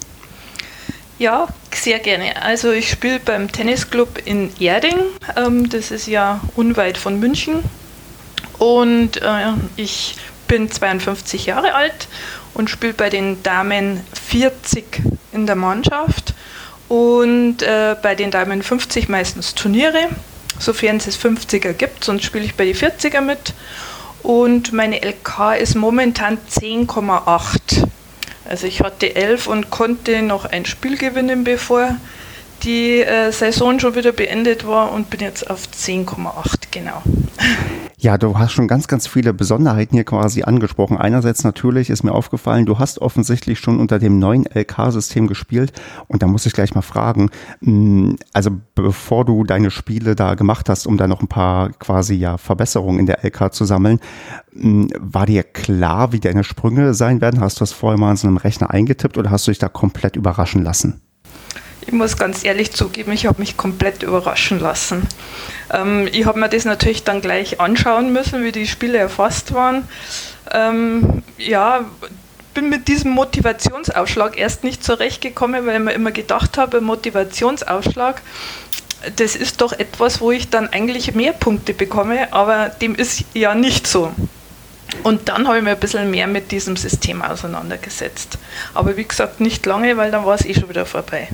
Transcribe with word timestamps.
Ja, 1.19 1.49
sehr 1.73 2.01
gerne. 2.01 2.43
Also 2.43 2.71
ich 2.71 2.91
spiele 2.91 3.19
beim 3.19 3.51
Tennisclub 3.51 4.21
in 4.27 4.51
Erding. 4.61 4.99
Ähm, 5.37 5.71
das 5.71 5.91
ist 5.91 6.07
ja 6.07 6.41
unweit 6.55 6.99
von 6.99 7.19
München. 7.19 7.61
Und 8.59 9.23
äh, 9.23 9.53
ich 9.77 10.17
bin 10.49 10.71
52 10.71 11.47
Jahre 11.47 11.75
alt 11.75 12.09
und 12.55 12.71
spiele 12.71 12.95
bei 12.95 13.11
den 13.11 13.43
Damen 13.43 14.01
40 14.29 15.03
in 15.33 15.47
der 15.47 15.57
Mannschaft 15.57 16.35
und 16.89 17.63
äh, 17.63 17.97
bei 18.03 18.15
den 18.15 18.31
Damen 18.31 18.63
50 18.63 19.09
meistens 19.09 19.55
Turniere, 19.55 20.09
sofern 20.59 20.97
es 20.97 21.19
50er 21.19 21.73
gibt, 21.73 22.05
sonst 22.05 22.25
spiele 22.25 22.45
ich 22.45 22.55
bei 22.55 22.65
den 22.65 22.75
40er 22.75 23.21
mit. 23.21 23.55
Und 24.23 24.73
meine 24.73 25.01
LK 25.01 25.59
ist 25.61 25.75
momentan 25.75 26.39
10,8. 26.51 27.87
Also 28.49 28.67
ich 28.67 28.81
hatte 28.81 29.15
11 29.15 29.47
und 29.47 29.71
konnte 29.71 30.23
noch 30.23 30.45
ein 30.47 30.65
Spiel 30.65 30.97
gewinnen, 30.97 31.45
bevor 31.45 31.97
die 32.63 33.01
äh, 33.01 33.33
Saison 33.33 33.79
schon 33.79 33.95
wieder 33.95 34.13
beendet 34.13 34.67
war 34.67 34.93
und 34.93 35.11
bin 35.11 35.21
jetzt 35.21 35.49
auf 35.51 35.63
10,8 35.67 36.69
genau. 36.71 37.03
Ja, 38.01 38.17
du 38.17 38.39
hast 38.39 38.53
schon 38.53 38.69
ganz, 38.69 38.87
ganz 38.87 39.09
viele 39.09 39.35
Besonderheiten 39.35 39.97
hier 39.97 40.05
quasi 40.05 40.45
angesprochen. 40.45 40.97
Einerseits 40.97 41.43
natürlich 41.43 41.91
ist 41.91 42.05
mir 42.05 42.13
aufgefallen, 42.13 42.65
du 42.65 42.79
hast 42.79 43.01
offensichtlich 43.01 43.59
schon 43.59 43.81
unter 43.81 43.99
dem 43.99 44.21
neuen 44.21 44.45
LK-System 44.47 45.27
gespielt. 45.27 45.73
Und 46.07 46.23
da 46.23 46.29
muss 46.29 46.47
ich 46.47 46.53
gleich 46.53 46.77
mal 46.77 46.83
fragen, 46.83 47.31
hm, 47.61 48.17
also 48.33 48.53
bevor 48.77 49.25
du 49.25 49.43
deine 49.43 49.73
Spiele 49.73 50.15
da 50.15 50.37
gemacht 50.37 50.69
hast, 50.69 50.87
um 50.87 50.97
da 50.97 51.09
noch 51.09 51.23
ein 51.23 51.27
paar 51.27 51.71
quasi 51.71 52.15
ja 52.15 52.39
Verbesserungen 52.39 53.01
in 53.01 53.07
der 53.07 53.25
LK 53.25 53.53
zu 53.53 53.65
sammeln, 53.65 53.99
hm, 54.53 54.91
war 54.97 55.27
dir 55.27 55.43
klar, 55.43 56.13
wie 56.13 56.21
deine 56.21 56.45
Sprünge 56.45 56.95
sein 56.95 57.21
werden? 57.21 57.41
Hast 57.41 57.57
du 57.57 57.63
das 57.63 57.73
vorher 57.73 57.99
mal 57.99 58.13
in 58.13 58.17
so 58.17 58.29
einem 58.29 58.37
Rechner 58.37 58.71
eingetippt 58.71 59.19
oder 59.19 59.33
hast 59.33 59.49
du 59.49 59.51
dich 59.51 59.59
da 59.59 59.69
komplett 59.69 60.15
überraschen 60.15 60.63
lassen? 60.63 61.01
Ich 61.89 61.95
muss 61.95 62.19
ganz 62.19 62.45
ehrlich 62.45 62.73
zugeben, 62.73 63.13
ich 63.13 63.25
habe 63.25 63.41
mich 63.41 63.57
komplett 63.57 64.03
überraschen 64.03 64.61
lassen. 64.61 65.09
Ähm, 65.73 66.07
ich 66.13 66.27
habe 66.27 66.39
mir 66.39 66.51
das 66.51 66.67
natürlich 66.67 67.03
dann 67.03 67.23
gleich 67.23 67.63
anschauen 67.63 68.13
müssen, 68.13 68.45
wie 68.45 68.53
die 68.53 68.67
Spiele 68.67 68.99
erfasst 68.99 69.55
waren. 69.55 69.89
Ähm, 70.53 71.23
ja, 71.39 71.87
bin 72.53 72.69
mit 72.69 72.89
diesem 72.89 73.13
Motivationsausschlag 73.13 74.39
erst 74.39 74.65
nicht 74.65 74.85
zurechtgekommen, 74.85 75.65
weil 75.65 75.77
ich 75.77 75.83
mir 75.83 75.93
immer 75.93 76.11
gedacht 76.11 76.59
habe, 76.59 76.83
Motivationsausschlag, 76.83 78.21
das 79.17 79.35
ist 79.35 79.63
doch 79.63 79.73
etwas, 79.73 80.21
wo 80.21 80.31
ich 80.31 80.51
dann 80.51 80.69
eigentlich 80.69 81.15
mehr 81.15 81.33
Punkte 81.33 81.73
bekomme, 81.73 82.31
aber 82.35 82.69
dem 82.69 82.97
ist 82.97 83.25
ja 83.33 83.55
nicht 83.55 83.87
so. 83.87 84.13
Und 85.05 85.31
dann 85.31 85.49
habe 85.49 85.57
ich 85.57 85.65
mir 85.65 85.71
ein 85.71 85.81
bisschen 85.81 86.11
mehr 86.11 86.27
mit 86.27 86.53
diesem 86.53 86.77
System 86.77 87.23
auseinandergesetzt. 87.23 88.37
Aber 88.75 88.99
wie 88.99 89.05
gesagt, 89.05 89.41
nicht 89.41 89.65
lange, 89.65 89.97
weil 89.97 90.11
dann 90.11 90.27
war 90.27 90.35
es 90.35 90.45
eh 90.45 90.53
schon 90.53 90.69
wieder 90.69 90.85
vorbei. 90.85 91.29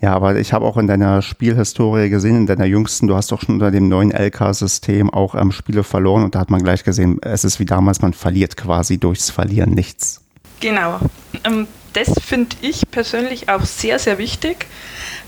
Ja, 0.00 0.14
aber 0.14 0.36
ich 0.36 0.54
habe 0.54 0.64
auch 0.64 0.78
in 0.78 0.86
deiner 0.86 1.20
Spielhistorie 1.20 2.08
gesehen, 2.08 2.36
in 2.36 2.46
deiner 2.46 2.64
jüngsten, 2.64 3.06
du 3.06 3.16
hast 3.16 3.32
doch 3.32 3.42
schon 3.42 3.56
unter 3.56 3.70
dem 3.70 3.88
neuen 3.88 4.12
LK-System 4.12 5.10
auch 5.10 5.34
ähm, 5.34 5.52
Spiele 5.52 5.84
verloren 5.84 6.24
und 6.24 6.34
da 6.34 6.40
hat 6.40 6.50
man 6.50 6.62
gleich 6.62 6.84
gesehen, 6.84 7.18
es 7.20 7.44
ist 7.44 7.60
wie 7.60 7.66
damals, 7.66 8.00
man 8.00 8.14
verliert 8.14 8.56
quasi 8.56 8.96
durchs 8.96 9.28
Verlieren 9.28 9.72
nichts. 9.72 10.22
Genau. 10.60 11.00
Ähm, 11.44 11.66
das 11.92 12.14
finde 12.24 12.56
ich 12.62 12.90
persönlich 12.90 13.50
auch 13.50 13.64
sehr, 13.64 13.98
sehr 13.98 14.16
wichtig, 14.16 14.66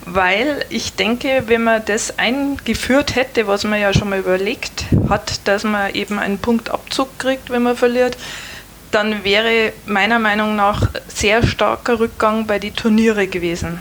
weil 0.07 0.65
ich 0.71 0.95
denke, 0.95 1.45
wenn 1.47 1.65
man 1.65 1.83
das 1.85 2.19
eingeführt 2.19 3.15
hätte, 3.15 3.47
was 3.47 3.65
man 3.65 3.81
ja 3.81 3.93
schon 3.93 4.09
mal 4.09 4.21
überlegt 4.21 4.87
hat, 5.09 5.47
dass 5.47 5.65
man 5.65 5.93
eben 5.95 6.19
einen 6.19 6.39
Punktabzug 6.39 7.19
kriegt, 7.19 7.51
wenn 7.51 7.63
man 7.63 7.77
verliert, 7.77 8.17
dann 8.91 9.25
wäre 9.25 9.73
meiner 9.87 10.19
Meinung 10.19 10.57
nach 10.57 10.89
sehr 11.09 11.47
starker 11.47 11.99
Rückgang 11.99 12.47
bei 12.47 12.59
den 12.59 12.75
Turniere 12.75 13.27
gewesen. 13.27 13.81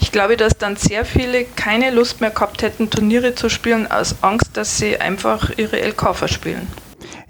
Ich 0.00 0.12
glaube, 0.12 0.36
dass 0.36 0.56
dann 0.56 0.76
sehr 0.76 1.04
viele 1.04 1.44
keine 1.44 1.90
Lust 1.90 2.20
mehr 2.20 2.30
gehabt 2.30 2.62
hätten, 2.62 2.90
Turniere 2.90 3.34
zu 3.34 3.48
spielen, 3.48 3.90
aus 3.90 4.16
Angst, 4.22 4.50
dass 4.54 4.78
sie 4.78 4.98
einfach 4.98 5.50
ihre 5.56 5.80
LK 5.80 6.14
verspielen. 6.14 6.66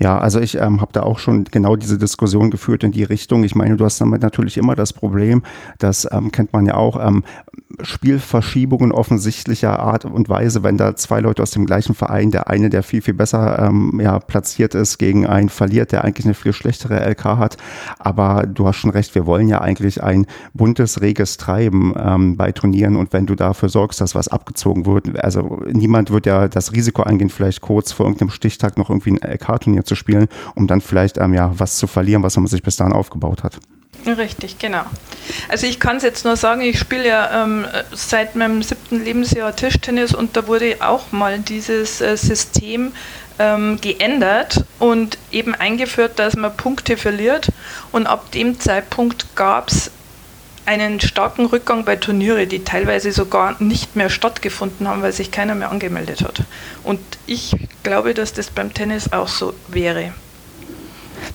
Ja, 0.00 0.18
also 0.18 0.38
ich 0.38 0.54
ähm, 0.54 0.80
habe 0.80 0.92
da 0.92 1.02
auch 1.02 1.18
schon 1.18 1.44
genau 1.44 1.74
diese 1.74 1.98
Diskussion 1.98 2.50
geführt 2.50 2.84
in 2.84 2.92
die 2.92 3.02
Richtung. 3.02 3.42
Ich 3.42 3.54
meine, 3.56 3.76
du 3.76 3.84
hast 3.84 4.00
damit 4.00 4.22
natürlich 4.22 4.56
immer 4.56 4.76
das 4.76 4.92
Problem, 4.92 5.42
das 5.78 6.06
ähm, 6.12 6.30
kennt 6.30 6.52
man 6.52 6.66
ja 6.66 6.74
auch, 6.74 7.04
ähm, 7.04 7.24
Spielverschiebungen 7.82 8.92
offensichtlicher 8.92 9.78
Art 9.78 10.04
und 10.04 10.28
Weise, 10.28 10.62
wenn 10.62 10.76
da 10.76 10.96
zwei 10.96 11.20
Leute 11.20 11.42
aus 11.42 11.50
dem 11.50 11.66
gleichen 11.66 11.94
Verein, 11.94 12.30
der 12.30 12.48
eine, 12.48 12.70
der 12.70 12.82
viel, 12.82 13.02
viel 13.02 13.14
besser 13.14 13.58
ähm, 13.58 14.00
ja, 14.02 14.18
platziert 14.18 14.74
ist, 14.74 14.98
gegen 14.98 15.26
einen 15.26 15.48
verliert, 15.48 15.92
der 15.92 16.04
eigentlich 16.04 16.26
eine 16.26 16.34
viel 16.34 16.52
schlechtere 16.52 17.08
LK 17.08 17.24
hat. 17.24 17.56
Aber 17.98 18.46
du 18.46 18.66
hast 18.66 18.76
schon 18.76 18.90
recht, 18.90 19.14
wir 19.14 19.26
wollen 19.26 19.48
ja 19.48 19.60
eigentlich 19.60 20.02
ein 20.02 20.26
buntes, 20.54 21.00
reges 21.00 21.36
Treiben 21.36 21.94
ähm, 21.98 22.36
bei 22.36 22.52
Turnieren 22.52 22.96
und 22.96 23.12
wenn 23.12 23.26
du 23.26 23.34
dafür 23.34 23.68
sorgst, 23.68 24.00
dass 24.00 24.14
was 24.14 24.28
abgezogen 24.28 24.86
wird, 24.86 25.22
also 25.22 25.60
niemand 25.70 26.10
wird 26.10 26.26
ja 26.26 26.48
das 26.48 26.72
Risiko 26.72 27.02
eingehen, 27.02 27.30
vielleicht 27.30 27.60
kurz 27.60 27.92
vor 27.92 28.06
irgendeinem 28.06 28.30
Stichtag 28.30 28.78
noch 28.78 28.90
irgendwie 28.90 29.12
ein 29.12 29.30
LK-Turnier 29.32 29.84
zu 29.84 29.94
spielen, 29.94 30.28
um 30.54 30.66
dann 30.66 30.80
vielleicht 30.80 31.18
ähm, 31.18 31.34
ja 31.34 31.52
was 31.56 31.76
zu 31.76 31.86
verlieren, 31.86 32.22
was 32.22 32.36
man 32.36 32.46
sich 32.46 32.62
bis 32.62 32.76
dahin 32.76 32.92
aufgebaut 32.92 33.44
hat. 33.44 33.60
Richtig, 34.06 34.58
genau. 34.58 34.84
Also 35.48 35.66
ich 35.66 35.80
kann 35.80 35.96
es 35.96 36.02
jetzt 36.02 36.24
nur 36.24 36.36
sagen, 36.36 36.62
ich 36.62 36.78
spiele 36.78 37.06
ja 37.06 37.44
ähm, 37.44 37.66
seit 37.92 38.36
meinem 38.36 38.62
siebten 38.62 39.04
Lebensjahr 39.04 39.54
Tischtennis 39.54 40.14
und 40.14 40.36
da 40.36 40.46
wurde 40.46 40.76
auch 40.80 41.12
mal 41.12 41.38
dieses 41.38 42.00
äh, 42.00 42.16
System 42.16 42.92
ähm, 43.38 43.78
geändert 43.80 44.64
und 44.78 45.18
eben 45.30 45.54
eingeführt, 45.54 46.18
dass 46.18 46.36
man 46.36 46.56
Punkte 46.56 46.96
verliert 46.96 47.50
und 47.92 48.06
ab 48.06 48.30
dem 48.32 48.58
Zeitpunkt 48.58 49.36
gab 49.36 49.68
es 49.68 49.90
einen 50.64 51.00
starken 51.00 51.46
Rückgang 51.46 51.84
bei 51.84 51.96
Turniere, 51.96 52.46
die 52.46 52.62
teilweise 52.62 53.10
sogar 53.10 53.56
nicht 53.58 53.96
mehr 53.96 54.10
stattgefunden 54.10 54.86
haben, 54.86 55.00
weil 55.00 55.12
sich 55.12 55.30
keiner 55.30 55.54
mehr 55.54 55.70
angemeldet 55.70 56.22
hat. 56.22 56.42
Und 56.84 57.00
ich 57.26 57.56
glaube, 57.82 58.12
dass 58.12 58.34
das 58.34 58.50
beim 58.50 58.74
Tennis 58.74 59.12
auch 59.12 59.28
so 59.28 59.54
wäre. 59.68 60.12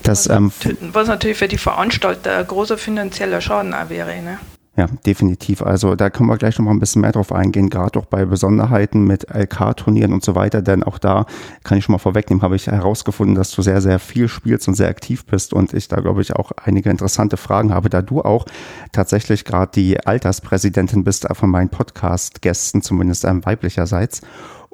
Das, 0.03 0.29
was, 0.29 0.35
ähm, 0.35 0.51
was, 0.91 1.07
natürlich 1.07 1.37
für 1.37 1.47
die 1.47 1.57
Veranstalter 1.57 2.37
ein 2.37 2.47
großer 2.47 2.77
finanzieller 2.77 3.41
Schaden 3.41 3.73
auch 3.73 3.89
wäre. 3.89 4.21
Ne? 4.21 4.39
Ja, 4.75 4.87
definitiv. 5.05 5.61
Also 5.61 5.93
da 5.93 6.09
können 6.09 6.29
wir 6.29 6.37
gleich 6.37 6.57
noch 6.57 6.65
mal 6.65 6.71
ein 6.71 6.79
bisschen 6.79 7.03
mehr 7.03 7.11
drauf 7.11 7.31
eingehen, 7.31 7.69
gerade 7.69 7.99
auch 7.99 8.05
bei 8.05 8.25
Besonderheiten 8.25 9.03
mit 9.03 9.27
LK-Turnieren 9.29 10.11
und 10.13 10.25
so 10.25 10.33
weiter, 10.33 10.63
denn 10.63 10.81
auch 10.81 10.97
da 10.97 11.27
kann 11.63 11.77
ich 11.77 11.83
schon 11.83 11.93
mal 11.93 11.99
vorwegnehmen, 11.99 12.41
habe 12.41 12.55
ich 12.55 12.65
herausgefunden, 12.65 13.35
dass 13.35 13.51
du 13.51 13.61
sehr, 13.61 13.81
sehr 13.81 13.99
viel 13.99 14.27
spielst 14.27 14.67
und 14.67 14.73
sehr 14.73 14.89
aktiv 14.89 15.25
bist 15.25 15.53
und 15.53 15.75
ich 15.75 15.89
da, 15.89 15.97
glaube 15.97 16.23
ich, 16.23 16.35
auch 16.35 16.51
einige 16.65 16.89
interessante 16.89 17.37
Fragen 17.37 17.71
habe, 17.71 17.91
da 17.91 18.01
du 18.01 18.23
auch 18.23 18.47
tatsächlich 18.91 19.45
gerade 19.45 19.71
die 19.75 20.03
Alterspräsidentin 20.03 21.03
bist 21.03 21.27
von 21.33 21.51
meinen 21.51 21.69
Podcast-Gästen, 21.69 22.81
zumindest 22.81 23.25
einem 23.25 23.45
weiblicherseits. 23.45 24.21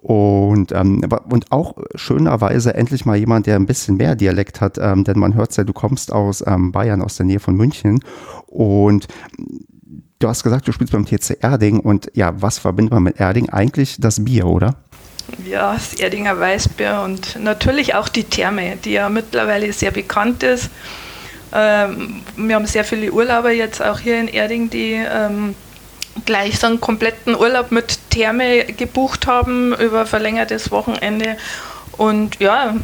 Und, 0.02 0.72
ähm, 0.72 1.02
und 1.30 1.52
auch 1.52 1.76
schönerweise 1.94 2.74
endlich 2.74 3.06
mal 3.06 3.18
jemand, 3.18 3.48
der 3.48 3.58
ein 3.58 3.66
bisschen 3.66 3.98
mehr 3.98 4.16
Dialekt 4.16 4.62
hat, 4.62 4.78
ähm, 4.78 5.04
denn 5.04 5.20
man 5.20 5.36
hört 5.36 5.56
ja, 5.58 5.66
du 5.66 5.74
kommst 5.74 6.14
aus 6.14 6.42
ähm, 6.48 6.72
Bayern, 6.72 7.02
aus 7.02 7.18
der 7.18 7.26
Nähe 7.26 7.42
von 7.42 7.56
München. 7.56 8.00
Und 8.48 9.08
du 10.20 10.28
hast 10.30 10.44
gesagt, 10.44 10.68
du 10.70 10.72
spielst 10.72 10.94
beim 10.94 11.06
TC 11.06 11.44
Erding 11.44 11.82
und 11.82 12.10
ja, 12.14 12.34
was 12.42 12.60
verbindet 12.60 12.94
man 12.94 13.04
mit 13.04 13.20
Erding? 13.20 13.50
Eigentlich 13.50 13.98
das 14.00 14.24
Bier, 14.24 14.46
oder? 14.46 14.76
Ja, 15.46 15.74
das 15.74 15.94
Erdinger 15.96 16.40
Weißbier 16.40 17.02
und 17.04 17.38
natürlich 17.44 17.94
auch 17.94 18.08
die 18.08 18.24
Therme, 18.24 18.78
die 18.78 18.92
ja 18.92 19.10
mittlerweile 19.10 19.72
sehr 19.74 19.92
bekannt 19.92 20.44
ist. 20.44 20.70
Ähm, 21.54 22.22
wir 22.38 22.56
haben 22.56 22.66
sehr 22.66 22.86
viele 22.86 23.12
Urlauber 23.12 23.52
jetzt 23.52 23.82
auch 23.82 24.00
hier 24.00 24.20
in 24.20 24.30
Erding, 24.30 24.70
die 24.70 24.94
ähm, 24.94 25.56
gleich 26.26 26.60
so 26.60 26.68
einen 26.68 26.82
kompletten 26.82 27.36
Urlaub 27.36 27.72
mit 27.72 28.00
Therme 28.10 28.66
gebucht 28.66 29.28
haben 29.28 29.74
über 29.76 30.06
verlängertes 30.06 30.72
Wochenende. 30.72 31.38
Und 31.98 32.40
ja, 32.40 32.76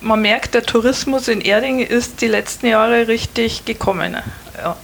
man 0.00 0.22
merkt, 0.22 0.54
der 0.54 0.62
Tourismus 0.62 1.28
in 1.28 1.40
Erding 1.40 1.80
ist 1.80 2.20
die 2.20 2.26
letzten 2.26 2.66
Jahre 2.66 3.08
richtig 3.08 3.64
gekommen. 3.64 4.16
Ja. 4.60 4.76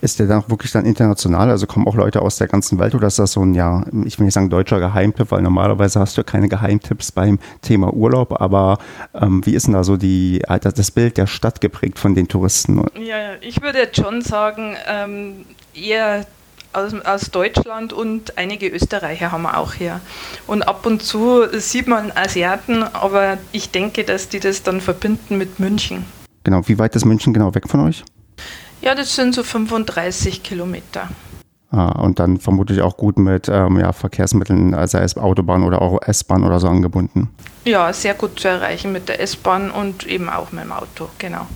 Ist 0.00 0.18
der 0.18 0.26
dann 0.26 0.42
auch 0.42 0.48
wirklich 0.48 0.70
dann 0.72 0.84
international? 0.84 1.50
Also 1.50 1.66
kommen 1.66 1.86
auch 1.86 1.96
Leute 1.96 2.22
aus 2.22 2.36
der 2.36 2.46
ganzen 2.46 2.78
Welt 2.78 2.94
oder 2.94 3.08
ist 3.08 3.18
das 3.18 3.32
so 3.32 3.44
ein, 3.44 3.54
ja, 3.54 3.84
ich 4.04 4.18
will 4.18 4.24
nicht 4.24 4.34
sagen 4.34 4.50
deutscher 4.50 4.78
Geheimtipp, 4.78 5.30
weil 5.30 5.42
normalerweise 5.42 6.00
hast 6.00 6.16
du 6.16 6.24
keine 6.24 6.48
Geheimtipps 6.48 7.12
beim 7.12 7.38
Thema 7.62 7.92
Urlaub, 7.92 8.40
aber 8.40 8.78
ähm, 9.14 9.44
wie 9.44 9.54
ist 9.54 9.66
denn 9.66 9.74
da 9.74 9.84
so 9.84 9.96
die, 9.96 10.42
das 10.60 10.90
Bild 10.90 11.16
der 11.16 11.26
Stadt 11.26 11.60
geprägt 11.60 11.98
von 11.98 12.14
den 12.14 12.28
Touristen? 12.28 12.84
Ja, 12.98 13.34
ich 13.40 13.62
würde 13.62 13.78
jetzt 13.78 13.96
schon 13.96 14.22
sagen, 14.22 14.76
ähm, 14.86 15.44
eher 15.74 16.26
aus, 16.74 16.94
aus, 17.04 17.30
Deutschland 17.30 17.92
und 17.92 18.36
einige 18.38 18.68
Österreicher 18.68 19.32
haben 19.32 19.42
wir 19.42 19.58
auch 19.58 19.74
hier. 19.74 20.00
Und 20.46 20.62
ab 20.66 20.86
und 20.86 21.02
zu 21.02 21.44
sieht 21.52 21.88
man 21.88 22.12
Asiaten, 22.14 22.82
aber 22.82 23.38
ich 23.52 23.70
denke, 23.70 24.04
dass 24.04 24.28
die 24.28 24.40
das 24.40 24.62
dann 24.62 24.80
verbinden 24.80 25.38
mit 25.38 25.60
München. 25.60 26.04
Genau, 26.44 26.60
wie 26.66 26.78
weit 26.78 26.94
ist 26.96 27.04
München 27.04 27.32
genau 27.32 27.54
weg 27.54 27.68
von 27.68 27.80
euch? 27.80 28.04
Ja, 28.80 28.94
das 28.94 29.14
sind 29.14 29.34
so 29.34 29.42
35 29.42 30.42
Kilometer. 30.42 31.08
Ah, 31.70 31.90
und 32.02 32.20
dann 32.20 32.38
vermutlich 32.38 32.82
auch 32.82 32.96
gut 32.96 33.18
mit 33.18 33.48
ähm, 33.48 33.80
ja, 33.80 33.92
Verkehrsmitteln, 33.92 34.76
sei 34.86 35.02
es 35.02 35.16
Autobahn 35.16 35.64
oder 35.64 35.82
auch 35.82 36.00
S-Bahn 36.02 36.44
oder 36.44 36.60
so 36.60 36.68
angebunden. 36.68 37.30
Ja, 37.64 37.92
sehr 37.92 38.14
gut 38.14 38.38
zu 38.38 38.46
erreichen 38.46 38.92
mit 38.92 39.08
der 39.08 39.20
S-Bahn 39.20 39.72
und 39.72 40.06
eben 40.06 40.28
auch 40.28 40.52
mit 40.52 40.64
dem 40.64 40.72
Auto, 40.72 41.08
genau. 41.18 41.46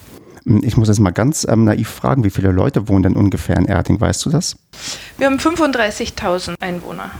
Ich 0.62 0.76
muss 0.76 0.88
jetzt 0.88 1.00
mal 1.00 1.10
ganz 1.10 1.46
ähm, 1.48 1.64
naiv 1.64 1.88
fragen, 1.88 2.24
wie 2.24 2.30
viele 2.30 2.50
Leute 2.50 2.88
wohnen 2.88 3.02
denn 3.02 3.16
ungefähr 3.16 3.56
in 3.56 3.66
Erding, 3.66 4.00
weißt 4.00 4.24
du 4.24 4.30
das? 4.30 4.56
Wir 5.18 5.26
haben 5.26 5.36
35.000 5.36 6.54
Einwohner. 6.60 7.10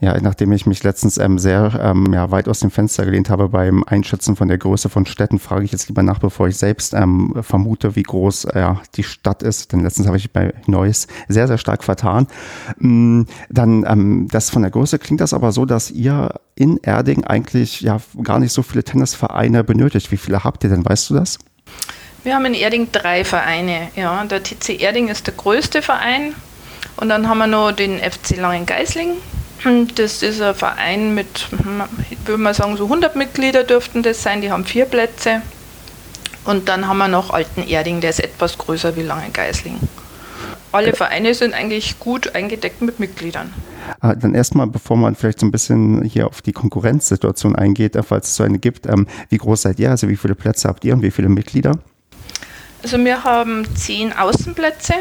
Ja, 0.00 0.16
nachdem 0.20 0.52
ich 0.52 0.64
mich 0.64 0.84
letztens 0.84 1.18
ähm, 1.18 1.40
sehr 1.40 1.72
ähm, 1.82 2.12
ja, 2.12 2.30
weit 2.30 2.48
aus 2.48 2.60
dem 2.60 2.70
Fenster 2.70 3.04
gelehnt 3.04 3.30
habe 3.30 3.48
beim 3.48 3.82
Einschätzen 3.82 4.36
von 4.36 4.46
der 4.46 4.56
Größe 4.56 4.88
von 4.88 5.06
Städten, 5.06 5.40
frage 5.40 5.64
ich 5.64 5.72
jetzt 5.72 5.88
lieber 5.88 6.04
nach, 6.04 6.20
bevor 6.20 6.46
ich 6.46 6.56
selbst 6.56 6.94
ähm, 6.94 7.34
vermute, 7.40 7.96
wie 7.96 8.04
groß 8.04 8.44
äh, 8.44 8.74
die 8.94 9.02
Stadt 9.02 9.42
ist. 9.42 9.72
Denn 9.72 9.80
letztens 9.80 10.06
habe 10.06 10.16
ich 10.16 10.32
bei 10.32 10.54
Neuss 10.66 11.08
sehr, 11.26 11.48
sehr 11.48 11.58
stark 11.58 11.82
vertan. 11.82 12.28
Ähm, 12.80 13.26
dann, 13.50 13.84
ähm, 13.88 14.28
das 14.30 14.50
von 14.50 14.62
der 14.62 14.70
Größe 14.70 15.00
klingt 15.00 15.20
das 15.20 15.34
aber 15.34 15.50
so, 15.50 15.64
dass 15.64 15.90
ihr 15.90 16.32
in 16.54 16.76
Erding 16.76 17.24
eigentlich 17.24 17.80
ja 17.80 17.98
gar 18.22 18.38
nicht 18.38 18.52
so 18.52 18.62
viele 18.62 18.84
Tennisvereine 18.84 19.64
benötigt. 19.64 20.12
Wie 20.12 20.16
viele 20.16 20.44
habt 20.44 20.62
ihr 20.62 20.70
denn? 20.70 20.84
Weißt 20.84 21.10
du 21.10 21.14
das? 21.14 21.38
Wir 22.24 22.34
haben 22.34 22.46
in 22.46 22.54
Erding 22.54 22.88
drei 22.90 23.24
Vereine. 23.24 23.88
Ja, 23.94 24.24
der 24.24 24.42
TC 24.42 24.80
Erding 24.80 25.08
ist 25.08 25.26
der 25.26 25.34
größte 25.34 25.82
Verein. 25.82 26.34
Und 26.96 27.08
dann 27.08 27.28
haben 27.28 27.38
wir 27.38 27.46
noch 27.46 27.72
den 27.72 27.98
FC 27.98 28.36
Langen-Geisling. 28.36 29.12
Das 29.94 30.22
ist 30.22 30.40
ein 30.40 30.54
Verein 30.54 31.14
mit, 31.14 31.48
würde 32.24 32.42
man 32.42 32.54
sagen, 32.54 32.76
so 32.76 32.84
100 32.84 33.16
Mitglieder 33.16 33.64
dürften 33.64 34.02
das 34.02 34.22
sein. 34.22 34.40
Die 34.40 34.50
haben 34.50 34.64
vier 34.64 34.84
Plätze. 34.84 35.42
Und 36.44 36.68
dann 36.68 36.88
haben 36.88 36.98
wir 36.98 37.08
noch 37.08 37.30
Alten 37.30 37.62
Erding, 37.62 38.00
der 38.00 38.10
ist 38.10 38.20
etwas 38.20 38.56
größer 38.58 38.96
wie 38.96 39.02
Langen-Geisling. 39.02 39.78
Alle 40.72 40.92
Vereine 40.92 41.34
sind 41.34 41.54
eigentlich 41.54 41.98
gut 41.98 42.34
eingedeckt 42.34 42.82
mit 42.82 43.00
Mitgliedern. 43.00 43.52
Ah, 44.00 44.14
dann 44.14 44.34
erstmal, 44.34 44.66
bevor 44.66 44.96
man 44.96 45.14
vielleicht 45.14 45.40
so 45.40 45.46
ein 45.46 45.50
bisschen 45.50 46.04
hier 46.04 46.26
auf 46.26 46.42
die 46.42 46.52
Konkurrenzsituation 46.52 47.56
eingeht, 47.56 47.98
falls 48.06 48.28
es 48.28 48.36
so 48.36 48.44
eine 48.44 48.58
gibt, 48.58 48.86
ähm, 48.86 49.06
wie 49.30 49.38
groß 49.38 49.62
seid 49.62 49.78
ihr? 49.78 49.90
Also 49.90 50.08
wie 50.08 50.16
viele 50.16 50.34
Plätze 50.34 50.68
habt 50.68 50.84
ihr 50.84 50.94
und 50.94 51.02
wie 51.02 51.10
viele 51.10 51.28
Mitglieder? 51.28 51.78
Also 52.82 52.98
wir 53.04 53.24
haben 53.24 53.66
zehn 53.76 54.12
Außenplätze 54.12 54.94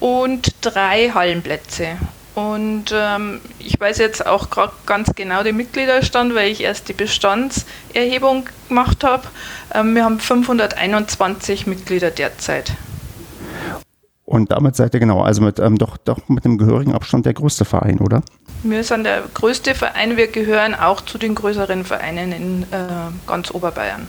und 0.00 0.54
drei 0.60 1.10
Hallenplätze. 1.10 1.96
Und 2.34 2.92
ähm, 2.92 3.40
ich 3.58 3.80
weiß 3.80 3.98
jetzt 3.98 4.24
auch 4.24 4.50
gerade 4.50 4.72
ganz 4.86 5.12
genau 5.14 5.42
den 5.42 5.56
Mitgliederstand, 5.56 6.34
weil 6.36 6.50
ich 6.50 6.62
erst 6.62 6.88
die 6.88 6.92
Bestandserhebung 6.92 8.48
gemacht 8.68 9.02
habe. 9.02 9.24
Ähm, 9.74 9.94
wir 9.94 10.04
haben 10.04 10.20
521 10.20 11.66
Mitglieder 11.66 12.12
derzeit. 12.12 12.74
Und 14.24 14.52
damit 14.52 14.76
seid 14.76 14.94
ihr 14.94 15.00
genau, 15.00 15.22
also 15.22 15.42
mit 15.42 15.58
ähm, 15.58 15.78
doch, 15.78 15.96
doch 15.96 16.28
mit 16.28 16.44
dem 16.44 16.58
gehörigen 16.58 16.94
Abstand 16.94 17.26
der 17.26 17.32
größte 17.32 17.64
Verein, 17.64 17.98
oder? 17.98 18.22
Wir 18.62 18.84
sind 18.84 19.04
der 19.04 19.22
größte 19.34 19.74
Verein, 19.74 20.16
wir 20.16 20.28
gehören 20.28 20.74
auch 20.74 21.00
zu 21.00 21.18
den 21.18 21.34
größeren 21.34 21.84
Vereinen 21.84 22.32
in 22.32 22.62
äh, 22.64 22.76
ganz 23.26 23.50
Oberbayern. 23.50 24.06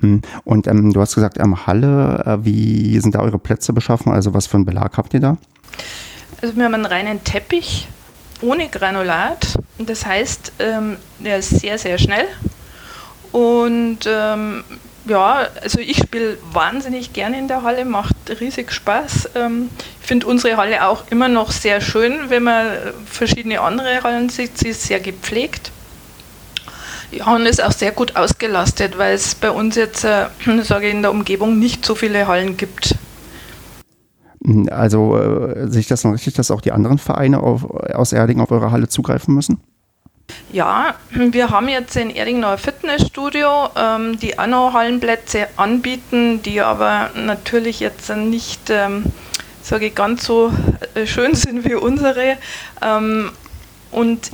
Hm. 0.00 0.22
Und 0.44 0.66
ähm, 0.66 0.92
du 0.92 1.00
hast 1.00 1.14
gesagt, 1.14 1.38
ähm, 1.38 1.66
Halle, 1.66 2.22
äh, 2.26 2.44
wie 2.44 2.98
sind 3.00 3.14
da 3.14 3.20
eure 3.20 3.38
Plätze 3.38 3.72
beschaffen? 3.72 4.12
Also 4.12 4.34
was 4.34 4.46
für 4.46 4.56
einen 4.56 4.64
Belag 4.64 4.96
habt 4.96 5.14
ihr 5.14 5.20
da? 5.20 5.36
Also 6.42 6.56
wir 6.56 6.64
haben 6.64 6.74
einen 6.74 6.86
reinen 6.86 7.22
Teppich 7.24 7.88
ohne 8.42 8.68
Granulat. 8.68 9.58
Das 9.78 10.06
heißt, 10.06 10.52
ähm, 10.58 10.96
der 11.18 11.38
ist 11.38 11.50
sehr, 11.50 11.78
sehr 11.78 11.98
schnell. 11.98 12.26
Und 13.32 14.00
ähm, 14.06 14.64
ja, 15.06 15.46
also 15.62 15.78
ich 15.78 15.98
spiele 15.98 16.38
wahnsinnig 16.52 17.12
gerne 17.12 17.38
in 17.38 17.48
der 17.48 17.62
Halle, 17.62 17.84
macht 17.84 18.16
riesig 18.40 18.72
Spaß. 18.72 19.30
Ähm, 19.34 19.70
ich 20.00 20.06
finde 20.06 20.26
unsere 20.26 20.56
Halle 20.56 20.86
auch 20.86 21.04
immer 21.10 21.28
noch 21.28 21.52
sehr 21.52 21.80
schön, 21.80 22.28
wenn 22.28 22.42
man 22.42 22.66
verschiedene 23.06 23.60
andere 23.60 24.02
Hallen 24.02 24.28
sieht. 24.28 24.58
Sie 24.58 24.68
ist 24.68 24.82
sehr 24.82 25.00
gepflegt. 25.00 25.72
Und 27.26 27.46
ist 27.46 27.62
auch 27.62 27.72
sehr 27.72 27.92
gut 27.92 28.16
ausgelastet, 28.16 28.96
weil 28.96 29.14
es 29.14 29.34
bei 29.34 29.50
uns 29.50 29.76
jetzt, 29.76 30.04
äh, 30.04 30.26
sage 30.62 30.88
ich, 30.88 30.94
in 30.94 31.02
der 31.02 31.10
Umgebung 31.10 31.58
nicht 31.58 31.84
so 31.84 31.94
viele 31.94 32.26
Hallen 32.26 32.56
gibt. 32.56 32.94
Also 34.70 35.16
äh, 35.18 35.70
sehe 35.70 35.80
ich 35.80 35.88
das 35.88 36.04
noch 36.04 36.12
richtig, 36.12 36.34
dass 36.34 36.50
auch 36.50 36.60
die 36.60 36.72
anderen 36.72 36.98
Vereine 36.98 37.40
auf, 37.40 37.64
aus 37.64 38.12
Erding 38.12 38.40
auf 38.40 38.50
eure 38.50 38.70
Halle 38.70 38.88
zugreifen 38.88 39.34
müssen? 39.34 39.60
Ja, 40.52 40.94
wir 41.10 41.50
haben 41.50 41.68
jetzt 41.68 41.96
in 41.96 42.10
Erding 42.10 42.40
noch 42.40 42.50
ein 42.50 42.58
Fitnessstudio, 42.58 43.68
ähm, 43.76 44.18
die 44.18 44.38
auch 44.38 44.46
noch 44.46 44.72
Hallenplätze 44.72 45.48
anbieten, 45.56 46.42
die 46.42 46.60
aber 46.60 47.10
natürlich 47.14 47.80
jetzt 47.80 48.14
nicht, 48.14 48.70
ähm, 48.70 49.04
sage 49.62 49.86
ich, 49.86 49.94
ganz 49.94 50.24
so 50.24 50.52
äh, 50.94 51.06
schön 51.06 51.34
sind 51.34 51.64
wie 51.64 51.74
unsere. 51.74 52.36
Ähm, 52.80 53.30
und 53.90 54.30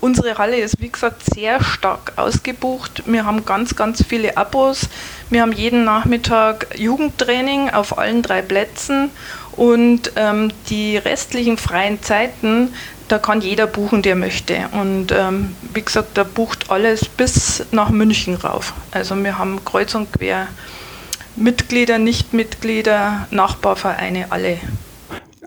Unsere 0.00 0.38
Halle 0.38 0.58
ist, 0.58 0.80
wie 0.80 0.90
gesagt, 0.90 1.22
sehr 1.34 1.62
stark 1.62 2.12
ausgebucht. 2.16 3.02
Wir 3.06 3.24
haben 3.24 3.44
ganz, 3.44 3.74
ganz 3.74 4.04
viele 4.06 4.36
Abos. 4.36 4.88
Wir 5.28 5.42
haben 5.42 5.52
jeden 5.52 5.84
Nachmittag 5.84 6.78
Jugendtraining 6.78 7.70
auf 7.70 7.98
allen 7.98 8.22
drei 8.22 8.42
Plätzen 8.42 9.10
und 9.52 10.12
ähm, 10.14 10.52
die 10.70 10.96
restlichen 10.96 11.58
freien 11.58 12.00
Zeiten, 12.00 12.72
da 13.08 13.18
kann 13.18 13.40
jeder 13.40 13.66
buchen, 13.66 14.02
der 14.02 14.14
möchte. 14.14 14.68
Und 14.72 15.10
ähm, 15.10 15.56
wie 15.74 15.82
gesagt, 15.82 16.16
da 16.16 16.22
bucht 16.22 16.70
alles 16.70 17.06
bis 17.06 17.64
nach 17.72 17.90
München 17.90 18.36
rauf. 18.36 18.74
Also 18.92 19.16
wir 19.16 19.36
haben 19.36 19.64
kreuz 19.64 19.94
und 19.96 20.12
quer 20.12 20.46
Mitglieder, 21.34 21.98
Nichtmitglieder, 21.98 23.26
Nachbarvereine, 23.30 24.26
alle. 24.30 24.58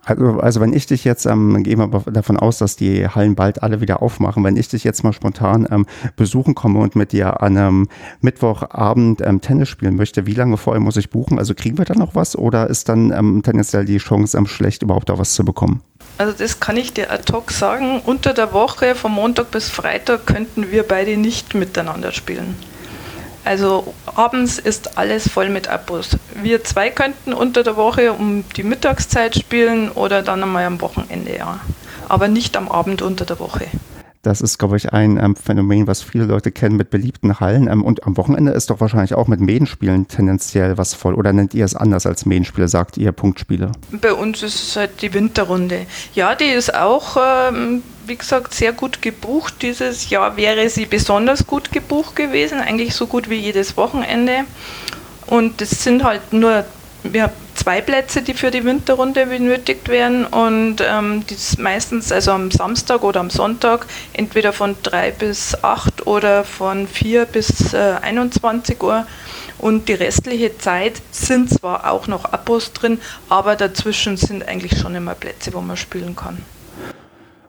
Also, 0.03 0.39
also 0.39 0.61
wenn 0.61 0.73
ich 0.73 0.87
dich 0.87 1.03
jetzt, 1.03 1.25
ähm, 1.25 1.63
gehen 1.63 1.77
wir 1.77 1.87
davon 2.11 2.37
aus, 2.37 2.57
dass 2.57 2.75
die 2.75 3.07
Hallen 3.07 3.35
bald 3.35 3.61
alle 3.61 3.81
wieder 3.81 4.01
aufmachen, 4.01 4.43
wenn 4.43 4.57
ich 4.57 4.67
dich 4.67 4.83
jetzt 4.83 5.03
mal 5.03 5.13
spontan 5.13 5.67
ähm, 5.69 5.85
besuchen 6.15 6.55
komme 6.55 6.79
und 6.79 6.95
mit 6.95 7.11
dir 7.11 7.41
an 7.41 7.57
einem 7.57 7.87
Mittwochabend 8.21 9.21
ähm, 9.21 9.41
Tennis 9.41 9.69
spielen 9.69 9.95
möchte, 9.95 10.25
wie 10.25 10.33
lange 10.33 10.57
vorher 10.57 10.81
muss 10.81 10.97
ich 10.97 11.09
buchen? 11.11 11.37
Also 11.37 11.53
kriegen 11.53 11.77
wir 11.77 11.85
da 11.85 11.93
noch 11.93 12.15
was 12.15 12.35
oder 12.35 12.67
ist 12.67 12.89
dann 12.89 13.11
ähm, 13.11 13.43
tendenziell 13.43 13.85
die 13.85 13.97
Chance 13.97 14.37
ähm, 14.37 14.47
schlecht, 14.47 14.81
überhaupt 14.81 15.11
auch 15.11 15.19
was 15.19 15.33
zu 15.33 15.45
bekommen? 15.45 15.81
Also 16.17 16.33
das 16.37 16.59
kann 16.59 16.77
ich 16.77 16.93
dir 16.93 17.11
ad 17.11 17.31
hoc 17.31 17.51
sagen. 17.51 18.01
Unter 18.05 18.33
der 18.33 18.53
Woche, 18.53 18.95
von 18.95 19.11
Montag 19.11 19.51
bis 19.51 19.69
Freitag, 19.69 20.25
könnten 20.25 20.71
wir 20.71 20.83
beide 20.83 21.15
nicht 21.17 21.53
miteinander 21.53 22.11
spielen. 22.11 22.55
Also 23.43 23.93
abends 24.05 24.59
ist 24.59 24.97
alles 24.97 25.27
voll 25.27 25.49
mit 25.49 25.67
Abos. 25.67 26.17
Wir 26.35 26.63
zwei 26.63 26.91
könnten 26.91 27.33
unter 27.33 27.63
der 27.63 27.75
Woche 27.75 28.13
um 28.13 28.43
die 28.55 28.63
Mittagszeit 28.63 29.35
spielen 29.35 29.89
oder 29.89 30.21
dann 30.21 30.43
einmal 30.43 30.65
am 30.65 30.79
Wochenende, 30.79 31.35
ja. 31.35 31.59
Aber 32.07 32.27
nicht 32.27 32.55
am 32.55 32.69
Abend 32.69 33.01
unter 33.01 33.25
der 33.25 33.39
Woche. 33.39 33.67
Das 34.23 34.41
ist, 34.41 34.59
glaube 34.59 34.77
ich, 34.77 34.93
ein 34.93 35.17
ähm, 35.17 35.35
Phänomen, 35.35 35.87
was 35.87 36.03
viele 36.03 36.25
Leute 36.25 36.51
kennen 36.51 36.77
mit 36.77 36.91
beliebten 36.91 37.39
Hallen. 37.39 37.67
Ähm, 37.67 37.83
und 37.83 38.05
am 38.05 38.17
Wochenende 38.17 38.51
ist 38.51 38.69
doch 38.69 38.79
wahrscheinlich 38.79 39.15
auch 39.15 39.27
mit 39.27 39.39
Medenspielen 39.39 40.07
tendenziell 40.07 40.77
was 40.77 40.93
voll. 40.93 41.15
Oder 41.15 41.33
nennt 41.33 41.55
ihr 41.55 41.65
es 41.65 41.75
anders 41.75 42.05
als 42.05 42.25
Medenspiele? 42.27 42.67
Sagt 42.67 42.97
ihr 42.97 43.11
Punktspiele? 43.13 43.71
Bei 43.99 44.13
uns 44.13 44.43
ist 44.43 44.55
es 44.55 44.75
halt 44.75 45.01
die 45.01 45.13
Winterrunde. 45.13 45.87
Ja, 46.13 46.35
die 46.35 46.45
ist 46.45 46.75
auch, 46.75 47.17
ähm, 47.17 47.81
wie 48.05 48.15
gesagt, 48.15 48.53
sehr 48.53 48.73
gut 48.73 49.01
gebucht. 49.01 49.55
Dieses 49.63 50.11
Jahr 50.11 50.37
wäre 50.37 50.69
sie 50.69 50.85
besonders 50.85 51.47
gut 51.47 51.71
gebucht 51.71 52.15
gewesen. 52.15 52.59
Eigentlich 52.59 52.93
so 52.93 53.07
gut 53.07 53.27
wie 53.27 53.37
jedes 53.37 53.75
Wochenende. 53.75 54.45
Und 55.25 55.61
es 55.61 55.83
sind 55.83 56.03
halt 56.03 56.31
nur 56.31 56.63
wir 57.03 57.31
zwei 57.61 57.79
Plätze, 57.79 58.23
die 58.23 58.33
für 58.33 58.49
die 58.49 58.65
Winterrunde 58.65 59.27
benötigt 59.27 59.87
werden 59.87 60.25
und 60.25 60.77
ähm, 60.81 61.23
meistens 61.59 62.11
also 62.11 62.31
am 62.31 62.49
Samstag 62.49 63.03
oder 63.03 63.19
am 63.19 63.29
Sonntag 63.29 63.85
entweder 64.13 64.51
von 64.51 64.75
3 64.81 65.11
bis 65.11 65.63
8 65.63 66.07
oder 66.07 66.43
von 66.43 66.87
4 66.87 67.25
bis 67.25 67.75
äh, 67.75 67.97
21 68.01 68.81
Uhr 68.81 69.05
und 69.59 69.87
die 69.89 69.93
restliche 69.93 70.57
Zeit 70.57 71.03
sind 71.11 71.51
zwar 71.51 71.91
auch 71.91 72.07
noch 72.07 72.25
Abos 72.33 72.73
drin, 72.73 72.97
aber 73.29 73.55
dazwischen 73.55 74.17
sind 74.17 74.47
eigentlich 74.47 74.79
schon 74.79 74.95
immer 74.95 75.13
Plätze, 75.13 75.53
wo 75.53 75.61
man 75.61 75.77
spielen 75.77 76.15
kann. 76.15 76.39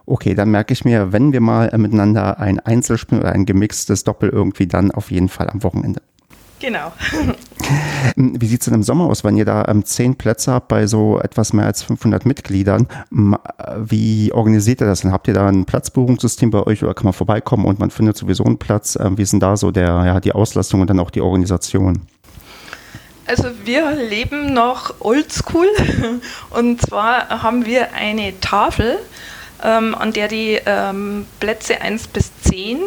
Okay, 0.05 0.35
dann 0.35 0.51
merke 0.51 0.75
ich 0.75 0.85
mir, 0.85 1.13
wenn 1.15 1.33
wir 1.33 1.41
mal 1.41 1.71
äh, 1.71 1.79
miteinander 1.79 2.39
ein 2.39 2.61
Einzelspiel 2.61 3.21
oder 3.21 3.33
ein 3.33 3.47
gemixtes 3.47 4.05
Doppel 4.05 4.29
irgendwie, 4.29 4.67
dann 4.67 4.91
auf 4.91 5.11
jeden 5.11 5.31
Fall 5.31 5.49
am 5.49 5.63
Wochenende. 5.63 6.03
Genau. 6.63 6.93
Wie 8.17 8.47
sieht 8.47 8.61
es 8.61 8.67
denn 8.67 8.75
im 8.75 8.85
Sommer 8.85 9.07
aus, 9.07 9.25
wenn 9.25 9.37
ihr 9.37 9.45
da 9.45 9.65
ähm, 9.67 9.85
zehn 9.85 10.15
Plätze 10.15 10.53
habt 10.53 10.69
bei 10.69 10.87
so 10.87 11.19
etwas 11.19 11.53
mehr 11.53 11.67
als 11.67 11.83
500 11.83 12.25
Mitgliedern? 12.25 12.87
Ähm, 13.11 13.37
wie 13.77 14.33
organisiert 14.33 14.81
ihr 14.81 14.87
das 14.87 15.01
denn? 15.01 15.13
Habt 15.13 15.27
ihr 15.27 15.35
da 15.35 15.49
ein 15.49 15.65
Platzbuchungssystem 15.65 16.51
bei 16.51 16.63
euch 16.63 16.85
oder 16.85 16.95
kann 16.95 17.05
man 17.05 17.15
vorbeikommen 17.15 17.65
und 17.65 17.81
man 17.81 17.91
findet 17.91 18.17
sowieso 18.17 18.45
einen 18.45 18.59
Platz? 18.59 18.97
Ähm, 19.01 19.19
wie 19.19 19.23
ist 19.23 19.33
denn 19.33 19.41
da 19.41 19.57
so 19.57 19.73
der, 19.73 19.87
ja, 19.87 20.21
die 20.21 20.33
Auslastung 20.33 20.81
und 20.81 20.91
dann 20.91 21.01
auch 21.01 21.11
die 21.11 21.21
Organisation? 21.21 22.03
Also 23.27 23.45
wir 23.65 23.91
leben 23.97 24.55
noch 24.55 24.95
oldschool 25.01 25.69
und 26.51 26.81
zwar 26.81 27.43
haben 27.43 27.67
wir 27.67 27.93
eine 27.95 28.39
Tafel, 28.41 28.99
ähm, 29.65 29.97
an 29.97 30.13
der 30.13 30.29
die 30.29 30.61
ähm, 30.65 31.27
Plätze 31.41 31.81
1 31.81 32.07
bis 32.09 32.31
10 32.43 32.79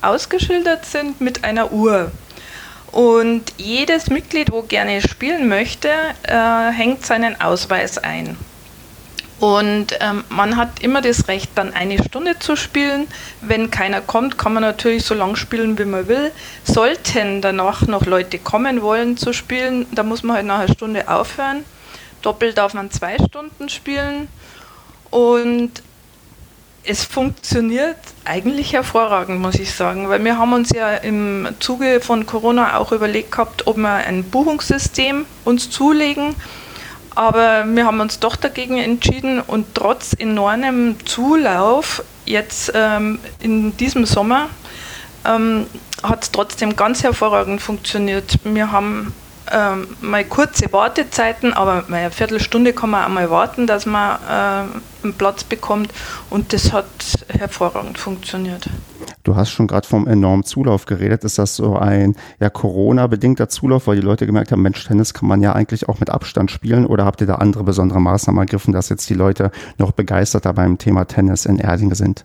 ausgeschildert 0.00 0.84
sind 0.84 1.20
mit 1.20 1.42
einer 1.42 1.72
Uhr. 1.72 2.12
Und 2.96 3.42
jedes 3.58 4.08
Mitglied, 4.08 4.50
wo 4.50 4.62
gerne 4.62 5.02
spielen 5.02 5.48
möchte, 5.48 5.90
äh, 6.22 6.72
hängt 6.72 7.04
seinen 7.04 7.38
Ausweis 7.38 7.98
ein. 7.98 8.38
Und 9.38 9.88
ähm, 10.00 10.24
man 10.30 10.56
hat 10.56 10.80
immer 10.80 11.02
das 11.02 11.28
Recht, 11.28 11.50
dann 11.56 11.74
eine 11.74 12.02
Stunde 12.02 12.38
zu 12.38 12.56
spielen. 12.56 13.06
Wenn 13.42 13.70
keiner 13.70 14.00
kommt, 14.00 14.38
kann 14.38 14.54
man 14.54 14.62
natürlich 14.62 15.04
so 15.04 15.12
lange 15.12 15.36
spielen, 15.36 15.78
wie 15.78 15.84
man 15.84 16.08
will. 16.08 16.32
Sollten 16.64 17.42
danach 17.42 17.82
noch 17.82 18.06
Leute 18.06 18.38
kommen 18.38 18.80
wollen 18.80 19.18
zu 19.18 19.34
spielen, 19.34 19.84
dann 19.92 20.08
muss 20.08 20.22
man 20.22 20.36
halt 20.36 20.46
nach 20.46 20.60
einer 20.60 20.72
Stunde 20.72 21.06
aufhören. 21.06 21.66
Doppelt 22.22 22.56
darf 22.56 22.72
man 22.72 22.90
zwei 22.90 23.18
Stunden 23.18 23.68
spielen. 23.68 24.28
Und 25.10 25.82
es 26.86 27.04
funktioniert 27.04 27.96
eigentlich 28.24 28.72
hervorragend, 28.72 29.40
muss 29.40 29.56
ich 29.56 29.74
sagen, 29.74 30.08
weil 30.08 30.24
wir 30.24 30.38
haben 30.38 30.52
uns 30.52 30.70
ja 30.70 30.94
im 30.94 31.48
Zuge 31.58 32.00
von 32.00 32.26
Corona 32.26 32.78
auch 32.78 32.92
überlegt 32.92 33.32
gehabt, 33.32 33.66
ob 33.66 33.76
wir 33.76 33.94
ein 33.94 34.24
Buchungssystem 34.24 35.26
uns 35.44 35.70
zulegen. 35.70 36.34
Aber 37.14 37.64
wir 37.66 37.86
haben 37.86 38.00
uns 38.00 38.20
doch 38.20 38.36
dagegen 38.36 38.78
entschieden 38.78 39.40
und 39.40 39.74
trotz 39.74 40.14
enormem 40.18 40.96
Zulauf 41.06 42.02
jetzt 42.26 42.72
ähm, 42.74 43.18
in 43.40 43.76
diesem 43.78 44.04
Sommer 44.04 44.48
ähm, 45.24 45.66
hat 46.02 46.24
es 46.24 46.30
trotzdem 46.30 46.76
ganz 46.76 47.02
hervorragend 47.02 47.62
funktioniert. 47.62 48.38
Wir 48.44 48.70
haben 48.70 49.14
ähm, 49.52 49.88
mal 50.00 50.24
kurze 50.24 50.72
Wartezeiten, 50.72 51.52
aber 51.52 51.84
mal 51.88 51.98
eine 51.98 52.10
Viertelstunde 52.10 52.72
kann 52.72 52.90
man 52.90 53.04
auch 53.04 53.08
mal 53.08 53.30
warten, 53.30 53.66
dass 53.66 53.86
man 53.86 54.18
äh, 54.28 55.04
einen 55.04 55.14
Platz 55.16 55.44
bekommt 55.44 55.92
und 56.30 56.52
das 56.52 56.72
hat 56.72 56.86
hervorragend 57.28 57.98
funktioniert. 57.98 58.68
Du 59.22 59.34
hast 59.34 59.50
schon 59.50 59.66
gerade 59.66 59.86
vom 59.86 60.06
enormen 60.06 60.44
Zulauf 60.44 60.86
geredet. 60.86 61.24
Ist 61.24 61.38
das 61.38 61.56
so 61.56 61.76
ein 61.76 62.14
ja, 62.38 62.48
Corona-bedingter 62.48 63.48
Zulauf, 63.48 63.86
weil 63.86 63.96
die 63.96 64.02
Leute 64.02 64.26
gemerkt 64.26 64.52
haben, 64.52 64.62
Mensch, 64.62 64.84
Tennis 64.86 65.14
kann 65.14 65.28
man 65.28 65.42
ja 65.42 65.52
eigentlich 65.52 65.88
auch 65.88 65.98
mit 65.98 66.10
Abstand 66.10 66.50
spielen 66.50 66.86
oder 66.86 67.04
habt 67.04 67.20
ihr 67.20 67.26
da 67.26 67.36
andere 67.36 67.64
besondere 67.64 68.00
Maßnahmen 68.00 68.40
ergriffen, 68.40 68.72
dass 68.72 68.88
jetzt 68.88 69.08
die 69.10 69.14
Leute 69.14 69.50
noch 69.78 69.92
begeisterter 69.92 70.52
beim 70.52 70.78
Thema 70.78 71.06
Tennis 71.06 71.44
in 71.44 71.58
Erding 71.58 71.94
sind? 71.94 72.24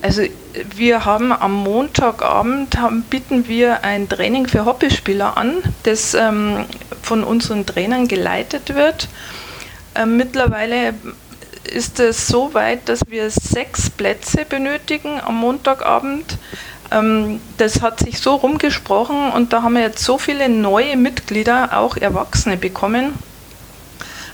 Also 0.00 0.22
wir 0.74 1.04
haben 1.04 1.32
am 1.32 1.52
Montagabend 1.52 2.78
haben, 2.78 3.02
bieten 3.02 3.48
wir 3.48 3.84
ein 3.84 4.08
Training 4.08 4.46
für 4.46 4.64
Hobbyspieler 4.64 5.36
an, 5.36 5.56
das 5.82 6.14
ähm, 6.14 6.64
von 7.02 7.24
unseren 7.24 7.66
Trainern 7.66 8.08
geleitet 8.08 8.74
wird. 8.74 9.08
Ähm, 9.94 10.16
mittlerweile 10.16 10.94
ist 11.64 11.98
es 11.98 12.26
so 12.26 12.54
weit, 12.54 12.88
dass 12.88 13.00
wir 13.08 13.30
sechs 13.30 13.90
Plätze 13.90 14.44
benötigen 14.44 15.20
am 15.20 15.36
Montagabend. 15.36 16.38
Ähm, 16.90 17.40
das 17.56 17.82
hat 17.82 18.00
sich 18.00 18.20
so 18.20 18.34
rumgesprochen 18.36 19.30
und 19.32 19.52
da 19.52 19.62
haben 19.62 19.74
wir 19.74 19.82
jetzt 19.82 20.04
so 20.04 20.18
viele 20.18 20.48
neue 20.48 20.96
Mitglieder, 20.96 21.76
auch 21.76 21.96
Erwachsene 21.96 22.56
bekommen, 22.56 23.14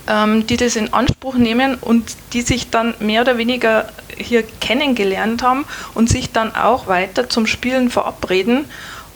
die 0.08 0.56
das 0.56 0.74
in 0.74 0.92
Anspruch 0.92 1.36
nehmen 1.36 1.76
und 1.76 2.16
die 2.32 2.42
sich 2.42 2.70
dann 2.70 2.94
mehr 2.98 3.22
oder 3.22 3.38
weniger 3.38 3.88
hier 4.16 4.42
kennengelernt 4.42 5.42
haben 5.42 5.64
und 5.94 6.08
sich 6.08 6.32
dann 6.32 6.54
auch 6.54 6.86
weiter 6.86 7.28
zum 7.28 7.46
Spielen 7.46 7.90
verabreden. 7.90 8.64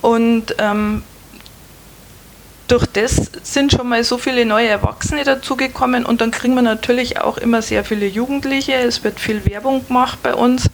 Und 0.01 0.55
ähm, 0.59 1.03
durch 2.69 2.87
das 2.87 3.31
sind 3.43 3.73
schon 3.73 3.89
mal 3.89 4.05
so 4.05 4.19
viele 4.19 4.47
neue 4.47 4.69
Erwachsene 4.69 5.25
dazugekommen 5.25 6.07
und 6.07 6.21
dann 6.21 6.31
kriegen 6.31 6.55
wir 6.55 6.63
natürlich 6.63 7.21
auch 7.21 7.37
immer 7.39 7.61
sehr 7.61 7.85
viele 7.85 8.07
Jugendliche. 8.07 8.75
Es 8.75 9.05
wird 9.05 9.21
viel 9.21 9.45
Werbung 9.45 9.87
gemacht 9.87 10.19
bei 10.23 10.35
uns. 10.35 10.71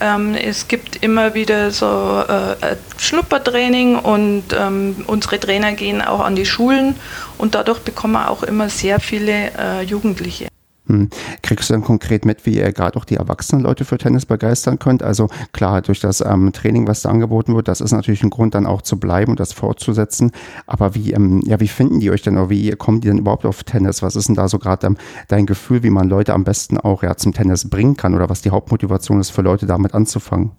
Ähm, 0.00 0.34
es 0.34 0.68
gibt 0.68 1.02
immer 1.02 1.34
wieder 1.34 1.70
so 1.70 2.22
äh, 2.28 2.76
Schnuppertraining 2.98 3.96
und 3.98 4.44
ähm, 4.56 5.04
unsere 5.06 5.40
Trainer 5.40 5.72
gehen 5.72 6.02
auch 6.02 6.20
an 6.20 6.36
die 6.36 6.46
Schulen 6.46 6.94
und 7.36 7.54
dadurch 7.54 7.80
bekommen 7.80 8.14
wir 8.14 8.30
auch 8.30 8.42
immer 8.42 8.68
sehr 8.68 9.00
viele 9.00 9.52
äh, 9.58 9.82
Jugendliche. 9.82 10.48
Hm. 10.88 11.10
Kriegst 11.42 11.68
du 11.68 11.74
dann 11.74 11.84
konkret 11.84 12.24
mit, 12.24 12.46
wie 12.46 12.56
ihr 12.56 12.72
gerade 12.72 12.96
auch 12.96 13.04
die 13.04 13.16
erwachsenen 13.16 13.62
Leute 13.62 13.84
für 13.84 13.98
Tennis 13.98 14.24
begeistern 14.24 14.78
könnt? 14.78 15.02
Also 15.02 15.28
klar, 15.52 15.82
durch 15.82 16.00
das 16.00 16.22
ähm, 16.22 16.52
Training, 16.52 16.86
was 16.86 17.02
da 17.02 17.10
angeboten 17.10 17.54
wird, 17.54 17.68
das 17.68 17.82
ist 17.82 17.92
natürlich 17.92 18.22
ein 18.22 18.30
Grund, 18.30 18.54
dann 18.54 18.66
auch 18.66 18.80
zu 18.80 18.98
bleiben 18.98 19.32
und 19.32 19.40
das 19.40 19.52
fortzusetzen. 19.52 20.32
Aber 20.66 20.94
wie, 20.94 21.12
ähm, 21.12 21.42
ja, 21.44 21.60
wie 21.60 21.68
finden 21.68 22.00
die 22.00 22.10
euch 22.10 22.22
denn 22.22 22.38
oder 22.38 22.48
wie 22.48 22.70
kommen 22.70 23.02
die 23.02 23.08
denn 23.08 23.18
überhaupt 23.18 23.44
auf 23.44 23.64
Tennis? 23.64 24.02
Was 24.02 24.16
ist 24.16 24.28
denn 24.28 24.34
da 24.34 24.48
so 24.48 24.58
gerade 24.58 24.86
ähm, 24.86 24.96
dein 25.28 25.44
Gefühl, 25.44 25.82
wie 25.82 25.90
man 25.90 26.08
Leute 26.08 26.32
am 26.32 26.44
besten 26.44 26.78
auch 26.78 27.02
ja, 27.02 27.16
zum 27.16 27.34
Tennis 27.34 27.68
bringen 27.68 27.96
kann 27.96 28.14
oder 28.14 28.30
was 28.30 28.40
die 28.40 28.50
Hauptmotivation 28.50 29.20
ist 29.20 29.30
für 29.30 29.42
Leute 29.42 29.66
damit 29.66 29.92
anzufangen? 29.92 30.52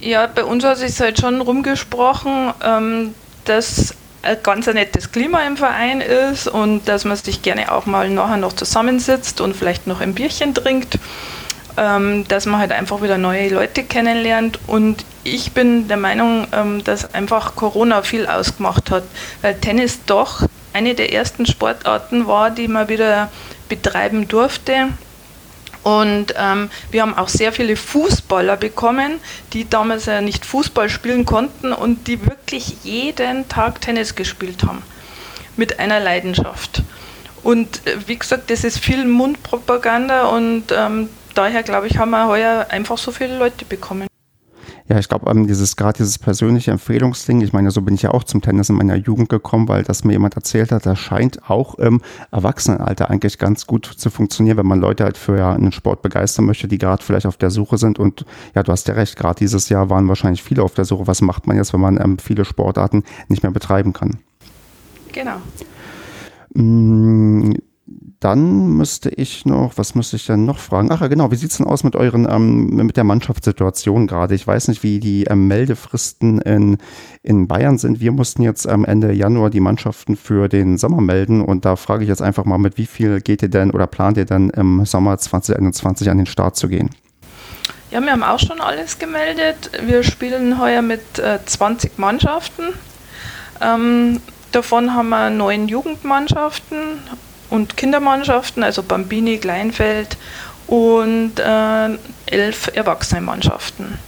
Ja, 0.00 0.26
bei 0.26 0.44
uns 0.44 0.64
hat 0.64 0.78
sich 0.78 1.00
halt 1.00 1.20
schon 1.20 1.40
rumgesprochen, 1.40 2.52
ähm, 2.62 3.14
dass 3.44 3.94
ein 4.26 4.38
ganz 4.42 4.66
nettes 4.66 5.12
Klima 5.12 5.46
im 5.46 5.56
Verein 5.56 6.00
ist 6.00 6.48
und 6.48 6.88
dass 6.88 7.04
man 7.04 7.16
sich 7.16 7.42
gerne 7.42 7.72
auch 7.72 7.86
mal 7.86 8.10
nachher 8.10 8.36
noch 8.36 8.52
zusammensitzt 8.52 9.40
und 9.40 9.56
vielleicht 9.56 9.86
noch 9.86 10.00
ein 10.00 10.14
Bierchen 10.14 10.54
trinkt, 10.54 10.98
ähm, 11.76 12.26
dass 12.28 12.46
man 12.46 12.60
halt 12.60 12.72
einfach 12.72 13.02
wieder 13.02 13.18
neue 13.18 13.48
Leute 13.48 13.84
kennenlernt. 13.84 14.58
Und 14.66 15.04
ich 15.24 15.52
bin 15.52 15.88
der 15.88 15.96
Meinung, 15.96 16.46
ähm, 16.52 16.82
dass 16.84 17.14
einfach 17.14 17.54
Corona 17.54 18.02
viel 18.02 18.26
ausgemacht 18.26 18.90
hat, 18.90 19.04
weil 19.42 19.54
Tennis 19.54 20.00
doch 20.06 20.42
eine 20.72 20.94
der 20.94 21.12
ersten 21.12 21.46
Sportarten 21.46 22.26
war, 22.26 22.50
die 22.50 22.68
man 22.68 22.88
wieder 22.88 23.30
betreiben 23.68 24.28
durfte 24.28 24.88
und 25.86 26.34
ähm, 26.36 26.68
wir 26.90 27.02
haben 27.02 27.14
auch 27.14 27.28
sehr 27.28 27.52
viele 27.52 27.76
Fußballer 27.76 28.56
bekommen, 28.56 29.20
die 29.52 29.70
damals 29.70 30.06
ja 30.06 30.20
nicht 30.20 30.44
Fußball 30.44 30.90
spielen 30.90 31.24
konnten 31.24 31.72
und 31.72 32.08
die 32.08 32.26
wirklich 32.26 32.78
jeden 32.82 33.48
Tag 33.48 33.80
Tennis 33.82 34.16
gespielt 34.16 34.64
haben. 34.64 34.82
Mit 35.56 35.78
einer 35.78 36.00
Leidenschaft. 36.00 36.82
Und 37.44 37.86
äh, 37.86 37.98
wie 38.08 38.18
gesagt, 38.18 38.50
das 38.50 38.64
ist 38.64 38.80
viel 38.80 39.04
Mundpropaganda 39.04 40.26
und 40.26 40.64
ähm, 40.72 41.08
daher, 41.34 41.62
glaube 41.62 41.86
ich, 41.86 41.98
haben 41.98 42.10
wir 42.10 42.26
heuer 42.26 42.66
einfach 42.68 42.98
so 42.98 43.12
viele 43.12 43.38
Leute 43.38 43.64
bekommen. 43.64 44.08
Ja, 44.88 44.98
ich 45.00 45.08
glaube, 45.08 45.28
ähm, 45.28 45.48
dieses 45.48 45.74
gerade 45.74 45.98
dieses 45.98 46.18
persönliche 46.18 46.70
Empfehlungsding, 46.70 47.40
ich 47.40 47.52
meine, 47.52 47.72
so 47.72 47.82
bin 47.82 47.94
ich 47.94 48.02
ja 48.02 48.12
auch 48.12 48.22
zum 48.22 48.40
Tennis 48.40 48.68
in 48.68 48.76
meiner 48.76 48.94
Jugend 48.94 49.28
gekommen, 49.28 49.66
weil 49.68 49.82
das 49.82 50.04
mir 50.04 50.12
jemand 50.12 50.36
erzählt 50.36 50.70
hat, 50.70 50.86
das 50.86 50.98
scheint 50.98 51.50
auch 51.50 51.74
im 51.76 52.00
Erwachsenenalter 52.30 53.10
eigentlich 53.10 53.38
ganz 53.38 53.66
gut 53.66 53.86
zu 53.86 54.10
funktionieren, 54.10 54.58
wenn 54.58 54.66
man 54.66 54.80
Leute 54.80 55.02
halt 55.02 55.16
für 55.16 55.36
ja, 55.38 55.52
einen 55.52 55.72
Sport 55.72 56.02
begeistern 56.02 56.44
möchte, 56.44 56.68
die 56.68 56.78
gerade 56.78 57.02
vielleicht 57.02 57.26
auf 57.26 57.36
der 57.36 57.50
Suche 57.50 57.78
sind. 57.78 57.98
Und 57.98 58.24
ja, 58.54 58.62
du 58.62 58.70
hast 58.70 58.86
ja 58.86 58.94
recht, 58.94 59.16
gerade 59.16 59.38
dieses 59.38 59.68
Jahr 59.68 59.90
waren 59.90 60.06
wahrscheinlich 60.06 60.44
viele 60.44 60.62
auf 60.62 60.74
der 60.74 60.84
Suche. 60.84 61.08
Was 61.08 61.20
macht 61.20 61.48
man 61.48 61.56
jetzt, 61.56 61.72
wenn 61.72 61.80
man 61.80 62.00
ähm, 62.00 62.18
viele 62.18 62.44
Sportarten 62.44 63.02
nicht 63.26 63.42
mehr 63.42 63.52
betreiben 63.52 63.92
kann? 63.92 64.18
Genau. 65.12 65.40
Dann 68.18 68.70
müsste 68.70 69.10
ich 69.10 69.46
noch, 69.46 69.74
was 69.76 69.94
müsste 69.94 70.16
ich 70.16 70.26
denn 70.26 70.44
noch 70.44 70.58
fragen? 70.58 70.90
Ach 70.90 71.00
ja, 71.00 71.06
genau, 71.06 71.30
wie 71.30 71.36
sieht 71.36 71.52
es 71.52 71.58
denn 71.58 71.66
aus 71.66 71.84
mit 71.84 71.94
euren, 71.94 72.26
ähm, 72.28 72.66
mit 72.66 72.96
der 72.96 73.04
Mannschaftssituation 73.04 74.08
gerade? 74.08 74.34
Ich 74.34 74.44
weiß 74.44 74.68
nicht, 74.68 74.82
wie 74.82 74.98
die 74.98 75.24
ähm, 75.24 75.46
Meldefristen 75.46 76.40
in, 76.40 76.78
in 77.22 77.46
Bayern 77.46 77.78
sind. 77.78 78.00
Wir 78.00 78.10
mussten 78.10 78.42
jetzt 78.42 78.66
am 78.68 78.84
Ende 78.84 79.12
Januar 79.12 79.50
die 79.50 79.60
Mannschaften 79.60 80.16
für 80.16 80.48
den 80.48 80.78
Sommer 80.78 81.00
melden 81.00 81.40
und 81.40 81.64
da 81.64 81.76
frage 81.76 82.02
ich 82.02 82.08
jetzt 82.08 82.22
einfach 82.22 82.44
mal, 82.44 82.58
mit 82.58 82.76
wie 82.76 82.86
viel 82.86 83.20
geht 83.20 83.42
ihr 83.42 83.50
denn 83.50 83.70
oder 83.70 83.86
plant 83.86 84.16
ihr 84.16 84.24
denn 84.24 84.50
im 84.50 84.84
Sommer 84.84 85.16
2021 85.16 86.10
an 86.10 86.16
den 86.16 86.26
Start 86.26 86.56
zu 86.56 86.68
gehen? 86.68 86.90
Ja, 87.92 88.00
wir 88.00 88.10
haben 88.10 88.24
auch 88.24 88.40
schon 88.40 88.60
alles 88.60 88.98
gemeldet. 88.98 89.70
Wir 89.84 90.02
spielen 90.02 90.58
heuer 90.58 90.82
mit 90.82 91.20
äh, 91.20 91.38
20 91.44 91.98
Mannschaften. 91.98 92.64
Ähm, 93.60 94.20
Davon 94.56 94.94
haben 94.94 95.10
wir 95.10 95.28
neun 95.28 95.68
Jugendmannschaften 95.68 97.02
und 97.50 97.76
Kindermannschaften, 97.76 98.62
also 98.62 98.82
Bambini, 98.82 99.38
Kleinfeld 99.38 100.16
und 100.66 101.32
äh, 101.38 101.88
elf 102.26 102.70
Erwachsenenmannschaften. 102.74 103.98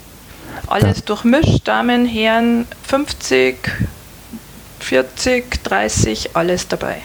Alles 0.67 1.05
durchmischt, 1.05 1.67
Damen, 1.67 2.05
Herren, 2.05 2.67
50, 2.87 3.57
40, 4.81 5.63
30, 5.63 6.37
alles 6.37 6.69
dabei. 6.69 7.03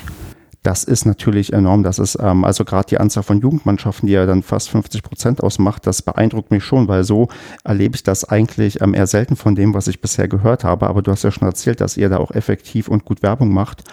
Das 0.64 0.86
ist 0.86 1.06
natürlich 1.06 1.52
enorm. 1.52 1.84
Das 1.84 2.00
ist 2.00 2.18
ähm, 2.22 2.46
also 2.46 2.64
gerade 2.64 2.88
die 2.88 2.98
Anzahl 2.98 3.24
von 3.24 3.42
Jugendmannschaften, 3.42 4.08
die 4.08 4.14
ja 4.14 4.26
dann 4.26 4.44
fast 4.44 4.70
50 4.70 5.04
Prozent 5.04 5.44
ausmacht, 5.44 5.86
das 5.86 6.02
beeindruckt 6.02 6.52
mich 6.52 6.64
schon, 6.64 6.88
weil 6.88 7.04
so 7.04 7.28
erlebe 7.66 7.96
ich 7.96 8.04
das 8.04 8.24
eigentlich 8.24 8.82
ähm, 8.82 8.94
eher 8.94 9.08
selten 9.08 9.36
von 9.36 9.56
dem, 9.56 9.74
was 9.74 9.90
ich 9.90 10.00
bisher 10.00 10.30
gehört 10.30 10.64
habe. 10.64 10.88
Aber 10.88 11.02
du 11.02 11.12
hast 11.12 11.24
ja 11.24 11.32
schon 11.32 11.48
erzählt, 11.48 11.82
dass 11.82 11.98
ihr 11.98 12.08
da 12.08 12.18
auch 12.18 12.32
effektiv 12.32 12.88
und 12.88 13.04
gut 13.04 13.22
Werbung 13.22 13.54
macht. 13.54 13.84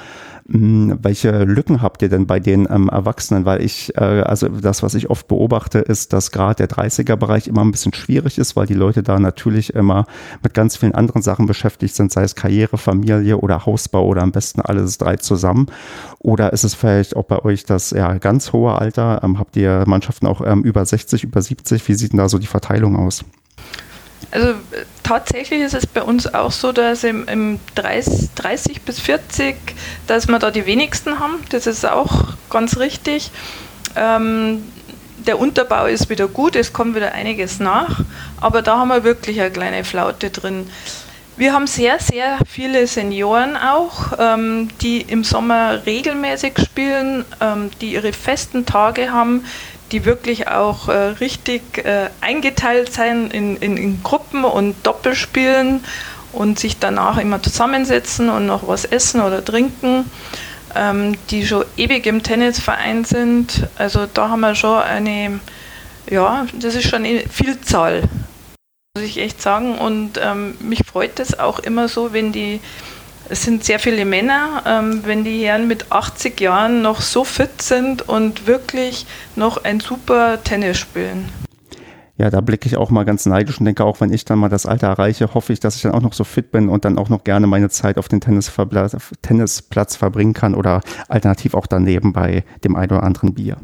Hm, 0.53 0.99
welche 1.03 1.45
Lücken 1.45 1.81
habt 1.81 2.03
ihr 2.03 2.09
denn 2.09 2.27
bei 2.27 2.41
den 2.41 2.67
ähm, 2.69 2.89
Erwachsenen? 2.89 3.45
Weil 3.45 3.63
ich, 3.63 3.97
äh, 3.97 4.01
also 4.01 4.49
das, 4.49 4.83
was 4.83 4.95
ich 4.95 5.09
oft 5.09 5.29
beobachte, 5.29 5.79
ist, 5.79 6.13
dass 6.13 6.33
gerade 6.33 6.67
der 6.67 6.69
30er-Bereich 6.69 7.47
immer 7.47 7.61
ein 7.61 7.71
bisschen 7.71 7.95
schwierig 7.95 8.37
ist, 8.37 8.57
weil 8.57 8.67
die 8.67 8.75
Leute 8.75 9.05
da 9.05 9.21
natürlich 9.21 9.75
immer 9.75 10.07
mit 10.43 10.53
ganz 10.53 10.77
vielen 10.77 10.95
anderen 10.95 11.23
Sachen 11.23 11.47
beschäftigt 11.47 11.95
sind, 11.95 12.11
sei 12.11 12.25
es 12.25 12.35
Karriere, 12.35 12.79
Familie 12.79 13.37
oder 13.37 13.65
Hausbau 13.65 14.05
oder 14.05 14.23
am 14.23 14.33
besten 14.33 14.61
alles 14.61 14.99
drei 14.99 15.17
zusammen. 15.17 15.67
Oder 16.19 16.53
ist 16.53 16.65
es 16.65 16.75
vielleicht 16.75 17.15
auch 17.15 17.25
bei 17.25 17.39
euch 17.45 17.65
das 17.65 17.91
ja, 17.91 18.15
ganz 18.15 18.53
hohe 18.53 18.75
Alter? 18.75 19.21
Ähm, 19.23 19.39
habt 19.39 19.57
ihr 19.57 19.85
Mannschaften 19.87 20.27
auch 20.27 20.41
ähm, 20.45 20.65
über 20.65 20.85
60, 20.85 21.23
über 21.23 21.43
70? 21.43 21.87
Wie 21.87 21.95
sieht 21.95 22.11
denn 22.13 22.19
da 22.19 22.29
so 22.29 22.39
die 22.39 22.49
Verteilung 22.49 22.97
aus? 22.97 23.25
Also 24.33 24.55
tatsächlich 25.11 25.63
ist 25.63 25.75
es 25.75 25.89
bei 25.89 26.05
uns 26.05 26.33
auch 26.33 26.53
so, 26.53 26.71
dass 26.71 27.03
im, 27.03 27.27
im 27.27 27.59
30, 27.75 28.31
30, 28.37 28.83
bis 28.83 29.01
40, 29.01 29.57
dass 30.07 30.29
wir 30.29 30.39
da 30.39 30.53
die 30.53 30.67
wenigsten 30.67 31.19
haben. 31.19 31.41
Das 31.49 31.67
ist 31.67 31.85
auch 31.85 32.35
ganz 32.49 32.77
richtig. 32.77 33.33
Ähm, 33.97 34.63
der 35.27 35.41
Unterbau 35.41 35.87
ist 35.87 36.11
wieder 36.11 36.29
gut, 36.29 36.55
es 36.55 36.73
kommt 36.73 36.95
wieder 36.95 37.11
einiges 37.11 37.59
nach, 37.59 38.03
aber 38.41 38.63
da 38.63 38.79
haben 38.79 38.87
wir 38.87 39.03
wirklich 39.03 39.41
eine 39.41 39.51
kleine 39.51 39.83
Flaute 39.83 40.31
drin. 40.31 40.71
Wir 41.37 41.55
haben 41.55 41.67
sehr, 41.67 41.99
sehr 41.99 42.39
viele 42.47 42.87
Senioren 42.87 43.57
auch, 43.57 44.13
ähm, 44.17 44.69
die 44.81 45.01
im 45.01 45.25
Sommer 45.25 45.87
regelmäßig 45.87 46.53
spielen, 46.65 47.25
ähm, 47.41 47.73
die 47.81 47.95
ihre 47.95 48.13
festen 48.13 48.65
Tage 48.65 49.11
haben, 49.11 49.45
die 49.93 50.05
wirklich 50.05 50.49
auch 50.49 50.89
äh, 50.89 50.93
richtig 50.93 51.85
äh, 51.85 52.11
eingeteilt 52.21 52.93
sein 52.93 53.31
in, 53.31 53.57
in, 53.57 53.77
in, 53.77 54.03
Gruppen 54.03 54.45
und 54.45 54.75
Doppelspielen 54.85 55.85
und 56.33 56.59
sich 56.59 56.79
danach 56.79 57.19
immer 57.19 57.43
zusammensetzen 57.43 58.31
und 58.31 58.47
noch 58.47 58.69
was 58.69 58.85
essen 58.85 59.21
oder 59.21 59.45
trinken, 59.45 60.11
ähm, 60.75 61.17
die 61.31 61.47
schon 61.47 61.65
ewig 61.77 62.07
im 62.07 62.23
Tennisverein 62.23 63.05
sind. 63.05 63.69
Also 63.77 64.07
da 64.13 64.29
haben 64.29 64.41
wir 64.41 64.55
schon 64.55 64.79
eine, 64.83 65.41
ja, 66.09 66.47
das 66.59 66.75
ist 66.75 66.89
schon 66.89 67.05
eine 67.05 67.25
Vielzahl, 67.29 68.03
muss 68.97 69.05
ich 69.05 69.19
echt 69.19 69.43
sagen. 69.43 69.77
Und 69.77 70.21
ähm, 70.23 70.57
mich 70.61 70.81
freut 70.87 71.19
es 71.19 71.39
auch 71.39 71.59
immer 71.59 71.89
so, 71.89 72.13
wenn 72.13 72.33
die 72.33 72.61
es 73.31 73.45
sind 73.45 73.65
sehr 73.65 73.79
viele 73.79 74.05
Männer, 74.05 74.63
ähm, 74.67 75.03
wenn 75.05 75.25
die 75.25 75.45
Herren 75.45 75.69
mit 75.69 75.93
80 75.93 76.41
Jahren 76.41 76.83
noch 76.83 77.01
so 77.01 77.25
fit 77.25 77.63
sind 77.63 78.09
und 78.09 78.47
wirklich 78.47 79.07
noch 79.37 79.65
ein 79.65 79.81
super 79.81 80.43
Tennis 80.43 80.79
spielen. 80.79 81.29
Ja, 82.19 82.29
da 82.29 82.43
blicke 82.43 82.67
ich 82.67 82.77
auch 82.77 82.91
mal 82.91 83.05
ganz 83.05 83.25
neidisch 83.25 83.59
und 83.61 83.65
denke 83.65 83.83
auch, 83.83 84.01
wenn 84.03 84.13
ich 84.13 84.27
dann 84.27 84.39
mal 84.39 84.51
das 84.51 84.67
Alter 84.67 84.89
erreiche, 84.89 85.33
hoffe 85.33 85.55
ich, 85.55 85.61
dass 85.61 85.77
ich 85.77 85.83
dann 85.83 85.93
auch 85.93 86.03
noch 86.03 86.13
so 86.13 86.25
fit 86.25 86.51
bin 86.51 86.69
und 86.69 86.85
dann 86.85 86.99
auch 86.99 87.09
noch 87.09 87.25
gerne 87.25 87.47
meine 87.47 87.71
Zeit 87.71 87.97
auf 87.97 88.09
den 88.09 88.21
Tennisplatz 88.21 89.97
verbringen 89.97 90.35
kann 90.35 90.55
oder 90.55 90.83
alternativ 91.09 91.55
auch 91.55 91.67
daneben 91.67 92.13
bei 92.13 92.45
dem 92.63 92.77
einen 92.77 92.93
oder 92.93 93.05
anderen 93.05 93.33
Bier. 93.33 93.57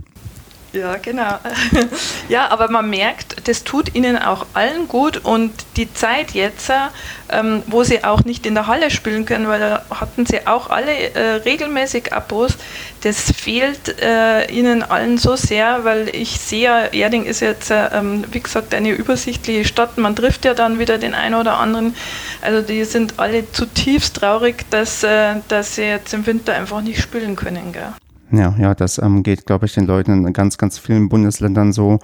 Ja, 0.76 0.96
genau. 0.96 1.38
ja, 2.28 2.50
aber 2.50 2.70
man 2.70 2.90
merkt, 2.90 3.48
das 3.48 3.64
tut 3.64 3.94
ihnen 3.94 4.18
auch 4.18 4.44
allen 4.52 4.88
gut 4.88 5.16
und 5.24 5.52
die 5.76 5.92
Zeit 5.94 6.32
jetzt, 6.32 6.70
ähm, 7.30 7.62
wo 7.66 7.82
sie 7.82 8.04
auch 8.04 8.24
nicht 8.24 8.44
in 8.44 8.54
der 8.54 8.66
Halle 8.66 8.90
spielen 8.90 9.24
können, 9.24 9.48
weil 9.48 9.58
da 9.58 9.86
hatten 9.90 10.26
sie 10.26 10.46
auch 10.46 10.68
alle 10.68 10.92
äh, 11.14 11.36
regelmäßig 11.46 12.12
Abos, 12.12 12.58
das 13.02 13.32
fehlt 13.32 14.02
äh, 14.02 14.52
ihnen 14.52 14.82
allen 14.82 15.16
so 15.16 15.34
sehr, 15.34 15.84
weil 15.84 16.14
ich 16.14 16.38
sehe, 16.38 16.90
Erding 16.92 17.24
ist 17.24 17.40
jetzt, 17.40 17.70
äh, 17.70 17.86
ähm, 17.94 18.24
wie 18.30 18.40
gesagt, 18.40 18.74
eine 18.74 18.90
übersichtliche 18.90 19.64
Stadt, 19.64 19.96
man 19.96 20.14
trifft 20.14 20.44
ja 20.44 20.52
dann 20.52 20.78
wieder 20.78 20.98
den 20.98 21.14
einen 21.14 21.36
oder 21.36 21.56
anderen, 21.56 21.94
also 22.42 22.60
die 22.60 22.84
sind 22.84 23.18
alle 23.18 23.50
zutiefst 23.50 24.16
traurig, 24.16 24.68
dass, 24.68 25.02
äh, 25.02 25.36
dass 25.48 25.76
sie 25.76 25.84
jetzt 25.84 26.12
im 26.12 26.26
Winter 26.26 26.52
einfach 26.52 26.82
nicht 26.82 27.00
spielen 27.00 27.34
können. 27.34 27.72
Gell? 27.72 27.94
Ja, 28.32 28.54
ja, 28.58 28.74
das 28.74 28.98
ähm, 28.98 29.22
geht, 29.22 29.46
glaube 29.46 29.66
ich, 29.66 29.74
den 29.74 29.86
Leuten 29.86 30.26
in 30.26 30.32
ganz, 30.32 30.58
ganz 30.58 30.78
vielen 30.78 31.08
Bundesländern 31.08 31.72
so. 31.72 32.00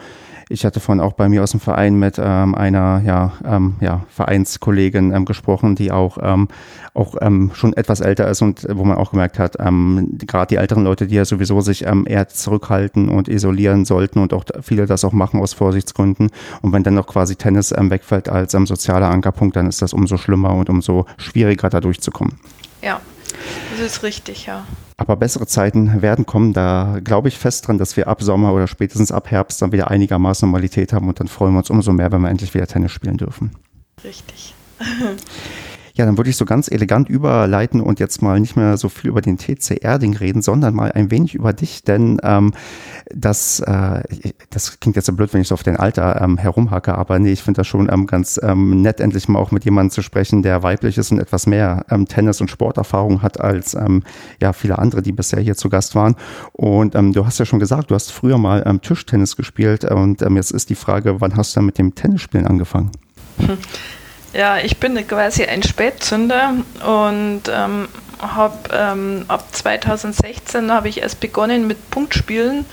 Ich 0.49 0.65
hatte 0.65 0.81
vorhin 0.81 1.01
auch 1.01 1.15
bei 1.15 1.29
mir 1.29 1.43
aus 1.43 1.53
dem 1.53 1.61
Verein 1.61 1.99
mit 1.99 2.17
ähm, 2.23 2.55
einer 2.55 3.03
ja, 3.05 3.33
ähm, 3.45 3.75
ja, 3.81 4.05
Vereinskollegin 4.09 5.13
ähm, 5.13 5.25
gesprochen, 5.25 5.75
die 5.75 5.91
auch, 5.91 6.19
ähm, 6.21 6.49
auch 6.95 7.17
ähm, 7.21 7.51
schon 7.55 7.73
etwas 7.73 8.01
älter 8.01 8.29
ist 8.29 8.43
und 8.43 8.67
wo 8.71 8.85
man 8.85 8.99
auch 8.99 9.11
gemerkt 9.13 9.39
hat, 9.39 9.57
gerade 9.57 10.47
die 10.49 10.57
älteren 10.57 10.85
Leute, 10.85 11.07
die 11.07 11.15
ja 11.15 11.25
sowieso 11.25 11.61
sich 11.61 11.85
eher 11.85 12.29
zurückhalten 12.29 13.09
und 13.09 13.29
isolieren 13.29 13.85
sollten 13.85 14.19
und 14.19 14.33
auch 14.33 14.45
viele 14.61 14.87
das 14.87 15.05
auch 15.05 15.13
machen 15.13 15.41
aus 15.41 15.53
Vorsichtsgründen. 15.55 16.31
Und 16.61 16.73
wenn 16.73 16.83
dann 16.83 16.95
noch 16.95 17.07
quasi 17.07 17.37
Tennis 17.37 17.73
wegfällt 17.73 18.29
als 18.29 18.53
sozialer 18.53 19.11
Ankerpunkt, 19.11 19.57
dann 19.57 19.67
ist 19.67 19.83
das 19.83 19.93
umso 19.93 20.17
schlimmer 20.17 20.55
und 20.55 20.69
umso 20.69 21.07
schwieriger 21.17 21.69
da 21.71 21.81
durchzukommen. 21.81 22.39
Ja, 22.83 23.01
das 23.71 23.81
ist 23.81 24.03
richtig, 24.03 24.47
ja. 24.47 24.67
Aber 24.97 25.17
bessere 25.17 25.47
Zeiten 25.47 26.03
werden 26.03 26.27
kommen. 26.27 26.53
Da 26.53 26.99
glaube 27.03 27.29
ich 27.29 27.39
fest 27.39 27.67
dran, 27.67 27.79
dass 27.79 27.97
wir 27.97 28.09
ab 28.09 28.23
Sommer 28.23 28.53
oder 28.53 28.67
spätestens 28.67 29.11
ab 29.11 29.31
Herbst 29.31 29.61
dann 29.63 29.73
wieder 29.73 29.91
einigermaßen 29.91 30.49
Normalität 30.49 30.93
haben 30.93 31.09
und 31.09 31.19
dann 31.19 31.29
freuen 31.29 31.53
wir 31.55 31.59
uns 31.59 31.71
umso 31.71 31.93
mehr, 31.93 32.13
wenn 32.13 32.21
wir 32.21 32.31
endlich 32.31 32.55
wieder 32.55 32.67
Tennis 32.67 32.93
spielen 32.93 33.17
dürfen. 33.17 33.53
Richtig. 34.05 34.55
Ja, 35.95 36.07
dann 36.07 36.17
würde 36.17 36.31
ich 36.31 36.37
so 36.37 36.45
ganz 36.45 36.71
elegant 36.71 37.09
überleiten 37.09 37.81
und 37.81 38.01
jetzt 38.01 38.23
mal 38.23 38.41
nicht 38.41 38.57
mehr 38.57 38.77
so 38.77 38.89
viel 38.89 39.11
über 39.11 39.21
den 39.21 39.37
TC 39.37 39.83
Erding 39.83 40.17
reden, 40.17 40.41
sondern 40.41 40.75
mal 40.75 40.93
ein 40.93 41.11
wenig 41.11 41.35
über 41.35 41.53
dich, 41.53 41.85
denn 41.85 42.19
ähm, 42.23 42.53
das, 43.15 43.61
äh, 43.61 44.03
das 44.51 44.81
klingt 44.81 44.97
jetzt 44.97 45.07
so 45.07 45.13
blöd, 45.13 45.35
wenn 45.35 45.43
ich 45.43 45.49
so 45.49 45.55
auf 45.55 45.63
dein 45.63 45.77
Alter 45.77 46.21
ähm, 46.23 46.39
herumhacke, 46.39 46.95
aber 46.95 47.19
nee, 47.19 47.33
ich 47.33 47.43
finde 47.43 47.59
das 47.59 47.67
schon 47.67 47.91
ähm, 47.93 48.07
ganz 48.07 48.41
ähm, 48.43 48.81
nett, 48.81 49.01
endlich 49.01 49.29
mal 49.29 49.39
auch 49.39 49.51
mit 49.51 49.65
jemandem 49.65 49.91
zu 49.91 50.03
sprechen, 50.03 50.43
der 50.43 50.63
weiblich 50.63 50.97
ist 50.97 51.13
und 51.13 51.19
etwas 51.19 51.47
mehr 51.47 51.85
ähm, 51.91 52.07
Tennis- 52.07 52.41
und 52.41 52.51
Sporterfahrung 52.51 53.23
hat 53.23 53.41
als 53.41 53.75
ähm, 53.75 54.03
ja 54.41 54.53
viele 54.53 54.79
andere, 54.79 55.03
die 55.03 55.13
bisher 55.13 55.41
hier 55.41 55.57
zu 55.57 55.69
Gast 55.69 55.95
waren. 55.95 56.17
Und 56.53 56.95
ähm, 56.95 57.13
du 57.13 57.27
hast 57.27 57.39
ja 57.39 57.45
schon 57.45 57.59
gesagt, 57.59 57.91
du 57.91 57.95
hast 57.95 58.13
früher 58.13 58.39
mal 58.39 58.63
ähm, 58.67 58.81
Tischtennis 58.81 59.37
gespielt 59.37 59.85
und 59.85 60.23
ähm, 60.23 60.37
jetzt 60.37 60.53
ist 60.53 60.71
die 60.71 60.75
Frage, 60.75 61.21
wann 61.21 61.37
hast 61.37 61.55
du 61.55 61.59
dann 61.59 61.67
mit 61.67 61.79
dem 61.79 61.95
Tennisspielen 61.95 62.47
angefangen? 62.47 62.91
Hm. 63.39 63.59
Ja, 64.33 64.59
ich 64.59 64.79
bin 64.79 65.07
quasi 65.07 65.45
ein 65.45 65.63
Spätzünder 65.63 66.55
und 66.87 67.43
ähm, 67.51 67.89
habe 68.19 68.57
ähm, 68.73 69.25
ab 69.29 69.45
2016 69.53 70.73
habe 70.73 70.89
ich 70.89 71.03
erst 71.03 71.21
begonnen 71.21 71.67
mit 71.67 71.91
Punktspielen 71.91 72.65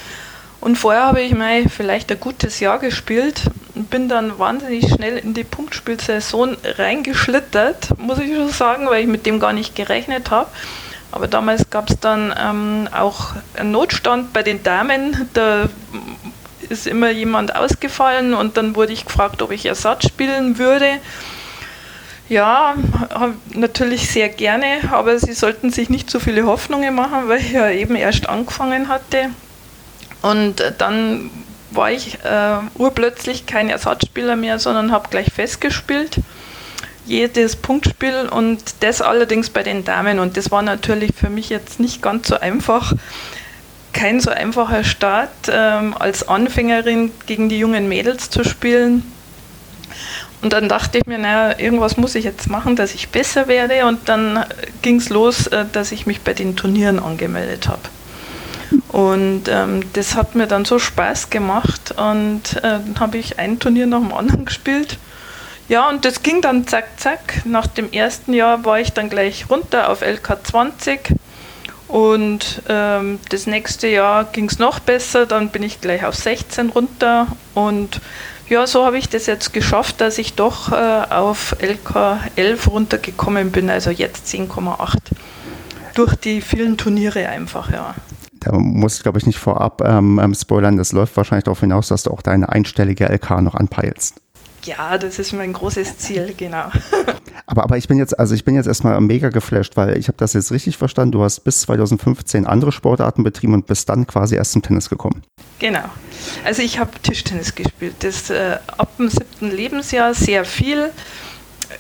und 0.61 0.77
vorher 0.77 1.03
habe 1.03 1.21
ich 1.21 1.33
mal 1.33 1.67
vielleicht 1.67 2.11
ein 2.11 2.19
gutes 2.19 2.61
Jahr 2.61 2.79
gespielt 2.79 3.43
und 3.75 3.89
bin 3.89 4.07
dann 4.07 4.39
wahnsinnig 4.39 4.87
schnell 4.89 5.17
in 5.17 5.33
die 5.33 5.43
Punktspielsaison 5.43 6.55
reingeschlittert, 6.63 7.97
muss 7.97 8.19
ich 8.19 8.33
schon 8.33 8.49
sagen, 8.49 8.87
weil 8.89 9.01
ich 9.01 9.07
mit 9.07 9.25
dem 9.25 9.39
gar 9.41 9.51
nicht 9.51 9.75
gerechnet 9.75 10.31
habe. 10.31 10.49
Aber 11.11 11.27
damals 11.27 11.69
gab 11.69 11.89
es 11.89 11.99
dann 11.99 12.33
ähm, 12.39 12.87
auch 12.93 13.31
einen 13.57 13.71
Notstand 13.71 14.31
bei 14.31 14.43
den 14.43 14.61
Damen. 14.63 15.27
Da 15.33 15.67
ist 16.69 16.87
immer 16.87 17.09
jemand 17.09 17.55
ausgefallen 17.55 18.33
und 18.33 18.57
dann 18.57 18.75
wurde 18.75 18.93
ich 18.93 19.05
gefragt, 19.05 19.41
ob 19.41 19.51
ich 19.51 19.65
Ersatz 19.65 20.07
spielen 20.07 20.57
würde. 20.57 20.99
Ja, 22.29 22.75
natürlich 23.55 24.07
sehr 24.07 24.29
gerne, 24.29 24.81
aber 24.91 25.17
Sie 25.17 25.33
sollten 25.33 25.71
sich 25.71 25.89
nicht 25.89 26.11
so 26.11 26.19
viele 26.19 26.45
Hoffnungen 26.45 26.93
machen, 26.93 27.27
weil 27.27 27.39
ich 27.39 27.51
ja 27.51 27.71
eben 27.71 27.95
erst 27.95 28.29
angefangen 28.29 28.87
hatte. 28.87 29.31
Und 30.21 30.63
dann 30.77 31.31
war 31.71 31.91
ich 31.91 32.19
äh, 32.23 32.57
urplötzlich 32.75 33.47
kein 33.47 33.71
Ersatzspieler 33.71 34.35
mehr, 34.35 34.59
sondern 34.59 34.91
habe 34.91 35.09
gleich 35.09 35.33
festgespielt. 35.33 36.17
Jedes 37.07 37.55
Punktspiel 37.55 38.29
und 38.29 38.61
das 38.81 39.01
allerdings 39.01 39.49
bei 39.49 39.63
den 39.63 39.83
Damen. 39.83 40.19
Und 40.19 40.37
das 40.37 40.51
war 40.51 40.61
natürlich 40.61 41.13
für 41.15 41.31
mich 41.31 41.49
jetzt 41.49 41.79
nicht 41.79 42.03
ganz 42.03 42.27
so 42.27 42.39
einfach. 42.39 42.93
Kein 43.91 44.19
so 44.19 44.29
einfacher 44.29 44.83
Start, 44.83 45.31
ähm, 45.51 45.95
als 45.97 46.27
Anfängerin 46.27 47.11
gegen 47.25 47.49
die 47.49 47.57
jungen 47.57 47.89
Mädels 47.89 48.29
zu 48.29 48.43
spielen 48.43 49.03
und 50.41 50.53
dann 50.53 50.69
dachte 50.69 50.99
ich 50.99 51.05
mir, 51.05 51.17
naja, 51.17 51.59
irgendwas 51.59 51.97
muss 51.97 52.15
ich 52.15 52.23
jetzt 52.23 52.49
machen, 52.49 52.75
dass 52.75 52.93
ich 52.93 53.09
besser 53.09 53.47
werde. 53.47 53.85
Und 53.85 54.07
dann 54.07 54.45
ging 54.81 54.95
es 54.95 55.09
los, 55.09 55.47
äh, 55.47 55.65
dass 55.71 55.91
ich 55.91 56.05
mich 56.05 56.21
bei 56.21 56.33
den 56.33 56.55
Turnieren 56.55 56.99
angemeldet 56.99 57.67
habe. 57.67 57.81
Und 58.87 59.43
ähm, 59.49 59.81
das 59.93 60.15
hat 60.15 60.35
mir 60.35 60.47
dann 60.47 60.63
so 60.63 60.79
Spaß 60.79 61.29
gemacht 61.29 61.93
und 61.97 62.57
äh, 62.57 62.61
dann 62.61 62.95
habe 62.99 63.17
ich 63.17 63.39
ein 63.39 63.59
Turnier 63.59 63.87
nach 63.87 63.99
dem 63.99 64.13
anderen 64.13 64.45
gespielt. 64.45 64.97
Ja, 65.67 65.89
und 65.89 66.05
das 66.05 66.23
ging 66.23 66.41
dann 66.41 66.65
zack, 66.67 66.99
zack. 66.99 67.41
Nach 67.45 67.67
dem 67.67 67.91
ersten 67.91 68.33
Jahr 68.33 68.65
war 68.65 68.79
ich 68.79 68.91
dann 68.91 69.09
gleich 69.09 69.49
runter 69.49 69.89
auf 69.89 70.01
LK20 70.01 71.15
und 71.87 72.61
ähm, 72.69 73.19
das 73.29 73.47
nächste 73.47 73.87
Jahr 73.87 74.25
ging 74.25 74.45
es 74.45 74.59
noch 74.59 74.79
besser, 74.79 75.25
dann 75.25 75.49
bin 75.49 75.63
ich 75.63 75.81
gleich 75.81 76.05
auf 76.05 76.15
16 76.15 76.69
runter 76.69 77.27
und 77.55 77.99
ja, 78.49 78.67
so 78.67 78.85
habe 78.85 78.97
ich 78.97 79.09
das 79.09 79.25
jetzt 79.25 79.53
geschafft, 79.53 80.01
dass 80.01 80.17
ich 80.17 80.33
doch 80.33 80.71
äh, 80.71 80.75
auf 80.75 81.55
LK11 81.59 82.69
runtergekommen 82.69 83.51
bin, 83.51 83.69
also 83.69 83.89
jetzt 83.89 84.27
10,8. 84.27 84.97
Durch 85.95 86.15
die 86.15 86.41
vielen 86.41 86.77
Turniere 86.77 87.27
einfach, 87.29 87.71
ja. 87.71 87.95
Da 88.39 88.53
muss 88.53 88.97
ich, 88.97 89.03
glaube 89.03 89.17
ich, 89.17 89.25
nicht 89.25 89.39
vorab 89.39 89.81
ähm, 89.85 90.19
ähm, 90.21 90.33
spoilern. 90.33 90.77
Das 90.77 90.93
läuft 90.93 91.17
wahrscheinlich 91.17 91.43
darauf 91.43 91.59
hinaus, 91.59 91.89
dass 91.89 92.03
du 92.03 92.11
auch 92.11 92.21
deine 92.21 92.49
einstellige 92.49 93.05
LK 93.05 93.41
noch 93.41 93.55
anpeilst. 93.55 94.18
Ja, 94.63 94.97
das 94.97 95.19
ist 95.19 95.33
mein 95.33 95.53
großes 95.53 95.97
Ziel, 95.97 96.33
genau. 96.37 96.65
Aber, 97.45 97.63
aber 97.63 97.77
ich 97.77 97.87
bin 97.87 97.97
jetzt, 97.97 98.17
also 98.19 98.35
ich 98.35 98.45
bin 98.45 98.55
jetzt 98.55 98.67
erstmal 98.67 98.99
mega 99.01 99.29
geflasht, 99.29 99.77
weil 99.77 99.97
ich 99.97 100.07
habe 100.07 100.17
das 100.17 100.33
jetzt 100.33 100.51
richtig 100.51 100.77
verstanden. 100.77 101.11
Du 101.13 101.23
hast 101.23 101.41
bis 101.41 101.61
2015 101.61 102.45
andere 102.45 102.71
Sportarten 102.71 103.23
betrieben 103.23 103.53
und 103.53 103.65
bist 103.65 103.89
dann 103.89 104.05
quasi 104.05 104.35
erst 104.35 104.51
zum 104.51 104.61
Tennis 104.61 104.89
gekommen. 104.89 105.23
Genau. 105.59 105.85
Also 106.43 106.61
ich 106.61 106.79
habe 106.79 106.91
Tischtennis 107.01 107.55
gespielt. 107.55 107.95
Das 107.99 108.29
äh, 108.29 108.57
ab 108.77 108.97
dem 108.97 109.09
siebten 109.09 109.51
Lebensjahr 109.51 110.13
sehr 110.13 110.45
viel. 110.45 110.91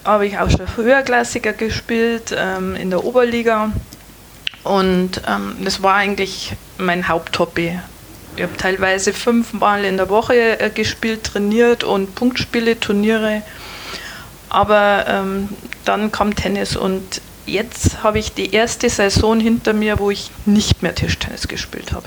Habe 0.05 0.27
ich 0.27 0.37
auch 0.37 0.49
schon 0.49 0.65
höherklassiger 0.75 1.53
gespielt, 1.53 2.35
ähm, 2.37 2.75
in 2.75 2.89
der 2.89 3.03
Oberliga. 3.03 3.71
Und 4.63 5.21
ähm, 5.27 5.55
das 5.63 5.81
war 5.81 5.95
eigentlich 5.95 6.55
mein 6.77 7.07
Haupthobby. 7.07 7.79
Ich 8.39 8.43
habe 8.43 8.55
teilweise 8.55 9.11
fünfmal 9.11 9.83
in 9.83 9.97
der 9.97 10.07
Woche 10.07 10.61
äh, 10.61 10.69
gespielt, 10.69 11.25
trainiert 11.25 11.83
und 11.83 12.15
Punktspiele, 12.15 12.79
Turniere. 12.79 13.41
Aber 14.47 15.03
ähm, 15.09 15.49
dann 15.83 16.09
kam 16.13 16.33
Tennis 16.33 16.77
und 16.77 17.19
jetzt 17.45 18.01
habe 18.01 18.17
ich 18.17 18.31
die 18.31 18.53
erste 18.53 18.89
Saison 18.89 19.41
hinter 19.41 19.73
mir, 19.73 19.99
wo 19.99 20.09
ich 20.09 20.31
nicht 20.45 20.81
mehr 20.81 20.95
Tischtennis 20.95 21.49
gespielt 21.49 21.91
habe. 21.91 22.05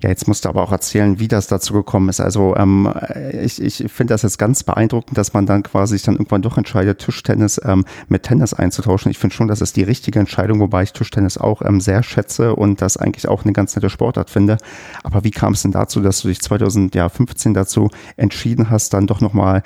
Ja, 0.00 0.10
jetzt 0.10 0.28
musst 0.28 0.44
du 0.44 0.48
aber 0.48 0.62
auch 0.62 0.70
erzählen, 0.70 1.18
wie 1.18 1.26
das 1.26 1.48
dazu 1.48 1.72
gekommen 1.72 2.08
ist. 2.08 2.20
Also 2.20 2.54
ähm, 2.56 2.88
ich, 3.32 3.60
ich 3.60 3.78
finde 3.92 4.14
das 4.14 4.22
jetzt 4.22 4.38
ganz 4.38 4.62
beeindruckend, 4.62 5.18
dass 5.18 5.32
man 5.32 5.44
dann 5.44 5.64
quasi 5.64 5.96
sich 5.96 6.04
dann 6.04 6.14
irgendwann 6.14 6.42
doch 6.42 6.56
entscheidet, 6.56 7.00
Tischtennis 7.00 7.60
ähm, 7.64 7.84
mit 8.08 8.22
Tennis 8.22 8.54
einzutauschen. 8.54 9.10
Ich 9.10 9.18
finde 9.18 9.34
schon, 9.34 9.48
das 9.48 9.60
ist 9.60 9.74
die 9.74 9.82
richtige 9.82 10.20
Entscheidung, 10.20 10.60
wobei 10.60 10.84
ich 10.84 10.92
Tischtennis 10.92 11.36
auch 11.36 11.62
ähm, 11.62 11.80
sehr 11.80 12.04
schätze 12.04 12.54
und 12.54 12.80
das 12.80 12.96
eigentlich 12.96 13.26
auch 13.26 13.42
eine 13.42 13.52
ganz 13.52 13.74
nette 13.74 13.90
Sportart 13.90 14.30
finde. 14.30 14.58
Aber 15.02 15.24
wie 15.24 15.32
kam 15.32 15.54
es 15.54 15.62
denn 15.62 15.72
dazu, 15.72 16.00
dass 16.00 16.22
du 16.22 16.28
dich 16.28 16.40
2015 16.42 17.52
dazu 17.52 17.90
entschieden 18.16 18.70
hast, 18.70 18.94
dann 18.94 19.08
doch 19.08 19.20
nochmal 19.20 19.62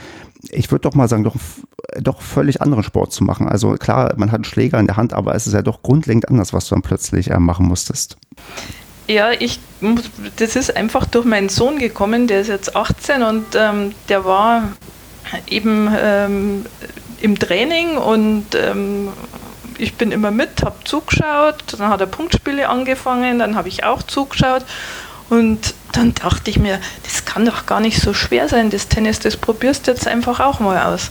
ich 0.51 0.73
würde 0.73 0.83
doch 0.83 0.95
mal 0.95 1.09
sagen, 1.09 1.23
doch, 1.23 1.37
doch 2.01 2.21
völlig 2.21 2.61
anderen 2.61 2.83
Sport 2.83 3.12
zu 3.12 3.23
machen. 3.23 3.47
Also 3.49 3.75
klar, 3.75 4.12
man 4.16 4.33
hat 4.33 4.38
einen 4.38 4.45
Schläger 4.45 4.81
in 4.81 4.87
der 4.87 4.97
Hand, 4.97 5.12
aber 5.12 5.37
es 5.37 5.47
ist 5.47 5.53
ja 5.53 5.62
doch 5.62 5.83
grundlegend 5.83 6.29
anders, 6.29 6.53
was 6.53 6.68
du 6.68 6.75
dann 6.75 6.83
plötzlich 6.83 7.31
äh, 7.31 7.38
machen 7.38 7.66
musstest. 7.66 8.16
Ja, 9.09 9.33
ich, 9.33 9.59
das 10.37 10.57
ist 10.57 10.77
einfach 10.77 11.07
durch 11.07 11.25
meinen 11.25 11.49
Sohn 11.49 11.79
gekommen, 11.79 12.27
der 12.27 12.41
ist 12.41 12.49
jetzt 12.49 12.77
18 12.77 13.23
und 13.23 13.47
ähm, 13.55 13.95
der 14.09 14.25
war 14.25 14.73
eben 15.49 15.93
ähm, 15.99 16.67
im 17.21 17.38
Training 17.38 17.97
und 17.97 18.47
ähm, 18.55 19.09
ich 19.79 19.95
bin 19.95 20.12
immer 20.12 20.31
mit, 20.31 20.62
habe 20.62 20.77
zugeschaut, 20.85 21.57
dann 21.77 21.88
hat 21.88 22.01
er 22.01 22.07
Punktspiele 22.07 22.69
angefangen, 22.69 23.38
dann 23.38 23.57
habe 23.57 23.69
ich 23.69 23.85
auch 23.85 24.03
zugeschaut 24.03 24.65
und 25.29 25.75
dann 25.93 26.15
dachte 26.15 26.51
ich 26.51 26.59
mir, 26.59 26.79
das 27.03 27.25
kann 27.25 27.45
doch 27.45 27.67
gar 27.67 27.81
nicht 27.81 28.01
so 28.01 28.15
schwer 28.15 28.49
sein, 28.49 28.71
das 28.71 28.88
Tennis, 28.88 29.19
das 29.19 29.37
probierst 29.37 29.87
du 29.87 29.91
jetzt 29.91 30.07
einfach 30.07 30.41
auch 30.41 30.61
mal 30.61 30.81
aus. 30.83 31.11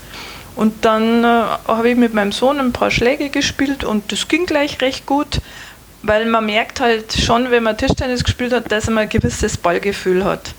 Und 0.56 0.86
dann 0.86 1.24
äh, 1.24 1.44
habe 1.68 1.90
ich 1.90 1.98
mit 1.98 2.14
meinem 2.14 2.32
Sohn 2.32 2.60
ein 2.60 2.74
paar 2.74 2.92
Schläge 2.92 3.30
gespielt 3.30 3.84
und 3.84 4.12
das 4.12 4.28
ging 4.28 4.46
gleich 4.46 4.82
recht 4.82 5.06
gut 5.06 5.42
weil 6.04 6.26
man 6.26 6.46
merkt 6.46 6.80
halt 6.80 7.14
schon, 7.14 7.52
wenn 7.52 7.64
man 7.64 7.78
Tischtennis 7.78 8.24
gespielt 8.24 8.54
hat, 8.54 8.72
dass 8.72 8.88
man 8.88 9.00
ein 9.00 9.10
gewisses 9.10 9.58
Ballgefühl 9.58 10.24
hat. 10.24 10.54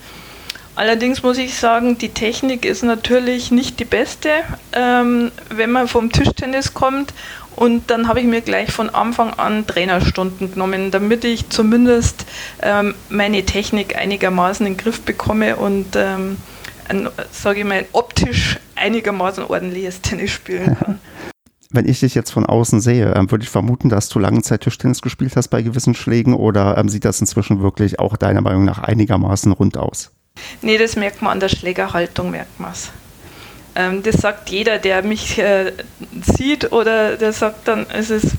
Allerdings 0.74 1.22
muss 1.22 1.36
ich 1.36 1.54
sagen, 1.58 1.98
die 1.98 2.08
Technik 2.08 2.64
ist 2.64 2.82
natürlich 2.82 3.50
nicht 3.50 3.78
die 3.78 3.84
beste, 3.84 4.30
ähm, 4.72 5.30
wenn 5.50 5.70
man 5.70 5.86
vom 5.86 6.10
Tischtennis 6.10 6.72
kommt. 6.72 7.12
Und 7.54 7.90
dann 7.90 8.08
habe 8.08 8.20
ich 8.20 8.26
mir 8.26 8.40
gleich 8.40 8.72
von 8.72 8.88
Anfang 8.88 9.34
an 9.34 9.66
Trainerstunden 9.66 10.52
genommen, 10.52 10.90
damit 10.90 11.24
ich 11.24 11.50
zumindest 11.50 12.24
ähm, 12.62 12.94
meine 13.10 13.44
Technik 13.44 13.96
einigermaßen 13.96 14.66
in 14.66 14.72
den 14.72 14.78
Griff 14.78 15.02
bekomme 15.02 15.56
und 15.56 15.94
ähm, 15.94 16.38
sage 17.30 17.60
ich 17.60 17.66
mal, 17.66 17.84
optisch 17.92 18.58
einigermaßen 18.74 19.44
ordentliches 19.44 20.00
Tennis 20.00 20.30
spielen 20.30 20.76
kann. 20.80 20.98
Wenn 21.72 21.88
ich 21.88 22.00
dich 22.00 22.14
jetzt 22.14 22.30
von 22.30 22.46
außen 22.46 22.80
sehe, 22.80 23.14
ähm, 23.14 23.30
würde 23.30 23.44
ich 23.44 23.50
vermuten, 23.50 23.88
dass 23.88 24.08
du 24.08 24.18
lange 24.18 24.42
Zeit 24.42 24.60
Tischtennis 24.62 25.02
gespielt 25.02 25.36
hast 25.36 25.48
bei 25.48 25.62
gewissen 25.62 25.94
Schlägen 25.94 26.34
oder 26.34 26.76
ähm, 26.78 26.88
sieht 26.88 27.04
das 27.04 27.20
inzwischen 27.20 27.62
wirklich 27.62 27.98
auch 27.98 28.16
deiner 28.16 28.42
Meinung 28.42 28.64
nach 28.64 28.78
einigermaßen 28.78 29.52
rund 29.52 29.76
aus? 29.76 30.10
Nee, 30.60 30.78
das 30.78 30.96
merkt 30.96 31.22
man 31.22 31.32
an 31.32 31.40
der 31.40 31.48
Schlägerhaltung, 31.48 32.30
merkt 32.30 32.60
man 32.60 32.72
es. 32.72 32.90
Ähm, 33.74 34.02
das 34.02 34.16
sagt 34.16 34.50
jeder, 34.50 34.78
der 34.78 35.02
mich 35.02 35.38
äh, 35.38 35.72
sieht 36.36 36.72
oder 36.72 37.16
der 37.16 37.32
sagt 37.32 37.68
dann, 37.68 37.86
es 37.92 38.10
ist, 38.10 38.32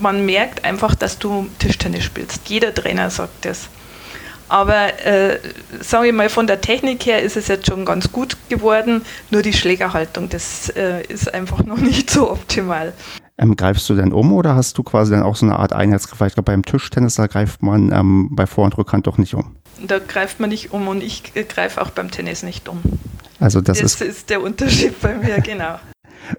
man 0.00 0.24
merkt 0.24 0.64
einfach, 0.64 0.94
dass 0.94 1.18
du 1.18 1.48
Tischtennis 1.58 2.04
spielst. 2.04 2.48
Jeder 2.48 2.72
Trainer 2.72 3.10
sagt 3.10 3.44
das. 3.44 3.68
Aber 4.48 5.04
äh, 5.04 5.38
sage 5.80 6.08
ich 6.08 6.12
mal, 6.12 6.28
von 6.28 6.46
der 6.46 6.60
Technik 6.60 7.04
her 7.06 7.22
ist 7.22 7.36
es 7.36 7.48
jetzt 7.48 7.66
schon 7.66 7.84
ganz 7.84 8.12
gut 8.12 8.36
geworden. 8.48 9.02
Nur 9.30 9.42
die 9.42 9.52
Schlägerhaltung, 9.52 10.28
das 10.28 10.70
äh, 10.70 11.04
ist 11.06 11.32
einfach 11.32 11.64
noch 11.64 11.78
nicht 11.78 12.10
so 12.10 12.30
optimal. 12.30 12.92
Ähm, 13.40 13.56
greifst 13.56 13.88
du 13.88 13.94
denn 13.94 14.12
um 14.12 14.32
oder 14.32 14.56
hast 14.56 14.76
du 14.78 14.82
quasi 14.82 15.12
dann 15.12 15.22
auch 15.22 15.36
so 15.36 15.46
eine 15.46 15.58
Art 15.58 15.72
Einheitsgriff? 15.72 16.20
Ich 16.26 16.34
glaube, 16.34 16.50
beim 16.50 16.64
Tischtennis, 16.64 17.14
da 17.14 17.28
greift 17.28 17.62
man 17.62 17.92
ähm, 17.92 18.28
bei 18.32 18.46
Vor- 18.46 18.64
und 18.64 18.76
Rückhand 18.76 19.06
doch 19.06 19.16
nicht 19.16 19.34
um. 19.34 19.56
Da 19.80 20.00
greift 20.00 20.40
man 20.40 20.50
nicht 20.50 20.72
um 20.72 20.88
und 20.88 21.02
ich 21.02 21.22
greife 21.48 21.80
auch 21.80 21.90
beim 21.90 22.10
Tennis 22.10 22.42
nicht 22.42 22.68
um. 22.68 22.82
Also 23.38 23.60
das, 23.60 23.78
das 23.80 24.00
ist, 24.00 24.02
ist 24.02 24.30
der 24.30 24.42
Unterschied 24.42 25.00
bei 25.00 25.14
mir, 25.14 25.40
genau. 25.42 25.78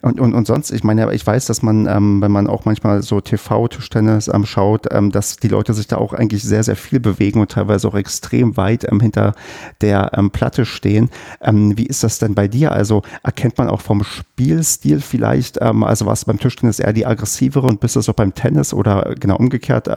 Und, 0.02 0.20
und, 0.20 0.34
und 0.34 0.48
sonst, 0.48 0.72
ich 0.72 0.84
meine, 0.84 1.14
ich 1.14 1.26
weiß, 1.26 1.46
dass 1.46 1.62
man, 1.62 1.88
ähm, 1.88 2.22
wenn 2.22 2.32
man 2.32 2.48
auch 2.48 2.66
manchmal 2.66 3.02
so 3.02 3.22
TV-Tischtennis 3.22 4.28
ähm, 4.28 4.46
schaut, 4.46 4.88
ähm, 4.92 5.12
dass 5.12 5.38
die 5.38 5.48
Leute 5.48 5.74
sich 5.74 5.88
da 5.88 5.98
auch 5.98 6.14
eigentlich 6.14 6.44
sehr, 6.44 6.64
sehr 6.64 6.76
viel 6.76 7.00
bewegen 7.00 7.42
und 7.42 7.52
teilweise 7.52 7.88
auch 7.88 7.96
extrem 7.96 8.58
weit 8.58 8.90
ähm, 8.90 9.00
hinter 9.00 9.34
der 9.82 10.12
ähm, 10.16 10.32
Platte 10.32 10.66
stehen. 10.66 11.10
Ähm, 11.42 11.78
wie 11.78 11.86
ist 11.86 12.04
das 12.04 12.20
denn 12.20 12.36
bei 12.36 12.48
dir? 12.48 12.72
Also 12.72 13.02
erkennt 13.24 13.58
man 13.58 13.70
auch 13.70 13.82
vom 13.82 14.04
Spielstil 14.04 15.02
vielleicht, 15.02 15.62
also 15.62 16.06
warst 16.06 16.24
du 16.24 16.28
beim 16.28 16.40
Tischtennis 16.40 16.80
eher 16.80 16.94
die 16.94 17.06
aggressivere 17.06 17.68
und 17.68 17.80
bist 17.80 17.96
du 17.96 18.00
auch 18.00 18.14
beim 18.14 18.34
Tennis 18.34 18.74
oder 18.74 19.16
genau 19.20 19.36
umgekehrt, 19.36 19.90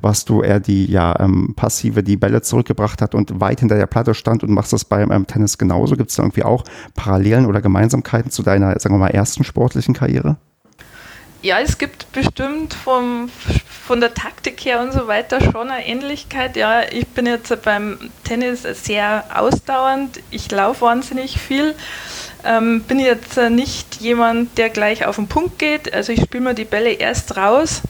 warst 0.00 0.28
du 0.28 0.42
eher 0.42 0.60
die 0.60 0.90
ja, 0.90 1.14
passive, 1.56 2.02
die 2.02 2.16
Bälle 2.16 2.42
zurückgebracht 2.42 3.02
hat 3.02 3.14
und 3.14 3.40
weit 3.40 3.60
hinter 3.60 3.76
der 3.76 3.86
Platte 3.86 4.14
stand 4.14 4.42
und 4.42 4.50
machst 4.50 4.72
das 4.72 4.84
beim 4.84 5.26
Tennis 5.26 5.58
genauso? 5.58 5.96
Gibt 5.96 6.10
es 6.10 6.16
da 6.16 6.22
irgendwie 6.22 6.44
auch 6.44 6.64
Parallelen 6.94 7.46
oder 7.46 7.60
Gemeinsamkeiten 7.60 8.30
zu 8.30 8.42
deiner, 8.42 8.78
sagen 8.80 8.94
wir 8.94 8.98
mal, 8.98 9.08
ersten 9.08 9.21
ersten 9.22 9.44
sportlichen 9.44 9.94
Karriere? 9.94 10.36
Ja, 11.42 11.58
es 11.60 11.78
gibt 11.78 12.10
bestimmt 12.12 12.74
vom, 12.74 13.30
von 13.86 14.00
der 14.00 14.14
Taktik 14.14 14.64
her 14.64 14.80
und 14.80 14.92
so 14.92 15.08
weiter 15.08 15.40
schon 15.40 15.70
eine 15.70 15.86
Ähnlichkeit. 15.86 16.56
Ja, 16.56 16.82
ich 16.82 17.06
bin 17.08 17.26
jetzt 17.26 17.62
beim 17.62 17.98
Tennis 18.24 18.62
sehr 18.62 19.24
ausdauernd. 19.34 20.20
Ich 20.30 20.50
laufe 20.50 20.82
wahnsinnig 20.82 21.40
viel. 21.40 21.74
Ähm, 22.44 22.82
bin 22.82 22.98
jetzt 22.98 23.36
nicht 23.50 24.00
jemand, 24.00 24.56
der 24.58 24.70
gleich 24.70 25.04
auf 25.04 25.16
den 25.16 25.28
Punkt 25.28 25.58
geht. 25.58 25.92
Also 25.92 26.12
ich 26.12 26.22
spiele 26.22 26.44
mir 26.44 26.54
die 26.54 26.64
Bälle 26.64 26.92
erst 26.92 27.36
raus. 27.36 27.82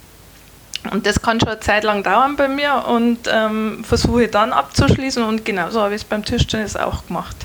Und 0.90 1.06
das 1.06 1.20
kann 1.22 1.38
schon 1.38 1.50
eine 1.50 1.60
Zeit 1.60 1.84
lang 1.84 2.02
dauern 2.02 2.36
bei 2.36 2.48
mir 2.48 2.84
und 2.88 3.28
ähm, 3.30 3.84
versuche 3.84 4.28
dann 4.28 4.52
abzuschließen. 4.52 5.22
Und 5.22 5.44
genauso 5.44 5.80
habe 5.80 5.94
ich 5.94 6.02
es 6.02 6.08
beim 6.08 6.24
Tischtennis 6.24 6.76
auch 6.76 7.06
gemacht. 7.06 7.36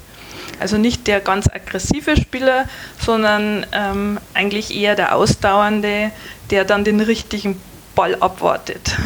Also 0.59 0.77
nicht 0.77 1.07
der 1.07 1.19
ganz 1.19 1.47
aggressive 1.47 2.17
Spieler, 2.17 2.65
sondern 2.99 3.65
ähm, 3.71 4.19
eigentlich 4.33 4.75
eher 4.75 4.95
der 4.95 5.15
Ausdauernde, 5.15 6.11
der 6.49 6.65
dann 6.65 6.83
den 6.83 6.99
richtigen 6.99 7.61
Ball 7.95 8.15
abwartet. 8.15 8.97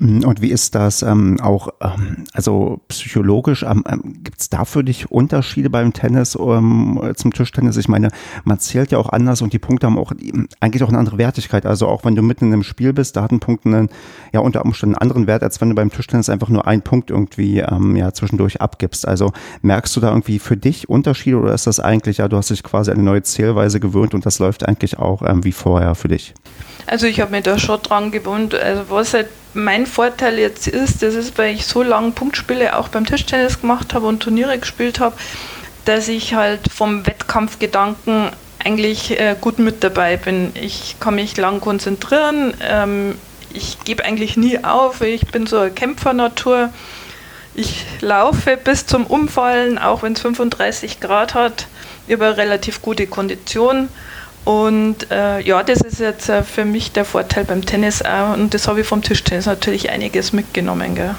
Mhm, 0.00 0.24
und 0.24 0.40
wie 0.40 0.50
ist 0.50 0.74
das 0.74 1.02
ähm, 1.02 1.40
auch, 1.40 1.68
ähm, 1.80 2.24
also 2.32 2.80
psychologisch, 2.88 3.64
ähm, 3.64 3.84
ähm 3.88 4.18
gibt 4.22 4.40
es 4.40 4.48
da 4.48 4.64
für 4.64 4.84
dich 4.84 5.10
Unterschiede 5.10 5.70
beim 5.70 5.92
Tennis 5.92 6.36
ähm, 6.36 7.12
zum 7.16 7.32
Tischtennis? 7.32 7.76
Ich 7.76 7.88
meine, 7.88 8.10
man 8.44 8.58
zählt 8.60 8.92
ja 8.92 8.98
auch 8.98 9.08
anders 9.10 9.42
und 9.42 9.52
die 9.52 9.58
Punkte 9.58 9.86
haben 9.86 9.98
auch 9.98 10.12
eigentlich 10.60 10.82
auch 10.82 10.88
eine 10.88 10.98
andere 10.98 11.18
Wertigkeit. 11.18 11.66
Also 11.66 11.86
auch 11.88 12.04
wenn 12.04 12.14
du 12.14 12.22
mitten 12.22 12.46
in 12.46 12.52
einem 12.52 12.62
Spiel 12.62 12.92
bist, 12.92 13.16
da 13.16 13.22
hat 13.22 13.32
ein 13.32 13.40
Punkt 13.40 13.66
einen, 13.66 13.88
ja 14.32 14.40
unter 14.40 14.64
Umständen 14.64 14.94
einen 14.94 15.02
anderen 15.02 15.26
Wert, 15.26 15.42
als 15.42 15.60
wenn 15.60 15.68
du 15.68 15.74
beim 15.74 15.90
Tischtennis 15.90 16.28
einfach 16.28 16.48
nur 16.48 16.66
einen 16.66 16.82
Punkt 16.82 17.10
irgendwie 17.10 17.58
ähm, 17.58 17.96
ja 17.96 18.12
zwischendurch 18.12 18.60
abgibst. 18.60 19.06
Also 19.06 19.32
merkst 19.62 19.94
du 19.96 20.00
da 20.00 20.10
irgendwie 20.10 20.38
für 20.38 20.56
dich 20.56 20.88
Unterschiede 20.88 21.38
oder 21.38 21.54
ist 21.54 21.66
das 21.66 21.80
eigentlich, 21.80 22.18
ja, 22.18 22.28
du 22.28 22.36
hast 22.36 22.50
dich 22.50 22.62
quasi 22.62 22.90
eine 22.90 23.02
neue 23.02 23.22
Zählweise 23.22 23.80
gewöhnt 23.80 24.14
und 24.14 24.26
das 24.26 24.38
läuft 24.38 24.66
eigentlich 24.66 24.98
auch 24.98 25.22
wie 25.42 25.52
vorher 25.52 25.94
für 25.94 26.08
dich? 26.08 26.34
Also 26.86 27.06
ich 27.06 27.20
habe 27.20 27.32
mich 27.32 27.42
da 27.42 27.58
schon 27.58 27.80
dran 27.82 28.10
gewohnt. 28.10 28.54
Also 28.54 28.84
was 28.88 29.12
halt 29.14 29.28
mein 29.54 29.86
Vorteil 29.86 30.38
jetzt 30.38 30.68
ist, 30.68 31.02
das 31.02 31.14
ist, 31.14 31.38
weil 31.38 31.54
ich 31.54 31.66
so 31.66 31.82
lange 31.82 32.12
Punktspiele 32.12 32.76
auch 32.76 32.88
beim 32.88 33.06
Tischtennis 33.06 33.60
gemacht 33.60 33.94
habe 33.94 34.06
und 34.06 34.20
Turniere 34.20 34.58
gespielt 34.58 35.00
habe, 35.00 35.16
dass 35.84 36.08
ich 36.08 36.34
halt 36.34 36.60
vom 36.72 37.06
Wettkampfgedanken 37.06 38.30
eigentlich 38.62 39.18
äh, 39.18 39.36
gut 39.40 39.58
mit 39.58 39.82
dabei 39.82 40.16
bin. 40.16 40.52
Ich 40.54 40.96
kann 41.00 41.14
mich 41.14 41.36
lang 41.36 41.60
konzentrieren. 41.60 42.54
Ähm, 42.60 43.14
ich 43.54 43.78
gebe 43.84 44.04
eigentlich 44.04 44.36
nie 44.36 44.62
auf. 44.62 45.00
Ich 45.00 45.26
bin 45.28 45.46
so 45.46 45.58
eine 45.58 45.70
Kämpfernatur. 45.70 46.70
Ich 47.54 47.86
laufe 48.00 48.56
bis 48.56 48.86
zum 48.86 49.06
Umfallen, 49.06 49.78
auch 49.78 50.02
wenn 50.02 50.12
es 50.12 50.20
35 50.20 51.00
Grad 51.00 51.34
hat, 51.34 51.66
über 52.06 52.36
relativ 52.36 52.82
gute 52.82 53.06
Kondition. 53.06 53.88
Und 54.48 55.10
äh, 55.10 55.42
ja, 55.42 55.62
das 55.62 55.82
ist 55.82 56.00
jetzt 56.00 56.30
äh, 56.30 56.42
für 56.42 56.64
mich 56.64 56.92
der 56.92 57.04
Vorteil 57.04 57.44
beim 57.44 57.66
Tennis 57.66 58.00
auch. 58.00 58.32
Und 58.32 58.54
das 58.54 58.66
habe 58.66 58.80
ich 58.80 58.86
vom 58.86 59.02
Tischtennis 59.02 59.44
natürlich 59.44 59.90
einiges 59.90 60.32
mitgenommen. 60.32 60.94
Gell? 60.94 61.14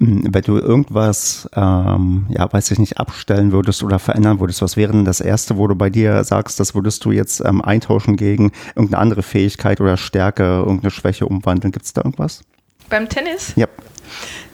Hm, 0.00 0.28
wenn 0.32 0.40
du 0.40 0.56
irgendwas, 0.56 1.50
ähm, 1.54 2.24
ja, 2.30 2.50
weiß 2.50 2.70
ich 2.70 2.78
nicht, 2.78 2.96
abstellen 2.96 3.52
würdest 3.52 3.82
oder 3.82 3.98
verändern 3.98 4.40
würdest, 4.40 4.62
was 4.62 4.78
wäre 4.78 4.92
denn 4.92 5.04
das 5.04 5.20
Erste, 5.20 5.58
wo 5.58 5.66
du 5.66 5.74
bei 5.74 5.90
dir 5.90 6.24
sagst, 6.24 6.58
das 6.58 6.74
würdest 6.74 7.04
du 7.04 7.12
jetzt 7.12 7.40
ähm, 7.44 7.60
eintauschen 7.60 8.16
gegen 8.16 8.52
irgendeine 8.74 9.02
andere 9.02 9.22
Fähigkeit 9.22 9.82
oder 9.82 9.98
Stärke, 9.98 10.44
irgendeine 10.44 10.90
Schwäche 10.90 11.26
umwandeln? 11.26 11.72
Gibt 11.72 11.84
es 11.84 11.92
da 11.92 12.00
irgendwas? 12.00 12.40
Beim 12.88 13.06
Tennis? 13.10 13.52
Ja. 13.56 13.66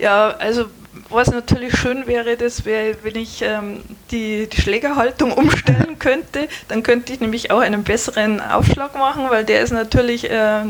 Ja, 0.00 0.30
also 0.40 0.64
was 1.12 1.31
natürlich 1.31 1.77
schön 1.77 2.07
wäre, 2.07 2.37
das 2.37 2.64
wäre, 2.64 2.96
wenn 3.03 3.16
ich 3.16 3.42
ähm, 3.42 3.81
die, 4.11 4.48
die 4.48 4.61
Schlägerhaltung 4.61 5.33
umstellen 5.33 5.98
könnte. 5.98 6.48
Dann 6.68 6.83
könnte 6.83 7.12
ich 7.12 7.20
nämlich 7.20 7.51
auch 7.51 7.61
einen 7.61 7.85
besseren 7.85 8.40
Aufschlag 8.40 8.94
machen, 8.94 9.31
weil 9.31 9.44
der 9.44 9.62
ist 9.62 9.72
natürlich 9.72 10.31
äh, 10.31 10.62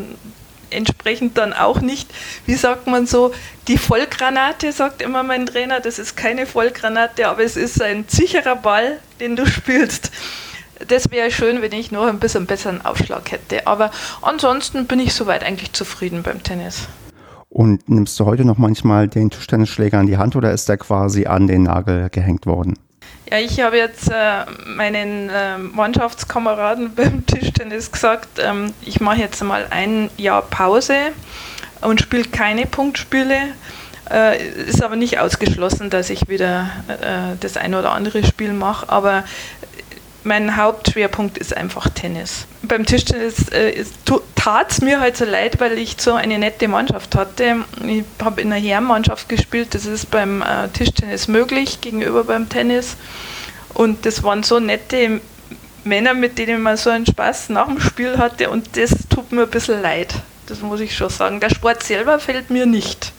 entsprechend 0.70 1.38
dann 1.38 1.52
auch 1.52 1.80
nicht, 1.80 2.10
wie 2.46 2.54
sagt 2.54 2.86
man 2.86 3.06
so, 3.06 3.32
die 3.68 3.78
Vollgranate, 3.78 4.72
sagt 4.72 5.02
immer 5.02 5.22
mein 5.22 5.46
Trainer. 5.46 5.80
Das 5.80 5.98
ist 5.98 6.16
keine 6.16 6.46
Vollgranate, 6.46 7.28
aber 7.28 7.42
es 7.42 7.56
ist 7.56 7.80
ein 7.80 8.04
sicherer 8.08 8.56
Ball, 8.56 8.98
den 9.20 9.36
du 9.36 9.46
spielst. 9.46 10.10
Das 10.88 11.10
wäre 11.10 11.30
schön, 11.30 11.62
wenn 11.62 11.72
ich 11.72 11.92
noch 11.92 12.06
ein 12.06 12.18
bisschen 12.18 12.46
besseren 12.46 12.84
Aufschlag 12.84 13.30
hätte. 13.30 13.66
Aber 13.66 13.90
ansonsten 14.20 14.86
bin 14.86 14.98
ich 14.98 15.14
soweit 15.14 15.44
eigentlich 15.44 15.72
zufrieden 15.72 16.22
beim 16.22 16.42
Tennis. 16.42 16.88
Und 17.52 17.86
nimmst 17.90 18.18
du 18.18 18.24
heute 18.24 18.46
noch 18.46 18.56
manchmal 18.56 19.08
den 19.08 19.28
Tischtennisschläger 19.28 20.00
in 20.00 20.06
die 20.06 20.16
Hand 20.16 20.36
oder 20.36 20.52
ist 20.52 20.70
der 20.70 20.78
quasi 20.78 21.26
an 21.26 21.46
den 21.46 21.64
Nagel 21.64 22.08
gehängt 22.08 22.46
worden? 22.46 22.78
Ja, 23.30 23.40
ich 23.40 23.60
habe 23.60 23.76
jetzt 23.76 24.10
äh, 24.10 24.46
meinen 24.74 25.28
äh, 25.28 25.58
Mannschaftskameraden 25.58 26.94
beim 26.96 27.26
Tischtennis 27.26 27.92
gesagt, 27.92 28.40
ähm, 28.42 28.72
ich 28.80 29.00
mache 29.02 29.18
jetzt 29.18 29.44
mal 29.44 29.66
ein 29.68 30.08
Jahr 30.16 30.40
Pause 30.40 30.94
und 31.82 32.00
spiele 32.00 32.24
keine 32.24 32.64
Punktspiele. 32.64 33.36
Äh, 34.10 34.48
ist 34.66 34.82
aber 34.82 34.96
nicht 34.96 35.18
ausgeschlossen, 35.18 35.90
dass 35.90 36.08
ich 36.08 36.28
wieder 36.28 36.70
äh, 36.88 37.36
das 37.38 37.58
ein 37.58 37.74
oder 37.74 37.92
andere 37.92 38.24
Spiel 38.24 38.54
mache, 38.54 38.88
aber 38.88 39.24
mein 40.24 40.56
Hauptschwerpunkt 40.56 41.36
ist 41.36 41.54
einfach 41.54 41.90
Tennis. 41.90 42.46
Beim 42.72 42.86
Tischtennis 42.86 43.50
äh, 43.50 43.84
tat 44.34 44.72
es 44.72 44.80
mir 44.80 44.98
halt 44.98 45.18
so 45.18 45.26
leid, 45.26 45.60
weil 45.60 45.76
ich 45.76 45.96
so 45.98 46.14
eine 46.14 46.38
nette 46.38 46.68
Mannschaft 46.68 47.14
hatte. 47.14 47.56
Ich 47.86 48.02
habe 48.24 48.40
in 48.40 48.50
einer 48.50 48.58
Herrenmannschaft 48.58 49.28
gespielt, 49.28 49.74
das 49.74 49.84
ist 49.84 50.10
beim 50.10 50.40
äh, 50.40 50.68
Tischtennis 50.72 51.28
möglich, 51.28 51.82
gegenüber 51.82 52.24
beim 52.24 52.48
Tennis. 52.48 52.96
Und 53.74 54.06
das 54.06 54.22
waren 54.22 54.42
so 54.42 54.58
nette 54.58 55.20
Männer, 55.84 56.14
mit 56.14 56.38
denen 56.38 56.62
man 56.62 56.78
so 56.78 56.88
einen 56.88 57.04
Spaß 57.04 57.50
nach 57.50 57.66
dem 57.66 57.78
Spiel 57.78 58.16
hatte 58.16 58.48
und 58.48 58.74
das 58.74 59.06
tut 59.10 59.32
mir 59.32 59.42
ein 59.42 59.50
bisschen 59.50 59.82
leid. 59.82 60.14
Das 60.46 60.62
muss 60.62 60.80
ich 60.80 60.96
schon 60.96 61.10
sagen. 61.10 61.40
Der 61.40 61.50
Sport 61.50 61.82
selber 61.82 62.18
fällt 62.18 62.48
mir 62.48 62.64
nicht. 62.64 63.12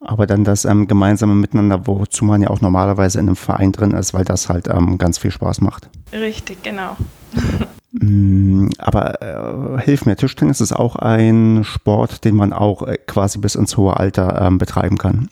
Aber 0.00 0.26
dann 0.26 0.44
das 0.44 0.64
ähm, 0.64 0.88
gemeinsame 0.88 1.34
Miteinander, 1.34 1.86
wozu 1.86 2.24
man 2.24 2.40
ja 2.40 2.48
auch 2.48 2.62
normalerweise 2.62 3.18
in 3.18 3.26
einem 3.26 3.36
Verein 3.36 3.70
drin 3.72 3.90
ist, 3.90 4.14
weil 4.14 4.24
das 4.24 4.48
halt 4.48 4.66
ähm, 4.68 4.96
ganz 4.96 5.18
viel 5.18 5.30
Spaß 5.30 5.60
macht. 5.60 5.90
Richtig, 6.10 6.62
genau. 6.62 6.96
Mm, 7.92 8.68
aber 8.78 9.20
äh, 9.20 9.82
hilf 9.82 10.06
mir, 10.06 10.16
Tischtennis 10.16 10.60
ist 10.60 10.72
auch 10.72 10.96
ein 10.96 11.62
Sport, 11.64 12.24
den 12.24 12.36
man 12.36 12.52
auch 12.52 12.82
äh, 12.86 12.96
quasi 13.06 13.38
bis 13.38 13.54
ins 13.54 13.76
hohe 13.76 13.96
Alter 13.98 14.40
ähm, 14.40 14.58
betreiben 14.58 14.96
kann. 14.96 15.28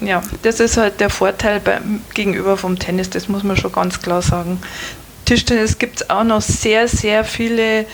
Ja, 0.00 0.22
das 0.42 0.60
ist 0.60 0.76
halt 0.76 1.00
der 1.00 1.10
Vorteil 1.10 1.60
beim, 1.60 2.00
gegenüber 2.14 2.56
vom 2.56 2.78
Tennis, 2.78 3.10
das 3.10 3.28
muss 3.28 3.44
man 3.44 3.56
schon 3.56 3.72
ganz 3.72 4.00
klar 4.02 4.22
sagen. 4.22 4.58
Tischtennis 5.24 5.78
gibt 5.78 6.00
es 6.00 6.10
auch 6.10 6.24
noch 6.24 6.40
sehr, 6.40 6.88
sehr 6.88 7.24
viele 7.24 7.86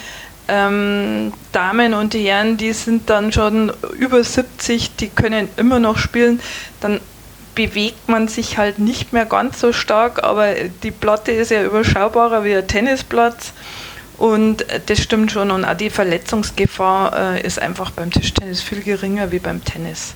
ähm, 0.48 1.32
Damen 1.52 1.92
und 1.92 2.14
Herren, 2.14 2.56
die 2.56 2.72
sind 2.72 3.10
dann 3.10 3.32
schon 3.32 3.72
über 3.98 4.22
70, 4.22 4.96
die 4.96 5.08
können 5.08 5.48
immer 5.56 5.78
noch 5.78 5.98
spielen, 5.98 6.40
dann 6.80 7.00
bewegt 7.54 8.08
man 8.08 8.28
sich 8.28 8.58
halt 8.58 8.78
nicht 8.78 9.12
mehr 9.12 9.26
ganz 9.26 9.60
so 9.60 9.72
stark, 9.72 10.22
aber 10.22 10.54
die 10.82 10.90
Platte 10.90 11.32
ist 11.32 11.50
ja 11.50 11.64
überschaubarer 11.64 12.44
wie 12.44 12.54
ein 12.54 12.68
Tennisplatz. 12.68 13.52
Und 14.18 14.64
das 14.86 15.00
stimmt 15.00 15.30
schon. 15.32 15.50
Und 15.50 15.64
auch 15.64 15.76
die 15.76 15.90
Verletzungsgefahr 15.90 17.36
äh, 17.36 17.46
ist 17.46 17.60
einfach 17.60 17.90
beim 17.90 18.10
Tischtennis 18.10 18.62
viel 18.62 18.82
geringer 18.82 19.30
wie 19.32 19.38
beim 19.38 19.64
Tennis. 19.64 20.14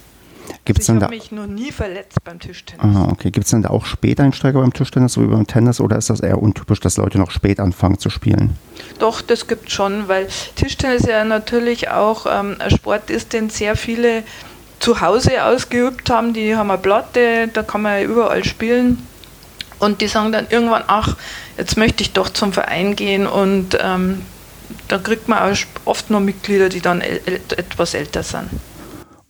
Gibt's 0.65 0.91
also 0.91 0.99
ich 0.99 1.05
habe 1.05 1.15
mich 1.15 1.33
noch 1.33 1.47
nie 1.47 1.73
verletzt 1.73 2.19
beim 2.25 2.39
Tischtennis. 2.39 2.85
Aha, 2.85 3.09
okay. 3.11 3.31
Gibt 3.31 3.45
es 3.45 3.51
denn 3.51 3.63
da 3.63 3.71
auch 3.71 3.87
Späteinsteiger 3.87 4.61
beim 4.61 4.73
Tischtennis, 4.73 5.15
so 5.15 5.23
wie 5.23 5.27
beim 5.27 5.47
Tennis, 5.47 5.81
oder 5.81 5.97
ist 5.97 6.11
das 6.11 6.21
eher 6.21 6.43
untypisch, 6.43 6.81
dass 6.81 6.97
Leute 6.97 7.19
noch 7.19 7.31
spät 7.31 7.61
anfangen 7.61 7.99
zu 7.99 8.11
spielen? 8.11 8.57
Doch, 8.99 9.23
das 9.23 9.47
gibt 9.47 9.69
es 9.69 9.75
schon, 9.75 10.09
weil 10.09 10.29
Tischtennis 10.57 11.07
ja 11.07 11.25
natürlich 11.25 11.91
auch 11.91 12.27
ähm, 12.27 12.57
ein 12.59 12.71
Sport 12.71 13.11
ist, 13.11 13.33
den 13.33 13.51
sehr 13.51 13.77
viele 13.77 14.23
zu 14.81 15.01
Hause 15.01 15.45
ausgeübt 15.45 16.11
haben. 16.11 16.33
Die 16.33 16.57
haben 16.57 16.71
eine 16.71 16.81
Platte, 16.81 17.49
da 17.49 17.63
kann 17.63 17.83
man 17.83 18.01
ja 18.01 18.07
überall 18.07 18.45
spielen. 18.45 19.07
Und 19.79 20.03
die 20.03 20.09
sagen 20.09 20.31
dann 20.31 20.47
irgendwann, 20.51 20.85
ach, 20.87 21.17
jetzt 21.61 21.77
möchte 21.77 22.03
ich 22.03 22.13
doch 22.13 22.31
zum 22.31 22.53
Verein 22.53 22.97
gehen 22.97 23.27
und 23.27 23.79
ähm, 23.81 24.23
da 24.89 24.99
kriegt 24.99 25.29
man 25.29 25.39
auch 25.39 25.57
oft 25.85 26.11
noch 26.11 26.21
Mitglieder, 26.21 26.69
die 26.69 26.81
dann 26.81 27.01
etwas 27.01 27.95
älter 27.95 28.23
sind. 28.23 28.49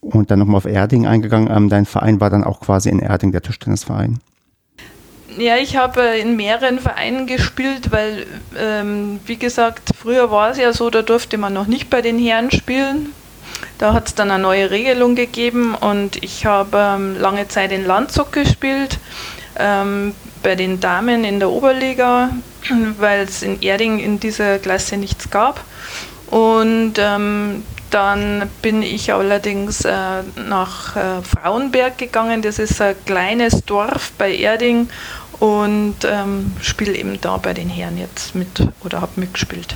Und 0.00 0.30
dann 0.30 0.38
nochmal 0.38 0.56
auf 0.56 0.64
Erding 0.64 1.06
eingegangen. 1.06 1.50
Ähm, 1.54 1.68
dein 1.68 1.86
Verein 1.86 2.20
war 2.20 2.30
dann 2.30 2.44
auch 2.44 2.60
quasi 2.60 2.88
in 2.88 3.00
Erding 3.00 3.32
der 3.32 3.42
Tischtennisverein. 3.42 4.20
Ja, 5.36 5.56
ich 5.56 5.76
habe 5.76 6.00
in 6.00 6.36
mehreren 6.36 6.78
Vereinen 6.78 7.26
gespielt, 7.26 7.92
weil, 7.92 8.26
ähm, 8.58 9.20
wie 9.26 9.36
gesagt, 9.36 9.90
früher 9.96 10.30
war 10.30 10.50
es 10.50 10.58
ja 10.58 10.72
so, 10.72 10.90
da 10.90 11.02
durfte 11.02 11.38
man 11.38 11.52
noch 11.52 11.66
nicht 11.66 11.90
bei 11.90 12.00
den 12.02 12.18
Herren 12.18 12.50
spielen. 12.50 13.12
Da 13.78 13.92
hat 13.92 14.08
es 14.08 14.14
dann 14.14 14.30
eine 14.30 14.42
neue 14.42 14.70
Regelung 14.70 15.14
gegeben 15.14 15.74
und 15.74 16.22
ich 16.22 16.46
habe 16.46 16.78
ähm, 16.78 17.16
lange 17.18 17.48
Zeit 17.48 17.72
in 17.72 17.84
Landshut 17.84 18.32
gespielt, 18.32 18.98
ähm, 19.56 20.14
bei 20.42 20.54
den 20.54 20.80
Damen 20.80 21.24
in 21.24 21.38
der 21.38 21.50
Oberliga, 21.50 22.30
weil 22.98 23.20
es 23.24 23.42
in 23.42 23.60
Erding 23.60 23.98
in 23.98 24.20
dieser 24.20 24.58
Klasse 24.58 24.96
nichts 24.96 25.30
gab. 25.30 25.64
Und 26.28 26.94
ähm, 26.98 27.64
dann 27.90 28.48
bin 28.62 28.82
ich 28.82 29.12
allerdings 29.12 29.84
äh, 29.84 30.22
nach 30.48 30.96
äh, 30.96 31.22
Frauenberg 31.22 31.98
gegangen. 31.98 32.40
Das 32.40 32.58
ist 32.58 32.80
ein 32.80 32.94
kleines 33.04 33.64
Dorf 33.64 34.12
bei 34.16 34.34
Erding 34.34 34.88
und 35.40 35.96
ähm, 36.04 36.52
spiele 36.60 36.94
eben 36.94 37.20
da 37.20 37.36
bei 37.38 37.52
den 37.52 37.68
Herren 37.68 37.98
jetzt 37.98 38.34
mit 38.34 38.68
oder 38.84 39.00
habe 39.00 39.12
mitgespielt. 39.16 39.74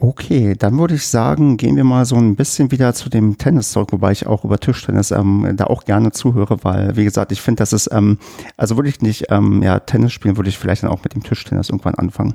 Okay, 0.00 0.54
dann 0.56 0.78
würde 0.78 0.94
ich 0.94 1.08
sagen, 1.08 1.56
gehen 1.56 1.74
wir 1.74 1.82
mal 1.82 2.04
so 2.04 2.14
ein 2.14 2.36
bisschen 2.36 2.70
wieder 2.70 2.94
zu 2.94 3.08
dem 3.08 3.36
Tennis 3.36 3.72
zurück, 3.72 3.88
wobei 3.90 4.12
ich 4.12 4.28
auch 4.28 4.44
über 4.44 4.60
Tischtennis 4.60 5.10
ähm, 5.10 5.54
da 5.56 5.64
auch 5.64 5.84
gerne 5.84 6.12
zuhöre, 6.12 6.62
weil, 6.62 6.96
wie 6.96 7.02
gesagt, 7.02 7.32
ich 7.32 7.40
finde, 7.40 7.62
das 7.62 7.72
ist, 7.72 7.90
ähm, 7.92 8.18
also 8.56 8.76
würde 8.76 8.90
ich 8.90 9.00
nicht 9.00 9.26
ähm, 9.30 9.60
ja, 9.60 9.80
Tennis 9.80 10.12
spielen, 10.12 10.36
würde 10.36 10.50
ich 10.50 10.58
vielleicht 10.58 10.84
dann 10.84 10.90
auch 10.90 11.02
mit 11.02 11.14
dem 11.14 11.24
Tischtennis 11.24 11.70
irgendwann 11.70 11.96
anfangen. 11.96 12.34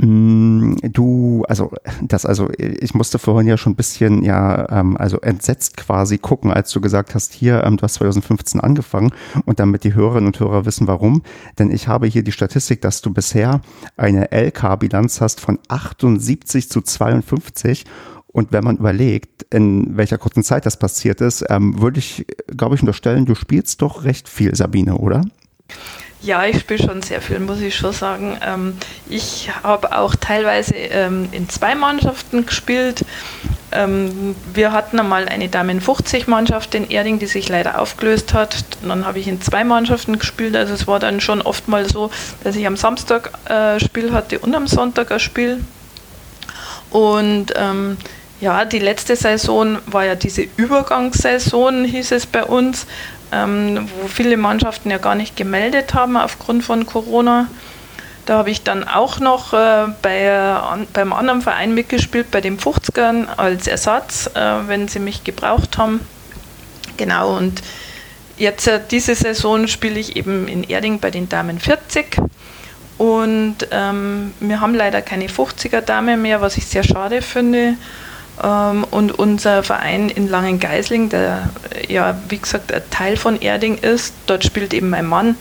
Mm, 0.00 0.76
du, 0.92 1.44
also 1.48 1.72
das, 2.02 2.24
also 2.24 2.48
ich 2.56 2.94
musste 2.94 3.18
vorhin 3.18 3.48
ja 3.48 3.56
schon 3.56 3.72
ein 3.72 3.76
bisschen 3.76 4.22
ja, 4.22 4.70
ähm, 4.70 4.96
also 4.96 5.20
entsetzt 5.20 5.76
quasi 5.76 6.18
gucken, 6.18 6.52
als 6.52 6.70
du 6.70 6.80
gesagt 6.80 7.16
hast, 7.16 7.32
hier, 7.32 7.64
ähm, 7.64 7.78
du 7.78 7.82
hast 7.82 7.94
2015 7.94 8.60
angefangen 8.60 9.10
und 9.44 9.58
damit 9.58 9.82
die 9.82 9.94
Hörerinnen 9.94 10.28
und 10.28 10.38
Hörer 10.38 10.66
wissen, 10.66 10.86
warum. 10.86 11.22
Denn 11.58 11.72
ich 11.72 11.88
habe 11.88 12.06
hier 12.06 12.22
die 12.22 12.30
Statistik, 12.30 12.80
dass 12.80 13.02
du 13.02 13.12
bisher 13.12 13.60
eine 13.96 14.30
LK-Bilanz 14.30 15.20
hast 15.20 15.40
von 15.40 15.58
78 15.66 16.70
zu 16.70 16.80
52 16.80 17.84
und 18.28 18.52
wenn 18.52 18.62
man 18.62 18.76
überlegt, 18.76 19.52
in 19.52 19.96
welcher 19.96 20.18
kurzen 20.18 20.44
Zeit 20.44 20.64
das 20.64 20.78
passiert 20.78 21.20
ist, 21.20 21.44
ähm, 21.48 21.80
würde 21.80 21.98
ich, 21.98 22.24
glaube 22.56 22.76
ich, 22.76 22.82
unterstellen, 22.82 23.26
du 23.26 23.34
spielst 23.34 23.82
doch 23.82 24.04
recht 24.04 24.28
viel, 24.28 24.54
Sabine, 24.54 24.96
oder? 24.98 25.22
Ja, 26.20 26.44
ich 26.44 26.58
spiele 26.58 26.82
schon 26.82 27.02
sehr 27.02 27.22
viel, 27.22 27.38
muss 27.38 27.60
ich 27.60 27.76
schon 27.76 27.92
sagen. 27.92 28.38
Ähm, 28.44 28.76
ich 29.08 29.50
habe 29.62 29.96
auch 29.96 30.16
teilweise 30.16 30.74
ähm, 30.74 31.28
in 31.30 31.48
zwei 31.48 31.76
Mannschaften 31.76 32.44
gespielt. 32.44 33.04
Ähm, 33.70 34.34
wir 34.52 34.72
hatten 34.72 34.98
einmal 34.98 35.28
eine 35.28 35.48
Damen 35.48 35.80
50 35.80 36.26
Mannschaft 36.26 36.74
in 36.74 36.90
Erding, 36.90 37.20
die 37.20 37.26
sich 37.26 37.48
leider 37.48 37.80
aufgelöst 37.80 38.34
hat. 38.34 38.64
Dann 38.82 39.06
habe 39.06 39.20
ich 39.20 39.28
in 39.28 39.40
zwei 39.40 39.62
Mannschaften 39.62 40.18
gespielt. 40.18 40.56
Also 40.56 40.74
es 40.74 40.88
war 40.88 40.98
dann 40.98 41.20
schon 41.20 41.40
oft 41.40 41.68
mal 41.68 41.88
so, 41.88 42.10
dass 42.42 42.56
ich 42.56 42.66
am 42.66 42.76
Samstag 42.76 43.30
äh, 43.48 43.78
Spiel 43.78 44.12
hatte 44.12 44.40
und 44.40 44.56
am 44.56 44.66
Sonntag 44.66 45.12
ein 45.12 45.20
Spiel. 45.20 45.62
Und 46.90 47.52
ähm, 47.54 47.96
ja, 48.40 48.64
die 48.64 48.78
letzte 48.80 49.14
Saison 49.14 49.78
war 49.86 50.04
ja 50.04 50.14
diese 50.14 50.46
Übergangssaison, 50.56 51.84
hieß 51.84 52.12
es 52.12 52.26
bei 52.26 52.44
uns 52.44 52.86
ähm, 53.32 53.88
wo 54.00 54.08
viele 54.08 54.36
Mannschaften 54.36 54.90
ja 54.90 54.98
gar 54.98 55.14
nicht 55.14 55.36
gemeldet 55.36 55.94
haben 55.94 56.16
aufgrund 56.16 56.64
von 56.64 56.86
Corona. 56.86 57.48
Da 58.26 58.36
habe 58.36 58.50
ich 58.50 58.62
dann 58.62 58.86
auch 58.86 59.20
noch 59.20 59.54
äh, 59.54 59.86
bei, 60.02 60.30
an, 60.30 60.86
beim 60.92 61.12
anderen 61.12 61.40
Verein 61.40 61.74
mitgespielt, 61.74 62.30
bei 62.30 62.42
den 62.42 62.58
50ern 62.58 63.26
als 63.36 63.66
Ersatz, 63.66 64.30
äh, 64.34 64.40
wenn 64.66 64.86
sie 64.86 64.98
mich 64.98 65.24
gebraucht 65.24 65.78
haben. 65.78 66.00
Genau, 66.98 67.36
und 67.36 67.62
jetzt 68.36 68.68
äh, 68.68 68.80
diese 68.90 69.14
Saison 69.14 69.66
spiele 69.66 69.98
ich 69.98 70.16
eben 70.16 70.46
in 70.46 70.62
Erding 70.62 71.00
bei 71.00 71.10
den 71.10 71.28
Damen 71.28 71.58
40. 71.58 72.18
Und 72.98 73.56
ähm, 73.70 74.34
wir 74.40 74.60
haben 74.60 74.74
leider 74.74 75.00
keine 75.00 75.28
50er-Dame 75.28 76.16
mehr, 76.16 76.40
was 76.40 76.56
ich 76.56 76.66
sehr 76.66 76.82
schade 76.82 77.22
finde. 77.22 77.76
Ähm, 78.42 78.84
und 78.90 79.18
unser 79.18 79.62
Verein 79.62 80.08
in 80.08 80.28
Langengeisling, 80.28 81.08
der 81.08 81.50
ja, 81.88 82.18
wie 82.28 82.38
gesagt, 82.38 82.72
ein 82.72 82.82
Teil 82.90 83.16
von 83.16 83.40
Erding 83.40 83.78
ist, 83.78 84.14
dort 84.26 84.44
spielt 84.44 84.74
eben 84.74 84.90
mein 84.90 85.06
Mann 85.06 85.36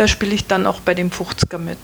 da 0.00 0.08
spiele 0.08 0.34
ich 0.34 0.46
dann 0.46 0.66
auch 0.66 0.80
bei 0.80 0.94
dem 0.94 1.10
50er 1.10 1.58
mit. 1.58 1.78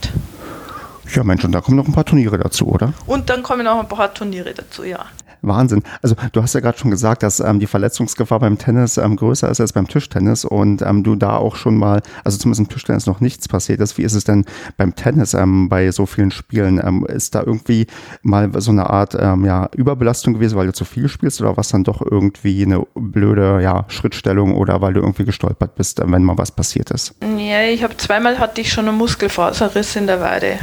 Ja, 1.15 1.23
Mensch, 1.23 1.45
und 1.45 1.53
da 1.53 1.61
kommen 1.61 1.77
noch 1.77 1.87
ein 1.87 1.93
paar 1.93 2.07
Turniere 2.07 2.39
dazu, 2.39 2.67
oder? 2.67 2.95
Und 3.07 3.29
dann 3.29 3.43
kommen 3.43 3.65
noch 3.65 3.79
ein 3.79 3.89
paar 3.89 4.13
Turniere 4.15 4.55
dazu, 4.55 4.85
ja. 4.85 5.05
Wahnsinn. 5.43 5.83
Also 6.03 6.17
du 6.33 6.43
hast 6.43 6.55
ja 6.55 6.61
gerade 6.61 6.79
schon 6.79 6.91
gesagt, 6.91 7.23
dass 7.23 7.41
ähm, 7.41 7.61
die 7.61 7.67
Verletzungsgefahr 7.67 8.41
beim 8.41 8.59
Tennis 8.59 8.97
ähm, 8.97 9.17
größer 9.17 9.51
ist 9.51 9.61
als 9.61 9.73
beim 9.73 9.89
Tischtennis 9.89 10.45
und 10.45 10.83
ähm, 10.83 11.03
du 11.03 11.17
da 11.17 11.37
auch 11.37 11.57
schon 11.57 11.77
mal, 11.77 12.03
also 12.25 12.39
zumindest 12.39 12.61
im 12.61 12.69
Tischtennis 12.69 13.07
noch 13.07 13.21
nichts 13.21 13.49
passiert 13.49 13.81
ist. 13.81 13.99
Wie 13.99 14.03
ist 14.03 14.15
es 14.15 14.25
denn 14.25 14.45
beim 14.77 14.95
Tennis 14.95 15.35
ähm, 15.35 15.69
bei 15.69 15.91
so 15.91 16.07
vielen 16.07 16.31
Spielen? 16.31 16.81
Ähm, 16.85 17.07
ist 17.07 17.35
da 17.35 17.43
irgendwie 17.43 17.87
mal 18.23 18.51
so 18.61 18.71
eine 18.71 18.91
Art 18.91 19.17
ähm, 19.19 19.45
ja, 19.45 19.69
Überbelastung 19.75 20.35
gewesen, 20.35 20.57
weil 20.57 20.67
du 20.67 20.73
zu 20.73 20.85
viel 20.85 21.09
spielst 21.09 21.41
oder 21.41 21.57
was 21.57 21.69
dann 21.69 21.85
doch 21.85 22.03
irgendwie 22.03 22.65
eine 22.65 22.87
blöde 22.95 23.61
ja, 23.63 23.85
Schrittstellung 23.89 24.55
oder 24.57 24.81
weil 24.81 24.95
du 24.95 25.01
irgendwie 25.01 25.25
gestolpert 25.25 25.75
bist, 25.75 26.01
wenn 26.05 26.25
mal 26.25 26.39
was 26.39 26.51
passiert 26.51 26.91
ist? 26.91 27.15
Ja, 27.37 27.63
ich 27.63 27.83
habe 27.83 27.97
zweimal 27.97 28.39
hatte 28.39 28.61
ich 28.61 28.73
schon 28.73 28.89
einen 28.89 28.99
Muskelfaserriss 28.99 29.97
in 29.97 30.07
der 30.07 30.21
Weide. 30.21 30.59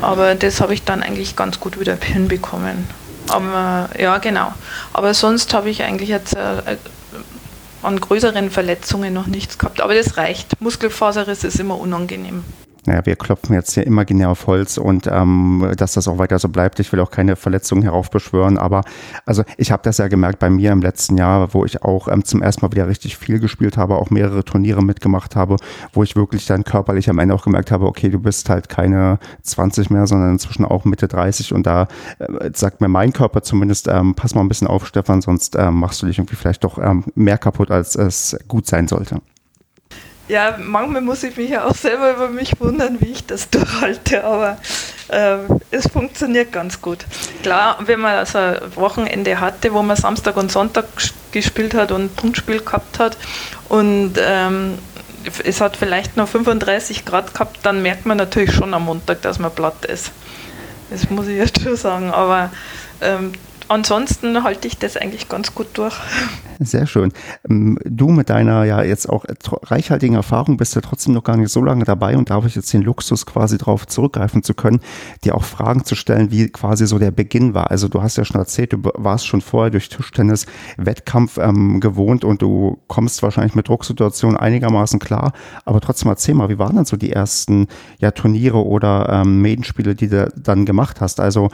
Aber 0.00 0.34
das 0.34 0.60
habe 0.60 0.74
ich 0.74 0.82
dann 0.82 1.02
eigentlich 1.02 1.36
ganz 1.36 1.60
gut 1.60 1.80
wieder 1.80 1.96
hinbekommen. 1.96 2.86
Aber 3.28 3.88
ja, 3.98 4.18
genau. 4.18 4.52
Aber 4.92 5.14
sonst 5.14 5.54
habe 5.54 5.70
ich 5.70 5.82
eigentlich 5.82 6.08
jetzt 6.08 6.36
äh, 6.36 6.58
äh, 6.58 6.76
an 7.82 8.00
größeren 8.00 8.50
Verletzungen 8.50 9.12
noch 9.12 9.26
nichts 9.26 9.58
gehabt. 9.58 9.80
Aber 9.80 9.94
das 9.94 10.16
reicht. 10.16 10.60
Muskelfaserriss 10.60 11.44
ist 11.44 11.60
immer 11.60 11.78
unangenehm 11.78 12.44
naja, 12.86 13.06
wir 13.06 13.16
klopfen 13.16 13.54
jetzt 13.54 13.72
hier 13.72 13.86
immer 13.86 14.04
genau 14.04 14.32
auf 14.32 14.46
Holz 14.46 14.76
und 14.76 15.06
ähm, 15.06 15.72
dass 15.76 15.94
das 15.94 16.08
auch 16.08 16.18
weiter 16.18 16.38
so 16.38 16.48
bleibt. 16.48 16.80
Ich 16.80 16.92
will 16.92 17.00
auch 17.00 17.10
keine 17.10 17.36
Verletzungen 17.36 17.82
heraufbeschwören, 17.82 18.58
aber 18.58 18.82
also 19.24 19.42
ich 19.56 19.72
habe 19.72 19.82
das 19.82 19.98
ja 19.98 20.08
gemerkt 20.08 20.38
bei 20.38 20.50
mir 20.50 20.72
im 20.72 20.82
letzten 20.82 21.16
Jahr, 21.16 21.54
wo 21.54 21.64
ich 21.64 21.82
auch 21.82 22.08
ähm, 22.08 22.24
zum 22.24 22.42
ersten 22.42 22.64
Mal 22.64 22.72
wieder 22.72 22.88
richtig 22.88 23.16
viel 23.16 23.38
gespielt 23.38 23.76
habe, 23.76 23.96
auch 23.96 24.10
mehrere 24.10 24.44
Turniere 24.44 24.82
mitgemacht 24.82 25.34
habe, 25.36 25.56
wo 25.92 26.02
ich 26.02 26.16
wirklich 26.16 26.46
dann 26.46 26.64
körperlich 26.64 27.08
am 27.08 27.18
Ende 27.18 27.34
auch 27.34 27.44
gemerkt 27.44 27.70
habe, 27.70 27.86
okay, 27.86 28.10
du 28.10 28.18
bist 28.18 28.50
halt 28.50 28.68
keine 28.68 29.18
20 29.42 29.90
mehr, 29.90 30.06
sondern 30.06 30.32
inzwischen 30.32 30.64
auch 30.64 30.84
Mitte 30.84 31.08
30 31.08 31.54
und 31.54 31.66
da 31.66 31.88
äh, 32.18 32.50
sagt 32.54 32.80
mir 32.80 32.88
mein 32.88 33.12
Körper 33.12 33.42
zumindest, 33.42 33.88
ähm, 33.88 34.14
pass 34.14 34.34
mal 34.34 34.42
ein 34.42 34.48
bisschen 34.48 34.68
auf, 34.68 34.86
Stefan, 34.86 35.22
sonst 35.22 35.56
ähm, 35.56 35.74
machst 35.74 36.02
du 36.02 36.06
dich 36.06 36.18
irgendwie 36.18 36.36
vielleicht 36.36 36.64
doch 36.64 36.78
ähm, 36.78 37.04
mehr 37.14 37.38
kaputt, 37.38 37.70
als 37.70 37.94
es 37.96 38.36
gut 38.46 38.66
sein 38.66 38.88
sollte. 38.88 39.20
Ja, 40.26 40.56
manchmal 40.58 41.02
muss 41.02 41.22
ich 41.22 41.36
mich 41.36 41.50
ja 41.50 41.64
auch 41.64 41.74
selber 41.74 42.12
über 42.12 42.28
mich 42.28 42.58
wundern, 42.58 42.98
wie 43.00 43.12
ich 43.12 43.26
das 43.26 43.50
durchhalte, 43.50 44.24
aber 44.24 44.56
äh, 45.08 45.36
es 45.70 45.86
funktioniert 45.88 46.50
ganz 46.50 46.80
gut. 46.80 47.04
Klar, 47.42 47.78
wenn 47.84 48.00
man 48.00 48.14
also 48.14 48.38
ein 48.38 48.76
Wochenende 48.76 49.38
hatte, 49.40 49.72
wo 49.74 49.82
man 49.82 49.96
Samstag 49.96 50.36
und 50.36 50.50
Sonntag 50.50 50.86
gespielt 51.30 51.74
hat 51.74 51.92
und 51.92 52.16
Punktspiel 52.16 52.60
gehabt 52.60 52.98
hat 52.98 53.18
und 53.68 54.14
ähm, 54.18 54.78
es 55.44 55.60
hat 55.60 55.76
vielleicht 55.76 56.16
noch 56.16 56.28
35 56.28 57.04
Grad 57.04 57.32
gehabt, 57.34 57.58
dann 57.62 57.82
merkt 57.82 58.06
man 58.06 58.16
natürlich 58.16 58.52
schon 58.52 58.74
am 58.74 58.84
Montag, 58.84 59.22
dass 59.22 59.38
man 59.38 59.54
platt 59.54 59.84
ist. 59.86 60.10
Das 60.90 61.08
muss 61.10 61.26
ich 61.26 61.36
jetzt 61.36 61.62
schon 61.62 61.76
sagen, 61.76 62.12
aber 62.12 62.50
ähm, 63.00 63.32
ansonsten 63.68 64.42
halte 64.42 64.68
ich 64.68 64.78
das 64.78 64.96
eigentlich 64.96 65.28
ganz 65.28 65.54
gut 65.54 65.68
durch. 65.74 65.94
Sehr 66.60 66.86
schön. 66.86 67.12
Ähm, 67.48 67.78
du 67.84 68.08
mit 68.08 68.30
deiner 68.30 68.64
ja 68.64 68.82
jetzt 68.82 69.08
auch 69.08 69.24
reichhaltigen 69.64 70.16
Erfahrung 70.16 70.56
bist 70.56 70.74
ja 70.74 70.80
trotzdem 70.80 71.14
noch 71.14 71.24
gar 71.24 71.36
nicht 71.36 71.50
so 71.50 71.62
lange 71.62 71.84
dabei 71.84 72.16
und 72.16 72.30
da 72.30 72.34
habe 72.34 72.46
ich 72.46 72.54
jetzt 72.54 72.72
den 72.72 72.82
Luxus 72.82 73.26
quasi 73.26 73.58
darauf 73.58 73.86
zurückgreifen 73.86 74.42
zu 74.42 74.54
können, 74.54 74.80
dir 75.24 75.34
auch 75.34 75.44
Fragen 75.44 75.84
zu 75.84 75.94
stellen, 75.94 76.30
wie 76.30 76.48
quasi 76.48 76.86
so 76.86 76.98
der 76.98 77.10
Beginn 77.10 77.54
war. 77.54 77.70
Also 77.70 77.88
du 77.88 78.02
hast 78.02 78.16
ja 78.16 78.24
schon 78.24 78.40
erzählt, 78.40 78.72
du 78.72 78.78
warst 78.94 79.26
schon 79.26 79.40
vorher 79.40 79.70
durch 79.70 79.88
Tischtennis 79.88 80.46
Wettkampf 80.76 81.38
ähm, 81.38 81.80
gewohnt 81.80 82.24
und 82.24 82.42
du 82.42 82.78
kommst 82.86 83.22
wahrscheinlich 83.22 83.54
mit 83.54 83.68
Drucksituationen 83.68 84.36
einigermaßen 84.36 84.98
klar. 84.98 85.32
Aber 85.64 85.80
trotzdem 85.80 86.10
erzähl 86.10 86.34
mal, 86.34 86.48
wie 86.48 86.58
waren 86.58 86.76
dann 86.76 86.84
so 86.84 86.96
die 86.96 87.12
ersten 87.12 87.66
ja, 87.98 88.10
Turniere 88.10 88.64
oder 88.64 89.08
ähm, 89.10 89.42
Maidenspiele, 89.42 89.94
die 89.94 90.08
du 90.08 90.32
dann 90.36 90.64
gemacht 90.66 91.00
hast? 91.00 91.20
Also 91.20 91.50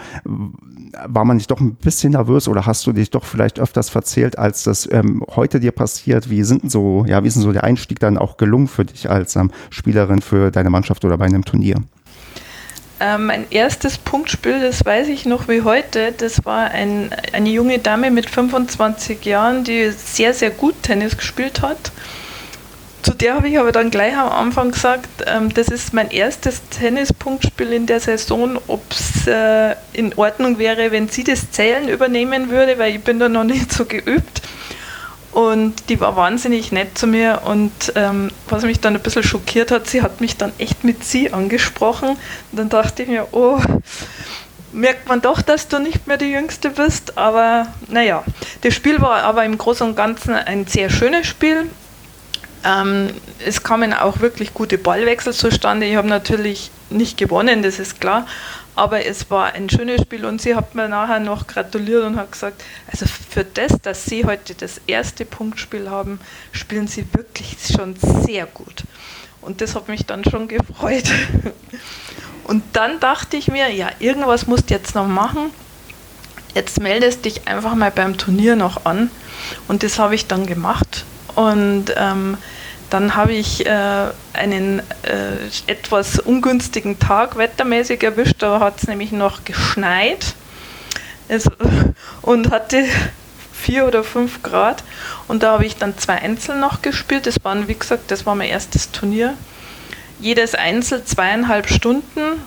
war 1.07 1.25
man 1.25 1.37
nicht 1.37 1.51
doch 1.51 1.61
ein 1.61 1.77
bisschen 1.77 2.00
nervös 2.09 2.49
oder 2.49 2.67
hast 2.67 2.87
du 2.87 2.93
dich 2.93 3.11
doch 3.11 3.25
vielleicht 3.25 3.61
öfters 3.61 3.91
verzählt, 3.91 4.39
als 4.39 4.63
das 4.63 4.89
ähm, 4.91 5.25
heute 5.35 5.61
dir 5.61 5.73
passiert? 5.73 6.31
Wie 6.31 6.43
sind 6.43 6.71
so, 6.71 7.05
ja, 7.07 7.23
wie 7.23 7.29
ist 7.29 7.35
denn 7.35 7.43
so 7.43 7.53
der 7.53 7.65
Einstieg 7.65 8.01
dann 8.01 8.17
auch 8.17 8.37
gelungen 8.37 8.69
für 8.69 8.85
dich 8.85 9.11
als 9.11 9.37
ähm, 9.37 9.51
Spielerin 9.71 10.23
für 10.23 10.51
deine 10.51 10.71
Mannschaft 10.71 11.05
oder 11.05 11.19
bei 11.19 11.27
einem 11.27 11.45
Turnier? 11.45 11.77
Ähm, 13.01 13.27
mein 13.27 13.45
erstes 13.51 13.99
Punktspiel, 13.99 14.61
das 14.61 14.85
weiß 14.85 15.09
ich 15.09 15.27
noch 15.27 15.49
wie 15.49 15.63
heute, 15.63 16.13
das 16.13 16.45
war 16.45 16.71
ein, 16.71 17.11
eine 17.33 17.49
junge 17.49 17.79
Dame 17.79 18.11
mit 18.11 18.29
25 18.29 19.25
Jahren, 19.25 19.65
die 19.65 19.91
sehr, 19.91 20.35
sehr 20.35 20.51
gut 20.51 20.83
Tennis 20.83 21.17
gespielt 21.17 21.63
hat 21.63 21.93
zu 23.03 23.15
der 23.15 23.35
habe 23.35 23.49
ich 23.49 23.59
aber 23.59 23.73
dann 23.73 23.91
gleich 23.91 24.17
am 24.17 24.29
Anfang 24.29 24.73
gesagt, 24.73 25.09
ähm, 25.27 25.53
das 25.55 25.69
ist 25.69 25.95
mein 25.95 26.11
erstes 26.11 26.63
Tennispunktspiel 26.71 27.73
in 27.73 27.87
der 27.87 28.01
Saison, 28.01 28.59
ob 28.67 28.83
es 28.91 29.27
äh, 29.27 29.75
in 29.93 30.15
Ordnung 30.17 30.59
wäre, 30.59 30.93
wenn 30.93 31.09
sie 31.09 31.25
das 31.25 31.51
Zählen 31.51 31.89
übernehmen 31.89 32.51
würde, 32.51 32.79
weil 32.79 32.95
ich 32.95 33.03
bin 33.03 33.19
da 33.19 33.29
noch 33.29 33.45
nicht 33.45 33.73
so 33.73 33.85
geübt. 33.85 34.43
Und 35.33 35.89
die 35.89 36.01
war 36.01 36.17
wahnsinnig 36.17 36.73
nett 36.73 36.99
zu 36.99 37.07
mir 37.07 37.43
und 37.45 37.71
ähm, 37.95 38.33
was 38.49 38.65
mich 38.65 38.81
dann 38.81 38.97
ein 38.97 39.03
bisschen 39.03 39.23
schockiert 39.23 39.71
hat, 39.71 39.87
sie 39.87 40.03
hat 40.03 40.21
mich 40.21 40.37
dann 40.37 40.53
echt 40.59 40.83
mit 40.83 41.05
sie 41.05 41.33
angesprochen. 41.33 42.11
Und 42.11 42.59
dann 42.59 42.69
dachte 42.69 43.05
ich 43.05 43.09
mir, 43.09 43.29
oh, 43.31 43.61
merkt 44.73 45.09
man 45.09 45.21
doch, 45.21 45.41
dass 45.41 45.69
du 45.69 45.79
nicht 45.79 46.09
mehr 46.09 46.17
die 46.17 46.33
Jüngste 46.33 46.71
bist. 46.71 47.17
Aber 47.17 47.69
naja, 47.89 48.25
das 48.63 48.75
Spiel 48.75 49.01
war 49.01 49.23
aber 49.23 49.45
im 49.45 49.57
Großen 49.57 49.87
und 49.87 49.97
Ganzen 49.97 50.35
ein 50.35 50.67
sehr 50.67 50.91
schönes 50.91 51.29
Spiel. 51.29 51.71
Ähm, 52.65 53.11
es 53.45 53.63
kamen 53.63 53.93
auch 53.93 54.21
wirklich 54.21 54.53
gute 54.53 54.79
Ballwechsel 54.79 55.33
zustande. 55.33 55.87
Ich 55.87 55.97
habe 55.97 56.09
natürlich 56.09 56.71
nicht 56.91 57.17
gewonnen, 57.17 57.63
das 57.63 57.79
ist 57.79 58.01
klar, 58.01 58.27
aber 58.77 59.07
es 59.07 59.31
war 59.31 59.55
ein 59.55 59.71
schönes 59.71 60.03
Spiel 60.03 60.25
und 60.25 60.43
sie 60.43 60.55
hat 60.55 60.75
mir 60.75 60.89
nachher 60.89 61.21
noch 61.21 61.47
gratuliert 61.47 62.05
und 62.05 62.17
hat 62.17 62.33
gesagt, 62.33 62.63
also 62.91 63.07
für 63.07 63.45
das, 63.45 63.81
dass 63.83 64.05
sie 64.05 64.25
heute 64.25 64.55
das 64.55 64.81
erste 64.87 65.25
Punktspiel 65.25 65.89
haben, 65.89 66.21
spielen 66.53 66.87
sie 66.87 67.07
wirklich 67.13 67.57
schon 67.75 67.95
sehr 67.97 68.47
gut. 68.47 68.85
Und 69.41 69.61
das 69.61 69.75
hat 69.75 69.89
mich 69.89 70.05
dann 70.05 70.25
schon 70.25 70.49
gefreut. 70.49 71.05
Und 72.45 72.65
dann 72.73 72.99
dachte 72.99 73.37
ich 73.37 73.49
mir, 73.49 73.69
ja, 73.69 73.91
irgendwas 74.01 74.49
musst 74.49 74.71
du 74.71 74.75
jetzt 74.75 74.97
noch 74.97 75.07
machen. 75.07 75.51
Jetzt 76.55 76.81
meldest 76.81 77.25
dich 77.25 77.47
einfach 77.47 77.77
mal 77.77 77.93
beim 77.93 78.19
Turnier 78.19 78.57
noch 78.57 78.85
an. 78.87 79.09
Und 79.69 79.85
das 79.85 80.01
habe 80.01 80.17
ich 80.17 80.27
dann 80.27 80.47
gemacht. 80.47 81.05
Und 81.35 81.87
ähm, 81.97 82.37
dann 82.91 83.15
habe 83.15 83.33
ich 83.33 83.65
äh, 83.67 84.07
einen 84.33 84.81
äh, 85.03 85.37
etwas 85.67 86.19
ungünstigen 86.19 86.99
Tag 86.99 87.37
wettermäßig 87.37 88.03
erwischt. 88.03 88.37
Da 88.41 88.61
hat 88.61 88.79
es 88.79 88.89
nämlich 88.89 89.13
noch 89.13 89.45
geschneit 89.45 90.35
es, 91.29 91.49
und 92.23 92.51
hatte 92.51 92.85
vier 93.53 93.87
oder 93.87 94.03
fünf 94.03 94.43
Grad. 94.43 94.83
Und 95.29 95.43
da 95.43 95.53
habe 95.53 95.67
ich 95.67 95.77
dann 95.77 95.97
zwei 95.99 96.15
Einzel 96.15 96.59
noch 96.59 96.83
gespielt. 96.83 97.27
Das 97.27 97.37
waren, 97.45 97.69
wie 97.69 97.75
gesagt, 97.75 98.11
das 98.11 98.27
war 98.27 98.35
mein 98.35 98.49
erstes 98.49 98.91
Turnier. 98.91 99.35
Jedes 100.19 100.55
Einzel 100.55 101.05
zweieinhalb 101.05 101.69
Stunden 101.69 102.43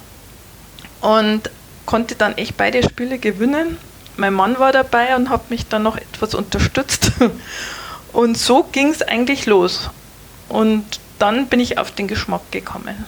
und 1.02 1.50
konnte 1.86 2.15
dann 2.15 2.38
echt 2.38 2.58
beide 2.58 2.84
Spiele 2.84 3.17
gewinnen. 3.17 3.78
Mein 4.15 4.34
Mann 4.34 4.60
war 4.60 4.72
dabei 4.72 5.15
und 5.15 5.30
hat 5.30 5.50
mich 5.50 5.67
dann 5.67 5.84
noch 5.84 5.98
etwas 5.98 6.36
unterstützt. 6.36 7.12
Und 8.13 8.38
so 8.38 8.63
ging 8.71 8.89
es 8.89 9.02
eigentlich 9.02 9.45
los. 9.47 9.89
Und 10.47 10.86
dann 11.20 11.47
bin 11.47 11.59
ich 11.59 11.78
auf 11.78 11.91
den 11.91 12.07
Geschmack 12.07 12.51
gekommen. 12.51 13.05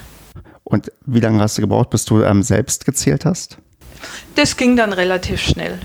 Und 0.64 0.91
wie 1.06 1.20
lange 1.20 1.39
hast 1.39 1.58
du 1.58 1.62
gebraucht, 1.62 1.91
bis 1.91 2.06
du 2.06 2.24
ähm, 2.24 2.41
selbst 2.41 2.86
gezählt 2.86 3.24
hast? 3.24 3.58
Das 4.36 4.58
ging 4.58 4.76
dann 4.76 4.93
relativ 4.93 5.41
schnell. 5.41 5.80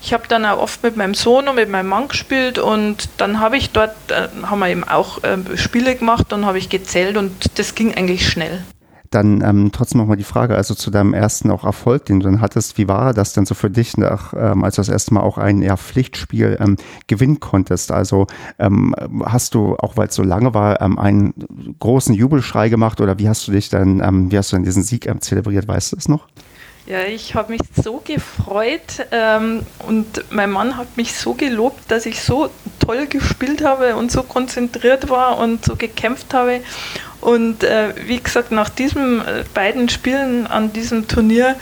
Ich 0.00 0.12
habe 0.12 0.26
dann 0.28 0.44
auch 0.44 0.58
oft 0.58 0.82
mit 0.82 0.96
meinem 0.96 1.14
Sohn 1.14 1.48
und 1.48 1.56
mit 1.56 1.68
meinem 1.68 1.88
Mann 1.88 2.08
gespielt 2.08 2.58
und 2.58 3.08
dann 3.18 3.38
habe 3.38 3.56
ich 3.56 3.70
dort, 3.70 3.94
äh, 4.10 4.28
haben 4.42 4.58
wir 4.58 4.68
eben 4.68 4.84
auch 4.84 5.22
äh, 5.22 5.38
Spiele 5.56 5.94
gemacht 5.94 6.32
und 6.32 6.44
habe 6.44 6.58
ich 6.58 6.68
gezählt 6.68 7.16
und 7.16 7.58
das 7.58 7.74
ging 7.74 7.94
eigentlich 7.94 8.28
schnell. 8.28 8.64
Dann 9.14 9.42
ähm, 9.42 9.70
trotzdem 9.72 10.00
nochmal 10.00 10.16
die 10.16 10.24
Frage, 10.24 10.56
also 10.56 10.74
zu 10.74 10.90
deinem 10.90 11.14
ersten 11.14 11.50
auch 11.50 11.64
Erfolg, 11.64 12.06
den 12.06 12.20
du 12.20 12.26
dann 12.26 12.40
hattest, 12.40 12.78
wie 12.78 12.88
war 12.88 13.14
das 13.14 13.32
denn 13.32 13.46
so 13.46 13.54
für 13.54 13.70
dich, 13.70 13.96
nach, 13.96 14.34
ähm, 14.36 14.64
als 14.64 14.76
du 14.76 14.80
das 14.80 14.88
erste 14.88 15.14
Mal 15.14 15.20
auch 15.20 15.38
ein 15.38 15.62
ja, 15.62 15.76
Pflichtspiel 15.76 16.56
ähm, 16.60 16.76
gewinnen 17.06 17.40
konntest? 17.40 17.92
Also 17.92 18.26
ähm, 18.58 18.94
hast 19.24 19.54
du, 19.54 19.76
auch 19.76 19.96
weil 19.96 20.08
es 20.08 20.14
so 20.14 20.22
lange 20.22 20.54
war, 20.54 20.80
ähm, 20.80 20.98
einen 20.98 21.34
großen 21.78 22.14
Jubelschrei 22.14 22.68
gemacht 22.68 23.00
oder 23.00 23.18
wie 23.18 23.28
hast 23.28 23.46
du 23.46 23.52
dich 23.52 23.68
dann, 23.68 24.00
ähm, 24.00 24.30
wie 24.30 24.38
hast 24.38 24.52
du 24.52 24.56
denn 24.56 24.64
diesen 24.64 24.82
Sieg 24.82 25.06
ähm, 25.06 25.20
zelebriert, 25.20 25.68
weißt 25.68 25.92
du 25.92 25.96
es 25.96 26.08
noch? 26.08 26.26
Ja, 26.86 27.04
ich 27.04 27.36
habe 27.36 27.52
mich 27.52 27.60
so 27.80 28.02
gefreut 28.04 29.06
ähm, 29.12 29.64
und 29.86 30.24
mein 30.32 30.50
Mann 30.50 30.76
hat 30.76 30.96
mich 30.96 31.14
so 31.14 31.34
gelobt, 31.34 31.90
dass 31.90 32.06
ich 32.06 32.20
so 32.20 32.50
toll 32.80 33.06
gespielt 33.06 33.62
habe 33.64 33.94
und 33.94 34.10
so 34.10 34.24
konzentriert 34.24 35.08
war 35.08 35.38
und 35.38 35.64
so 35.64 35.76
gekämpft 35.76 36.34
habe. 36.34 36.60
Und 37.20 37.62
äh, 37.62 37.94
wie 38.06 38.18
gesagt, 38.18 38.50
nach 38.50 38.68
diesen 38.68 39.20
äh, 39.20 39.44
beiden 39.54 39.88
Spielen 39.88 40.48
an 40.48 40.72
diesem 40.72 41.06
Turnier, 41.06 41.54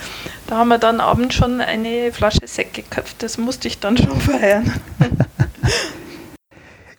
da 0.47 0.57
haben 0.57 0.69
wir 0.69 0.79
dann 0.79 0.99
abends 0.99 1.35
schon 1.35 1.61
eine 1.61 2.11
Flasche 2.11 2.47
Sekt 2.47 2.73
geköpft. 2.73 3.21
Das 3.21 3.37
musste 3.37 3.67
ich 3.67 3.79
dann 3.79 3.97
schon 3.97 4.19
feiern. 4.21 4.73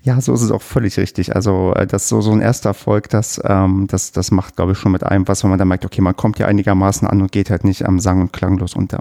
Ja, 0.05 0.21
so 0.21 0.35
ist 0.35 0.43
es 0.43 0.51
auch 0.51 0.63
völlig 0.63 0.99
richtig. 0.99 1.35
Also 1.37 1.73
äh, 1.75 1.87
das 1.87 2.09
so, 2.09 2.21
so 2.21 2.33
ein 2.33 2.41
erster 2.41 2.71
Erfolg, 2.71 3.09
das, 3.09 3.41
ähm, 3.45 3.87
das, 3.89 4.11
das 4.11 4.33
macht, 4.33 4.57
glaube 4.57 4.73
ich, 4.73 4.79
schon 4.79 4.93
mit 4.93 5.05
einem 5.05 5.29
was, 5.29 5.45
wenn 5.45 5.51
man 5.51 5.59
dann 5.59 5.69
merkt, 5.69 5.85
okay, 5.85 6.01
man 6.01 6.17
kommt 6.17 6.39
ja 6.39 6.47
einigermaßen 6.47 7.07
an 7.07 7.23
und 7.23 7.31
geht 7.31 7.51
halt 7.51 7.65
nicht 7.65 7.87
am 7.87 8.01
Sang- 8.01 8.21
und 8.21 8.33
klanglos 8.33 8.75
unter. 8.75 8.99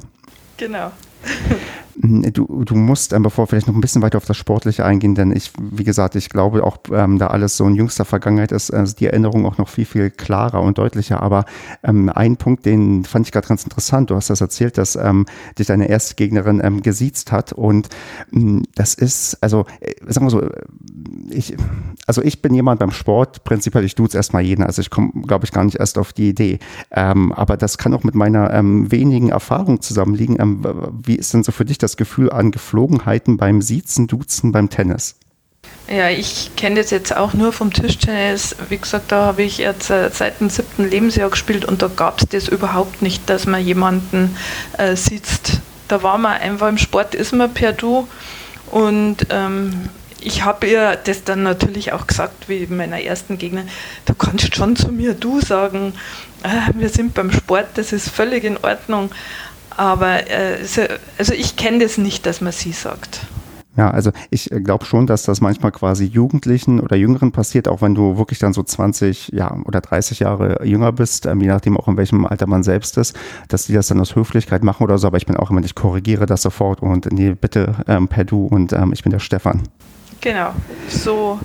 Genau. 0.58 0.91
Hm, 2.00 2.34
du, 2.34 2.64
du 2.64 2.76
musst, 2.76 3.14
ähm, 3.14 3.24
bevor 3.24 3.44
wir 3.44 3.48
vielleicht 3.48 3.68
noch 3.68 3.76
ein 3.76 3.82
bisschen 3.82 4.02
weiter 4.02 4.18
auf 4.18 4.26
das 4.26 4.38
Sportliche 4.38 4.86
eingehen, 4.86 5.16
denn 5.16 5.36
ich, 5.36 5.52
wie 5.60 5.84
gesagt, 5.84 6.16
ich 6.16 6.30
glaube 6.30 6.64
auch, 6.64 6.78
ähm, 6.92 7.18
da 7.18 7.28
alles 7.28 7.58
so 7.58 7.66
in 7.68 7.76
jüngster 7.76 8.06
Vergangenheit 8.06 8.52
ist, 8.52 8.70
äh, 8.70 8.84
die 9.00 9.08
Erinnerung 9.08 9.46
auch 9.46 9.58
noch 9.58 9.70
viel, 9.70 9.86
viel 9.86 10.10
klarer 10.10 10.62
und 10.62 10.78
deutlicher. 10.78 11.22
Aber 11.22 11.46
ähm, 11.84 12.10
ein 12.10 12.38
Punkt, 12.38 12.66
den 12.66 13.04
fand 13.04 13.28
ich 13.28 13.32
gerade 13.32 13.48
ganz 13.48 13.64
interessant. 13.64 14.10
Du 14.10 14.16
hast 14.16 14.30
das 14.30 14.42
erzählt, 14.42 14.78
dass 14.78 14.96
ähm, 14.96 15.26
dich 15.58 15.68
deine 15.68 15.89
erste 15.89 16.16
Gegnerin 16.16 16.62
ähm, 16.64 16.82
gesiezt 16.82 17.32
hat. 17.32 17.54
Und 17.54 17.89
mh, 18.32 18.42
hm, 18.42 18.64
das 18.76 18.94
ist, 18.94 19.38
also, 19.42 19.66
äh, 19.80 19.94
sagen 20.08 20.26
wir 20.26 20.32
so, 20.32 20.42
ich, 21.30 21.56
also 22.08 22.22
ich 22.22 22.42
bin 22.42 22.54
jemand 22.54 22.80
beim 22.80 22.92
Sport, 22.92 23.44
prinzipiell, 23.44 23.84
ich 23.84 23.96
duze 23.96 24.18
erstmal 24.18 24.44
jeden. 24.44 24.64
Also 24.64 24.82
ich 24.82 24.89
komme, 24.89 25.12
glaube 25.26 25.46
ich, 25.46 25.52
gar 25.52 25.64
nicht 25.64 25.78
erst 25.78 25.98
auf 25.98 26.14
die 26.14 26.30
Idee. 26.30 26.60
Ähm, 26.92 27.32
aber 27.34 27.58
das 27.58 27.78
kann 27.78 27.94
auch 27.94 28.04
mit 28.04 28.16
meiner 28.16 28.54
ähm, 28.54 28.92
wenigen 28.92 29.30
Erfahrung 29.30 29.82
zusammenliegen. 29.82 30.38
Ähm, 30.39 30.66
wie 31.04 31.16
ist 31.16 31.34
denn 31.34 31.44
so 31.44 31.52
für 31.52 31.66
dich 31.66 31.78
das 31.82 31.98
Gefühl 31.98 32.32
an 32.32 32.52
Geflogenheiten 32.52 33.38
beim 33.38 33.62
Siezen, 33.62 34.08
Duzen, 34.08 34.52
beim 34.52 34.70
Tennis? 34.70 35.16
Ja, 35.90 36.10
ich 36.10 36.52
kenne 36.56 36.82
das 36.82 36.90
jetzt 36.90 37.16
auch 37.16 37.34
nur 37.34 37.52
vom 37.52 37.74
Tischtennis. 37.74 38.56
Wie 38.70 38.78
gesagt, 38.78 39.12
da 39.12 39.26
habe 39.26 39.44
ich 39.44 39.58
jetzt 39.58 39.90
äh, 39.90 40.10
seit 40.12 40.40
dem 40.40 40.50
siebten 40.50 40.90
Lebensjahr 40.90 41.30
gespielt 41.30 41.66
und 41.66 41.82
da 41.82 41.90
gab 41.94 42.22
es 42.22 42.30
das 42.30 42.48
überhaupt 42.48 43.02
nicht, 43.02 43.30
dass 43.30 43.46
man 43.46 43.64
jemanden 43.64 44.36
äh, 44.78 44.96
sitzt. 44.96 45.60
Da 45.88 46.02
war 46.02 46.18
man 46.18 46.34
einfach 46.34 46.70
im 46.70 46.78
Sport, 46.78 47.14
ist 47.14 47.34
man 47.34 47.54
per 47.54 47.74
Du. 47.74 48.08
Und 48.72 49.28
ähm, 49.30 49.90
ich 50.22 50.46
habe 50.46 50.68
ihr 50.68 50.98
das 51.04 51.24
dann 51.24 51.44
natürlich 51.44 51.92
auch 51.92 52.08
gesagt, 52.08 52.48
wie 52.48 52.68
meiner 52.68 53.02
ersten 53.02 53.38
Gegner, 53.38 53.64
du 54.06 54.14
kannst 54.14 54.56
schon 54.56 54.76
zu 54.76 54.90
mir 54.90 55.14
du 55.14 55.42
sagen, 55.42 55.94
äh, 56.44 56.74
wir 56.74 56.90
sind 56.90 57.14
beim 57.14 57.32
Sport, 57.32 57.68
das 57.76 57.92
ist 57.92 58.10
völlig 58.10 58.44
in 58.44 58.58
Ordnung. 58.58 59.12
Aber 59.78 60.30
äh, 60.30 60.57
also 61.17 61.34
ich 61.34 61.55
kenne 61.55 61.80
das 61.80 61.97
nicht, 61.97 62.26
dass 62.26 62.41
man 62.41 62.51
sie 62.51 62.72
sagt. 62.72 63.22
Ja, 63.78 63.89
also 63.89 64.11
ich 64.30 64.51
äh, 64.51 64.59
glaube 64.59 64.84
schon, 64.86 65.07
dass 65.07 65.24
das 65.24 65.39
manchmal 65.39 65.72
quasi 65.72 66.05
Jugendlichen 66.05 66.82
oder 66.82 66.97
Jüngeren 66.97 67.32
passiert, 67.32 67.67
auch 67.69 67.82
wenn 67.82 67.95
du 67.95 68.17
wirklich 68.17 68.38
dann 68.39 68.51
so 68.51 68.63
20 68.63 69.30
ja, 69.34 69.55
oder 69.65 69.80
30 69.80 70.19
Jahre 70.19 70.65
jünger 70.65 70.91
bist, 70.91 71.26
ähm, 71.26 71.39
je 71.39 71.47
nachdem 71.47 71.78
auch 71.78 71.88
in 71.88 71.95
welchem 71.95 72.26
Alter 72.26 72.47
man 72.47 72.63
selbst 72.63 72.97
ist, 72.97 73.15
dass 73.47 73.67
die 73.67 73.74
das 73.74 73.88
dann 73.88 74.01
aus 74.01 74.15
Höflichkeit 74.15 74.63
machen 74.63 74.84
oder 74.84 74.97
so. 74.97 75.07
Aber 75.07 75.17
ich 75.17 75.26
bin 75.26 75.38
auch 75.38 75.49
immer, 75.51 75.63
ich 75.63 75.76
korrigiere 75.76 76.26
das 76.26 76.41
sofort 76.41 76.82
und 76.82 77.11
nee, 77.13 77.34
bitte 77.34 77.76
ähm, 77.88 78.09
per 78.09 78.26
Du 78.26 78.45
und 78.45 78.74
ähm, 78.74 78.91
ich 78.91 79.03
bin 79.03 79.11
der 79.11 79.19
Stefan. 79.19 79.63
Genau, 80.22 80.53
so. 80.88 81.39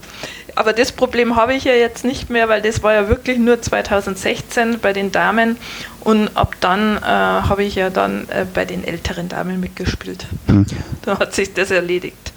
Aber 0.54 0.72
das 0.72 0.90
Problem 0.90 1.36
habe 1.36 1.54
ich 1.54 1.64
ja 1.64 1.74
jetzt 1.74 2.04
nicht 2.04 2.30
mehr, 2.30 2.48
weil 2.48 2.62
das 2.62 2.82
war 2.82 2.94
ja 2.94 3.08
wirklich 3.08 3.38
nur 3.38 3.60
2016 3.60 4.78
bei 4.80 4.94
den 4.94 5.12
Damen 5.12 5.58
und 6.00 6.34
ab 6.34 6.54
dann 6.60 6.96
äh, 6.96 7.00
habe 7.02 7.62
ich 7.62 7.74
ja 7.74 7.90
dann 7.90 8.26
äh, 8.30 8.46
bei 8.52 8.64
den 8.64 8.82
älteren 8.82 9.28
Damen 9.28 9.60
mitgespielt. 9.60 10.26
Mhm. 10.46 10.64
Da 11.02 11.18
hat 11.18 11.34
sich 11.34 11.52
das 11.52 11.70
erledigt. 11.70 12.32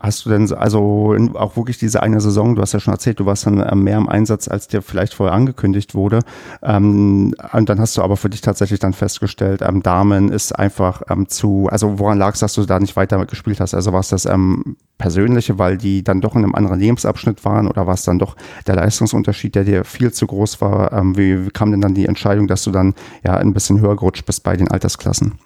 Hast 0.00 0.24
du 0.24 0.30
denn 0.30 0.52
also 0.52 1.16
auch 1.34 1.56
wirklich 1.56 1.78
diese 1.78 2.02
eine 2.02 2.20
Saison, 2.20 2.54
du 2.54 2.62
hast 2.62 2.72
ja 2.72 2.78
schon 2.78 2.92
erzählt, 2.92 3.18
du 3.20 3.26
warst 3.26 3.46
dann 3.46 3.60
äh, 3.60 3.74
mehr 3.74 3.96
im 3.96 4.08
Einsatz, 4.08 4.46
als 4.46 4.68
dir 4.68 4.82
vielleicht 4.82 5.14
vorher 5.14 5.34
angekündigt 5.34 5.94
wurde. 5.94 6.20
Ähm, 6.62 7.34
und 7.52 7.68
dann 7.68 7.80
hast 7.80 7.96
du 7.96 8.02
aber 8.02 8.16
für 8.16 8.28
dich 8.28 8.42
tatsächlich 8.42 8.80
dann 8.80 8.92
festgestellt, 8.92 9.62
ähm, 9.62 9.82
Damen 9.82 10.28
ist 10.28 10.52
einfach 10.52 11.02
ähm, 11.08 11.28
zu, 11.28 11.68
also 11.70 11.98
woran 11.98 12.18
lag 12.18 12.34
es, 12.34 12.40
dass 12.40 12.54
du 12.54 12.64
da 12.64 12.78
nicht 12.78 12.96
weiter 12.96 13.24
gespielt 13.24 13.60
hast? 13.60 13.74
Also 13.74 13.92
war 13.92 14.00
es 14.00 14.08
das 14.08 14.26
ähm, 14.26 14.76
Persönliche, 14.98 15.58
weil 15.58 15.78
die 15.78 16.04
dann 16.04 16.20
doch 16.20 16.36
in 16.36 16.44
einem 16.44 16.54
anderen 16.54 16.78
Lebensabschnitt 16.78 17.44
waren 17.46 17.66
oder 17.66 17.86
war 17.86 17.94
es 17.94 18.04
dann 18.04 18.18
doch 18.18 18.36
der 18.66 18.76
Leistungsunterschied, 18.76 19.54
der 19.54 19.64
dir 19.64 19.84
viel 19.84 20.12
zu 20.12 20.26
groß 20.26 20.60
war? 20.60 20.92
Ähm, 20.92 21.16
wie, 21.16 21.46
wie 21.46 21.50
kam 21.50 21.70
denn 21.70 21.80
dann 21.80 21.94
die 21.94 22.06
Entscheidung, 22.06 22.46
dass 22.46 22.62
du 22.62 22.70
dann 22.70 22.94
ja 23.24 23.38
ein 23.38 23.54
bisschen 23.54 23.80
höher 23.80 23.96
gerutscht 23.96 24.26
bist 24.26 24.44
bei 24.44 24.56
den 24.56 24.68
Altersklassen? 24.68 25.38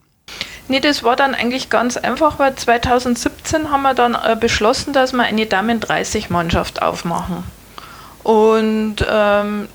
Nee, 0.69 0.81
das 0.81 1.03
war 1.03 1.17
dann 1.17 1.35
eigentlich 1.35 1.71
ganz 1.71 1.97
einfach, 1.97 2.39
weil 2.39 2.55
2017 2.55 3.71
haben 3.71 3.83
wir 3.83 3.95
dann 3.95 4.15
äh, 4.15 4.37
beschlossen, 4.39 4.93
dass 4.93 5.13
wir 5.13 5.25
eine 5.25 5.47
Damen-30-Mannschaft 5.47 6.81
aufmachen. 6.83 7.45
Und 8.23 9.05
ähm, 9.09 9.69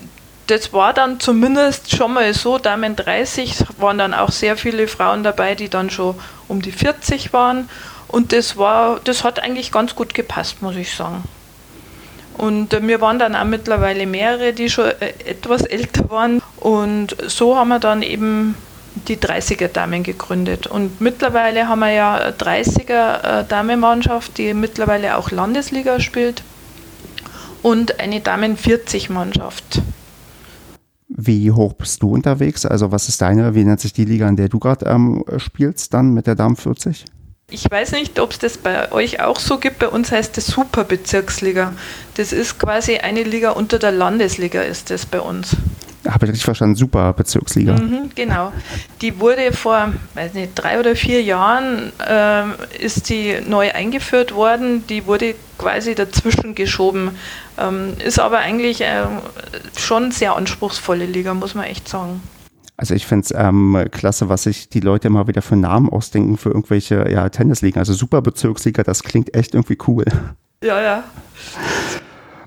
das 0.46 0.72
war 0.72 0.94
dann 0.94 1.20
zumindest 1.20 1.94
schon 1.94 2.14
mal 2.14 2.32
so, 2.32 2.58
Damen 2.58 2.96
30 2.96 3.64
waren 3.78 3.98
dann 3.98 4.14
auch 4.14 4.30
sehr 4.30 4.56
viele 4.56 4.88
Frauen 4.88 5.22
dabei, 5.22 5.54
die 5.54 5.68
dann 5.68 5.90
schon 5.90 6.14
um 6.48 6.62
die 6.62 6.72
40 6.72 7.32
waren. 7.32 7.68
Und 8.08 8.32
das 8.32 8.56
war, 8.56 9.00
das 9.04 9.24
hat 9.24 9.40
eigentlich 9.40 9.70
ganz 9.70 9.94
gut 9.94 10.14
gepasst, 10.14 10.62
muss 10.62 10.76
ich 10.76 10.94
sagen. 10.94 11.24
Und 12.38 12.72
äh, 12.72 12.86
wir 12.86 13.00
waren 13.02 13.18
dann 13.18 13.36
auch 13.36 13.44
mittlerweile 13.44 14.06
mehrere, 14.06 14.54
die 14.54 14.70
schon 14.70 14.86
äh, 14.86 15.12
etwas 15.26 15.62
älter 15.62 16.08
waren. 16.08 16.40
Und 16.56 17.16
so 17.26 17.56
haben 17.56 17.68
wir 17.68 17.80
dann 17.80 18.02
eben 18.02 18.54
die 19.06 19.16
30er 19.16 19.68
Damen 19.68 20.02
gegründet. 20.02 20.66
Und 20.66 21.00
mittlerweile 21.00 21.68
haben 21.68 21.80
wir 21.80 21.90
ja 21.90 22.28
30er 22.30 23.40
äh, 23.40 23.44
Damenmannschaft, 23.48 24.38
die 24.38 24.54
mittlerweile 24.54 25.16
auch 25.16 25.30
Landesliga 25.30 26.00
spielt 26.00 26.42
und 27.62 28.00
eine 28.00 28.20
Damen 28.20 28.56
40 28.56 29.10
Mannschaft. 29.10 29.82
Wie 31.08 31.50
hoch 31.50 31.72
bist 31.72 32.02
du 32.02 32.10
unterwegs? 32.10 32.66
Also 32.66 32.92
was 32.92 33.08
ist 33.08 33.20
deine, 33.20 33.54
wie 33.54 33.64
nennt 33.64 33.80
sich 33.80 33.92
die 33.92 34.04
Liga, 34.04 34.28
in 34.28 34.36
der 34.36 34.48
du 34.48 34.58
gerade 34.58 34.86
ähm, 34.86 35.24
spielst 35.38 35.94
dann 35.94 36.12
mit 36.12 36.26
der 36.26 36.34
Damen 36.34 36.56
40? 36.56 37.04
Ich 37.50 37.70
weiß 37.70 37.92
nicht, 37.92 38.20
ob 38.20 38.32
es 38.32 38.38
das 38.38 38.58
bei 38.58 38.92
euch 38.92 39.20
auch 39.20 39.40
so 39.40 39.58
gibt. 39.58 39.78
Bei 39.78 39.88
uns 39.88 40.12
heißt 40.12 40.36
es 40.36 40.48
Superbezirksliga. 40.48 41.72
Das 42.14 42.32
ist 42.32 42.58
quasi 42.58 42.98
eine 42.98 43.22
Liga 43.22 43.52
unter 43.52 43.78
der 43.78 43.90
Landesliga, 43.90 44.60
ist 44.60 44.90
das 44.90 45.06
bei 45.06 45.20
uns 45.20 45.56
habe 46.06 46.26
ich 46.26 46.32
richtig 46.32 46.44
verstanden, 46.44 46.76
super 46.76 47.12
Bezirksliga. 47.12 47.74
Mhm, 47.74 48.10
genau. 48.14 48.52
Die 49.00 49.18
wurde 49.20 49.52
vor, 49.52 49.92
weiß 50.14 50.34
nicht, 50.34 50.52
drei 50.54 50.78
oder 50.78 50.94
vier 50.94 51.22
Jahren 51.22 51.92
äh, 52.06 52.44
ist 52.78 53.08
die 53.08 53.36
neu 53.46 53.72
eingeführt 53.72 54.34
worden. 54.34 54.86
Die 54.86 55.06
wurde 55.06 55.34
quasi 55.58 55.94
dazwischen 55.94 56.54
geschoben. 56.54 57.12
Ähm, 57.58 57.94
ist 58.04 58.18
aber 58.18 58.38
eigentlich 58.38 58.80
äh, 58.80 59.04
schon 59.76 60.10
sehr 60.10 60.36
anspruchsvolle 60.36 61.06
Liga, 61.06 61.34
muss 61.34 61.54
man 61.54 61.64
echt 61.64 61.88
sagen. 61.88 62.20
Also 62.76 62.94
ich 62.94 63.06
finde 63.06 63.24
es 63.24 63.34
ähm, 63.36 63.86
klasse, 63.90 64.28
was 64.28 64.44
sich 64.44 64.68
die 64.68 64.78
Leute 64.78 65.08
immer 65.08 65.26
wieder 65.26 65.42
für 65.42 65.56
Namen 65.56 65.88
ausdenken 65.90 66.36
für 66.36 66.50
irgendwelche 66.50 67.10
ja, 67.10 67.28
Tennisligen. 67.28 67.80
Also 67.80 67.92
Superbezirksliga, 67.92 68.84
das 68.84 69.02
klingt 69.02 69.34
echt 69.34 69.54
irgendwie 69.54 69.78
cool. 69.88 70.04
Ja, 70.62 70.80
ja. 70.80 71.04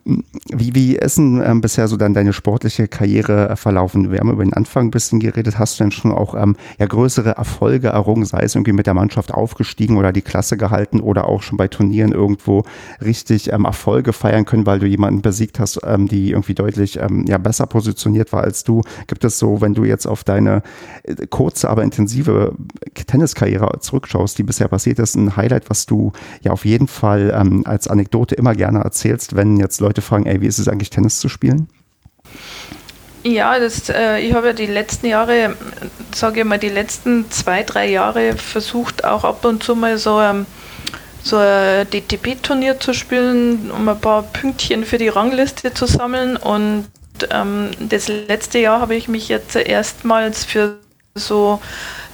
Wie, 0.03 0.73
wie 0.73 0.95
ist 0.95 1.17
denn 1.17 1.41
ähm, 1.45 1.61
bisher 1.61 1.87
so 1.87 1.95
dann 1.95 2.13
deine 2.13 2.33
sportliche 2.33 2.87
Karriere 2.87 3.49
äh, 3.49 3.55
verlaufen? 3.55 4.11
Wir 4.11 4.19
haben 4.19 4.31
über 4.31 4.43
den 4.43 4.53
Anfang 4.53 4.87
ein 4.87 4.91
bisschen 4.91 5.19
geredet. 5.19 5.59
Hast 5.59 5.79
du 5.79 5.83
denn 5.83 5.91
schon 5.91 6.11
auch 6.11 6.33
ähm, 6.33 6.55
ja, 6.79 6.87
größere 6.87 7.31
Erfolge 7.31 7.89
errungen, 7.89 8.25
sei 8.25 8.41
es 8.41 8.55
irgendwie 8.55 8.73
mit 8.73 8.87
der 8.87 8.95
Mannschaft 8.95 9.31
aufgestiegen 9.33 9.97
oder 9.97 10.11
die 10.11 10.23
Klasse 10.23 10.57
gehalten 10.57 11.01
oder 11.01 11.27
auch 11.27 11.43
schon 11.43 11.57
bei 11.57 11.67
Turnieren 11.67 12.11
irgendwo 12.11 12.63
richtig 13.03 13.51
ähm, 13.53 13.65
Erfolge 13.65 14.13
feiern 14.13 14.45
können, 14.45 14.65
weil 14.65 14.79
du 14.79 14.87
jemanden 14.87 15.21
besiegt 15.21 15.59
hast, 15.59 15.79
ähm, 15.83 16.07
die 16.07 16.31
irgendwie 16.31 16.55
deutlich 16.55 16.97
ähm, 16.99 17.25
ja, 17.27 17.37
besser 17.37 17.67
positioniert 17.67 18.33
war 18.33 18.43
als 18.43 18.63
du? 18.63 18.81
Gibt 19.07 19.23
es 19.23 19.37
so, 19.37 19.61
wenn 19.61 19.73
du 19.75 19.83
jetzt 19.83 20.07
auf 20.07 20.23
deine 20.23 20.63
äh, 21.03 21.27
kurze, 21.27 21.69
aber 21.69 21.83
intensive 21.83 22.55
Tenniskarriere 22.95 23.79
zurückschaust, 23.79 24.37
die 24.37 24.43
bisher 24.43 24.67
passiert 24.67 24.99
ist, 24.99 25.15
ein 25.15 25.35
Highlight, 25.35 25.69
was 25.69 25.85
du 25.85 26.11
ja 26.41 26.51
auf 26.51 26.65
jeden 26.65 26.87
Fall 26.87 27.31
ähm, 27.35 27.63
als 27.65 27.87
Anekdote 27.87 28.35
immer 28.35 28.55
gerne 28.55 28.79
erzählst, 28.79 29.35
wenn 29.35 29.57
jetzt 29.57 29.79
Leute 29.79 29.90
Leute 29.91 30.01
fragen, 30.01 30.25
ey, 30.25 30.39
wie 30.39 30.47
ist 30.47 30.57
es 30.57 30.69
eigentlich, 30.69 30.89
Tennis 30.89 31.19
zu 31.19 31.27
spielen? 31.27 31.67
Ja, 33.23 33.59
das, 33.59 33.89
äh, 33.89 34.19
ich 34.19 34.33
habe 34.33 34.47
ja 34.47 34.53
die 34.53 34.67
letzten 34.67 35.07
Jahre, 35.07 35.57
sage 36.15 36.39
ich 36.39 36.45
mal, 36.45 36.57
die 36.57 36.69
letzten 36.69 37.29
zwei, 37.29 37.63
drei 37.63 37.89
Jahre 37.89 38.37
versucht, 38.37 39.03
auch 39.03 39.25
ab 39.25 39.43
und 39.43 39.61
zu 39.61 39.75
mal 39.75 39.97
so, 39.97 40.21
ähm, 40.21 40.45
so 41.23 41.35
ein 41.35 41.89
DTP-Turnier 41.89 42.79
zu 42.79 42.93
spielen, 42.93 43.69
um 43.69 43.89
ein 43.89 43.99
paar 43.99 44.23
Pünktchen 44.23 44.85
für 44.85 44.97
die 44.97 45.09
Rangliste 45.09 45.73
zu 45.73 45.87
sammeln. 45.87 46.37
Und 46.37 46.87
ähm, 47.31 47.71
das 47.79 48.07
letzte 48.07 48.59
Jahr 48.59 48.79
habe 48.79 48.95
ich 48.95 49.09
mich 49.09 49.27
jetzt 49.27 49.57
erstmals 49.57 50.45
für 50.45 50.77
so 51.15 51.59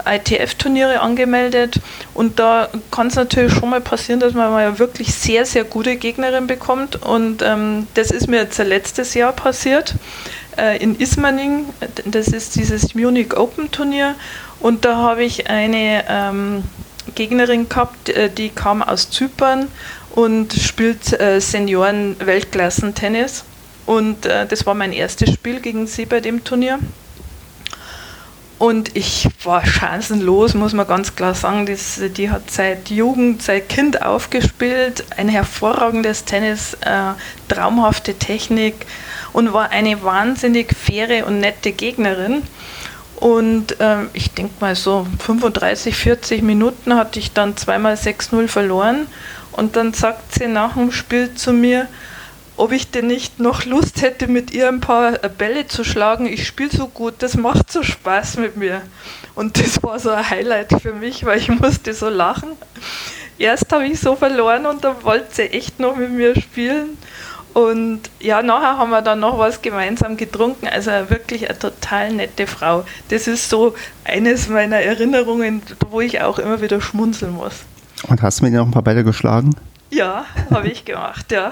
ITF-Turniere 0.05 1.01
angemeldet. 1.01 1.79
Und 2.13 2.39
da 2.39 2.69
kann 2.91 3.07
es 3.07 3.15
natürlich 3.15 3.53
schon 3.53 3.69
mal 3.69 3.81
passieren, 3.81 4.19
dass 4.19 4.33
man 4.33 4.51
mal 4.51 4.79
wirklich 4.79 5.13
sehr, 5.13 5.45
sehr 5.45 5.63
gute 5.63 5.97
Gegnerin 5.97 6.47
bekommt. 6.47 7.01
Und 7.03 7.41
ähm, 7.43 7.87
das 7.93 8.11
ist 8.11 8.27
mir 8.27 8.37
jetzt 8.37 8.57
letztes 8.57 9.13
Jahr 9.13 9.33
passiert 9.33 9.95
äh, 10.57 10.81
in 10.81 10.99
Ismaning, 10.99 11.67
das 12.05 12.27
ist 12.27 12.55
dieses 12.55 12.95
Munich 12.95 13.37
Open 13.37 13.71
Turnier. 13.71 14.15
Und 14.59 14.85
da 14.85 14.97
habe 14.97 15.23
ich 15.23 15.49
eine 15.49 16.03
ähm, 16.09 16.63
Gegnerin 17.13 17.69
gehabt, 17.69 18.09
äh, 18.09 18.29
die 18.29 18.49
kam 18.49 18.81
aus 18.81 19.11
Zypern 19.11 19.67
und 20.15 20.53
spielt 20.53 21.19
äh, 21.19 21.39
Senioren-Weltklassen-Tennis. 21.39 23.43
Und 23.85 24.25
äh, 24.25 24.47
das 24.47 24.65
war 24.65 24.73
mein 24.73 24.91
erstes 24.91 25.33
Spiel 25.33 25.59
gegen 25.59 25.85
sie 25.85 26.05
bei 26.05 26.19
dem 26.19 26.43
Turnier. 26.43 26.79
Und 28.59 28.95
ich 28.95 29.27
war 29.43 29.63
chancenlos, 29.65 30.55
muss 30.55 30.73
man 30.73 30.87
ganz 30.87 31.15
klar 31.15 31.35
sagen. 31.35 31.67
Das, 31.67 31.99
die 32.15 32.31
hat 32.31 32.49
seit 32.49 32.89
Jugend, 32.89 33.43
seit 33.43 33.69
Kind 33.69 34.01
aufgespielt, 34.01 35.05
ein 35.15 35.29
hervorragendes 35.29 36.25
Tennis, 36.25 36.73
äh, 36.81 37.13
traumhafte 37.49 38.15
Technik 38.15 38.87
und 39.31 39.53
war 39.53 39.69
eine 39.69 40.01
wahnsinnig 40.01 40.75
faire 40.75 41.27
und 41.27 41.39
nette 41.39 41.71
Gegnerin. 41.71 42.41
Und 43.17 43.79
äh, 43.79 44.05
ich 44.13 44.31
denke 44.31 44.53
mal 44.59 44.75
so 44.75 45.05
35, 45.19 45.95
40 45.95 46.41
Minuten 46.41 46.95
hatte 46.95 47.19
ich 47.19 47.33
dann 47.33 47.57
zweimal 47.57 47.93
6-0 47.93 48.47
verloren. 48.47 49.07
Und 49.51 49.75
dann 49.75 49.93
sagt 49.93 50.33
sie 50.33 50.47
nach 50.47 50.73
dem 50.73 50.91
Spiel 50.91 51.33
zu 51.35 51.53
mir, 51.53 51.87
ob 52.57 52.71
ich 52.71 52.89
denn 52.89 53.07
nicht 53.07 53.39
noch 53.39 53.65
Lust 53.65 54.01
hätte, 54.01 54.27
mit 54.27 54.51
ihr 54.51 54.67
ein 54.67 54.81
paar 54.81 55.13
Bälle 55.37 55.67
zu 55.67 55.83
schlagen. 55.83 56.25
Ich 56.25 56.47
spiele 56.47 56.71
so 56.71 56.87
gut, 56.87 57.15
das 57.19 57.37
macht 57.37 57.71
so 57.71 57.83
Spaß 57.83 58.37
mit 58.37 58.57
mir. 58.57 58.81
Und 59.35 59.59
das 59.59 59.81
war 59.83 59.99
so 59.99 60.09
ein 60.09 60.29
Highlight 60.29 60.81
für 60.81 60.93
mich, 60.93 61.23
weil 61.25 61.37
ich 61.37 61.49
musste 61.49 61.93
so 61.93 62.09
lachen. 62.09 62.49
Erst 63.37 63.71
habe 63.71 63.85
ich 63.85 63.99
so 63.99 64.15
verloren 64.15 64.65
und 64.65 64.83
dann 64.83 65.03
wollte 65.03 65.27
sie 65.35 65.43
echt 65.43 65.79
noch 65.79 65.95
mit 65.95 66.11
mir 66.11 66.35
spielen. 66.39 66.97
Und 67.53 68.01
ja, 68.19 68.41
nachher 68.41 68.77
haben 68.77 68.89
wir 68.89 69.01
dann 69.01 69.19
noch 69.19 69.37
was 69.37 69.61
gemeinsam 69.61 70.17
getrunken. 70.17 70.67
Also 70.67 70.91
wirklich 71.09 71.47
eine 71.49 71.57
total 71.57 72.13
nette 72.13 72.47
Frau. 72.47 72.85
Das 73.09 73.27
ist 73.27 73.49
so 73.49 73.75
eines 74.03 74.49
meiner 74.49 74.77
Erinnerungen, 74.77 75.61
wo 75.89 76.01
ich 76.01 76.21
auch 76.21 76.39
immer 76.39 76.61
wieder 76.61 76.81
schmunzeln 76.81 77.33
muss. 77.33 77.53
Und 78.07 78.21
hast 78.21 78.39
du 78.39 78.45
mit 78.45 78.53
ihr 78.53 78.59
noch 78.59 78.67
ein 78.67 78.71
paar 78.71 78.83
Bälle 78.83 79.03
geschlagen? 79.03 79.55
Ja, 79.89 80.25
habe 80.51 80.67
ich 80.67 80.85
gemacht, 80.85 81.31
ja. 81.31 81.51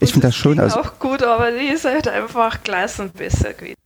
Ich 0.00 0.12
finde 0.12 0.28
das 0.28 0.36
schön. 0.36 0.60
Also, 0.60 0.80
auch 0.80 0.98
gut, 0.98 1.22
aber 1.22 1.50
die 1.50 1.66
ist 1.66 1.84
halt 1.84 2.06
einfach 2.06 2.62
klassenbesser 2.62 3.54
gewesen. 3.54 3.76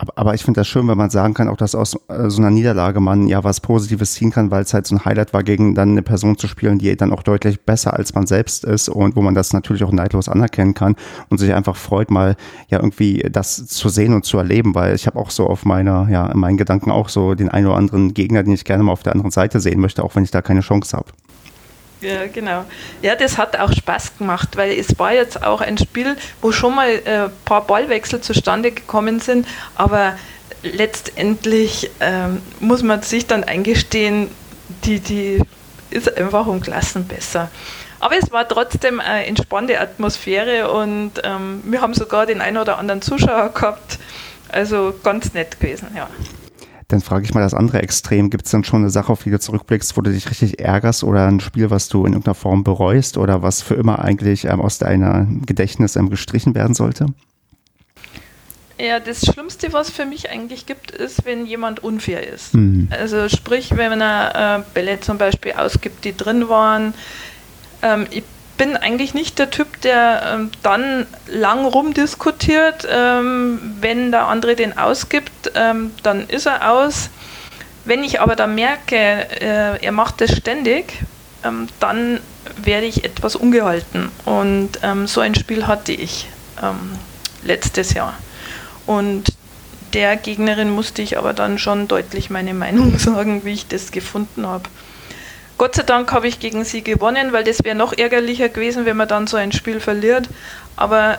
Aber, 0.00 0.14
aber 0.16 0.34
ich 0.34 0.42
finde 0.44 0.60
das 0.60 0.68
schön, 0.68 0.88
wenn 0.88 0.96
man 0.96 1.10
sagen 1.10 1.34
kann, 1.34 1.48
auch 1.48 1.58
dass 1.58 1.74
aus 1.74 1.94
äh, 2.08 2.30
so 2.30 2.40
einer 2.40 2.50
Niederlage 2.50 3.00
man 3.00 3.26
ja 3.26 3.44
was 3.44 3.60
Positives 3.60 4.14
ziehen 4.14 4.30
kann, 4.30 4.50
weil 4.50 4.62
es 4.62 4.72
halt 4.72 4.86
so 4.86 4.94
ein 4.94 5.04
Highlight 5.04 5.34
war, 5.34 5.42
gegen 5.42 5.74
dann 5.74 5.90
eine 5.90 6.02
Person 6.02 6.38
zu 6.38 6.48
spielen, 6.48 6.78
die 6.78 6.96
dann 6.96 7.12
auch 7.12 7.22
deutlich 7.22 7.60
besser 7.60 7.92
als 7.92 8.14
man 8.14 8.26
selbst 8.26 8.64
ist 8.64 8.88
und 8.88 9.14
wo 9.14 9.20
man 9.20 9.34
das 9.34 9.52
natürlich 9.52 9.84
auch 9.84 9.92
neidlos 9.92 10.30
anerkennen 10.30 10.72
kann 10.72 10.96
und 11.28 11.36
sich 11.36 11.52
einfach 11.52 11.76
freut, 11.76 12.10
mal 12.10 12.36
ja 12.68 12.78
irgendwie 12.78 13.18
das 13.30 13.66
zu 13.66 13.90
sehen 13.90 14.14
und 14.14 14.24
zu 14.24 14.38
erleben, 14.38 14.74
weil 14.74 14.94
ich 14.94 15.06
habe 15.06 15.18
auch 15.18 15.28
so 15.28 15.46
auf 15.46 15.66
meiner, 15.66 16.08
ja, 16.08 16.26
in 16.28 16.38
meinen 16.38 16.56
Gedanken 16.56 16.90
auch 16.90 17.10
so 17.10 17.34
den 17.34 17.50
einen 17.50 17.66
oder 17.66 17.76
anderen 17.76 18.14
Gegner, 18.14 18.42
den 18.42 18.54
ich 18.54 18.64
gerne 18.64 18.82
mal 18.82 18.92
auf 18.92 19.02
der 19.02 19.12
anderen 19.12 19.32
Seite 19.32 19.60
sehen 19.60 19.80
möchte, 19.80 20.02
auch 20.02 20.14
wenn 20.14 20.24
ich 20.24 20.30
da 20.30 20.40
keine 20.40 20.60
Chance 20.60 20.96
habe. 20.96 21.12
Ja, 22.00 22.26
genau. 22.26 22.64
Ja, 23.02 23.14
das 23.14 23.36
hat 23.36 23.58
auch 23.58 23.72
Spaß 23.72 24.18
gemacht, 24.18 24.56
weil 24.56 24.72
es 24.72 24.98
war 24.98 25.12
jetzt 25.12 25.42
auch 25.42 25.60
ein 25.60 25.76
Spiel, 25.76 26.16
wo 26.40 26.50
schon 26.50 26.74
mal 26.74 26.88
ein 26.88 27.06
äh, 27.06 27.28
paar 27.44 27.66
Ballwechsel 27.66 28.20
zustande 28.20 28.72
gekommen 28.72 29.20
sind, 29.20 29.46
aber 29.74 30.14
letztendlich 30.62 31.90
ähm, 32.00 32.40
muss 32.58 32.82
man 32.82 33.02
sich 33.02 33.26
dann 33.26 33.44
eingestehen, 33.44 34.30
die, 34.84 35.00
die 35.00 35.42
ist 35.90 36.16
einfach 36.16 36.46
um 36.46 36.60
Klassen 36.60 37.06
besser. 37.06 37.50
Aber 37.98 38.16
es 38.16 38.32
war 38.32 38.48
trotzdem 38.48 38.98
eine 38.98 39.26
entspannte 39.26 39.78
Atmosphäre 39.78 40.70
und 40.70 41.12
ähm, 41.22 41.62
wir 41.64 41.82
haben 41.82 41.92
sogar 41.92 42.24
den 42.24 42.40
einen 42.40 42.56
oder 42.56 42.78
anderen 42.78 43.02
Zuschauer 43.02 43.50
gehabt. 43.50 43.98
Also 44.48 44.94
ganz 45.02 45.34
nett 45.34 45.60
gewesen, 45.60 45.88
ja. 45.94 46.08
Dann 46.90 47.00
frage 47.00 47.24
ich 47.24 47.34
mal 47.34 47.40
das 47.40 47.54
andere 47.54 47.82
Extrem. 47.82 48.30
Gibt 48.30 48.46
es 48.46 48.50
dann 48.50 48.64
schon 48.64 48.80
eine 48.80 48.90
Sache, 48.90 49.12
auf 49.12 49.22
die 49.22 49.30
du 49.30 49.38
zurückblickst, 49.38 49.96
wo 49.96 50.00
du 50.00 50.10
dich 50.10 50.28
richtig 50.28 50.58
ärgerst 50.60 51.04
oder 51.04 51.26
ein 51.26 51.38
Spiel, 51.38 51.70
was 51.70 51.88
du 51.88 52.04
in 52.04 52.12
irgendeiner 52.12 52.34
Form 52.34 52.64
bereust 52.64 53.16
oder 53.16 53.42
was 53.42 53.62
für 53.62 53.74
immer 53.74 54.00
eigentlich 54.00 54.44
ähm, 54.44 54.60
aus 54.60 54.78
deiner 54.78 55.26
Gedächtnis 55.46 55.94
ähm, 55.94 56.10
gestrichen 56.10 56.54
werden 56.56 56.74
sollte? 56.74 57.06
Ja, 58.76 58.98
das 58.98 59.20
Schlimmste, 59.20 59.72
was 59.72 59.90
für 59.90 60.06
mich 60.06 60.30
eigentlich 60.30 60.66
gibt, 60.66 60.90
ist, 60.90 61.24
wenn 61.26 61.46
jemand 61.46 61.84
unfair 61.84 62.26
ist. 62.26 62.54
Mhm. 62.54 62.88
Also 62.90 63.28
sprich, 63.28 63.76
wenn 63.76 64.00
er 64.00 64.58
äh, 64.58 64.62
Bälle 64.74 64.98
zum 65.00 65.18
Beispiel 65.18 65.52
ausgibt, 65.52 66.04
die 66.04 66.16
drin 66.16 66.48
waren. 66.48 66.94
Ähm, 67.82 68.06
ich 68.10 68.24
bin 68.60 68.76
eigentlich 68.76 69.14
nicht 69.14 69.38
der 69.38 69.48
Typ, 69.48 69.80
der 69.80 70.34
ähm, 70.34 70.50
dann 70.62 71.06
lang 71.26 71.64
rumdiskutiert. 71.64 72.86
Ähm, 72.90 73.58
wenn 73.80 74.10
der 74.10 74.26
andere 74.26 74.54
den 74.54 74.76
ausgibt, 74.76 75.52
ähm, 75.54 75.92
dann 76.02 76.28
ist 76.28 76.44
er 76.44 76.70
aus. 76.70 77.08
Wenn 77.86 78.04
ich 78.04 78.20
aber 78.20 78.36
dann 78.36 78.54
merke, 78.54 78.96
äh, 78.96 79.82
er 79.82 79.92
macht 79.92 80.20
das 80.20 80.36
ständig, 80.36 80.92
ähm, 81.42 81.68
dann 81.80 82.20
werde 82.62 82.84
ich 82.84 83.02
etwas 83.02 83.34
ungehalten. 83.34 84.10
Und 84.26 84.72
ähm, 84.82 85.06
so 85.06 85.22
ein 85.22 85.34
Spiel 85.34 85.66
hatte 85.66 85.92
ich 85.92 86.28
ähm, 86.62 86.98
letztes 87.42 87.94
Jahr. 87.94 88.12
Und 88.84 89.32
der 89.94 90.18
Gegnerin 90.18 90.68
musste 90.68 91.00
ich 91.00 91.16
aber 91.16 91.32
dann 91.32 91.58
schon 91.58 91.88
deutlich 91.88 92.28
meine 92.28 92.52
Meinung 92.52 92.98
sagen, 92.98 93.42
wie 93.46 93.54
ich 93.54 93.68
das 93.68 93.90
gefunden 93.90 94.46
habe. 94.46 94.64
Gott 95.60 95.74
sei 95.74 95.82
Dank 95.82 96.10
habe 96.12 96.26
ich 96.26 96.40
gegen 96.40 96.64
sie 96.64 96.82
gewonnen, 96.82 97.34
weil 97.34 97.44
das 97.44 97.62
wäre 97.64 97.76
noch 97.76 97.92
ärgerlicher 97.92 98.48
gewesen, 98.48 98.86
wenn 98.86 98.96
man 98.96 99.08
dann 99.08 99.26
so 99.26 99.36
ein 99.36 99.52
Spiel 99.52 99.78
verliert. 99.78 100.26
Aber 100.74 101.18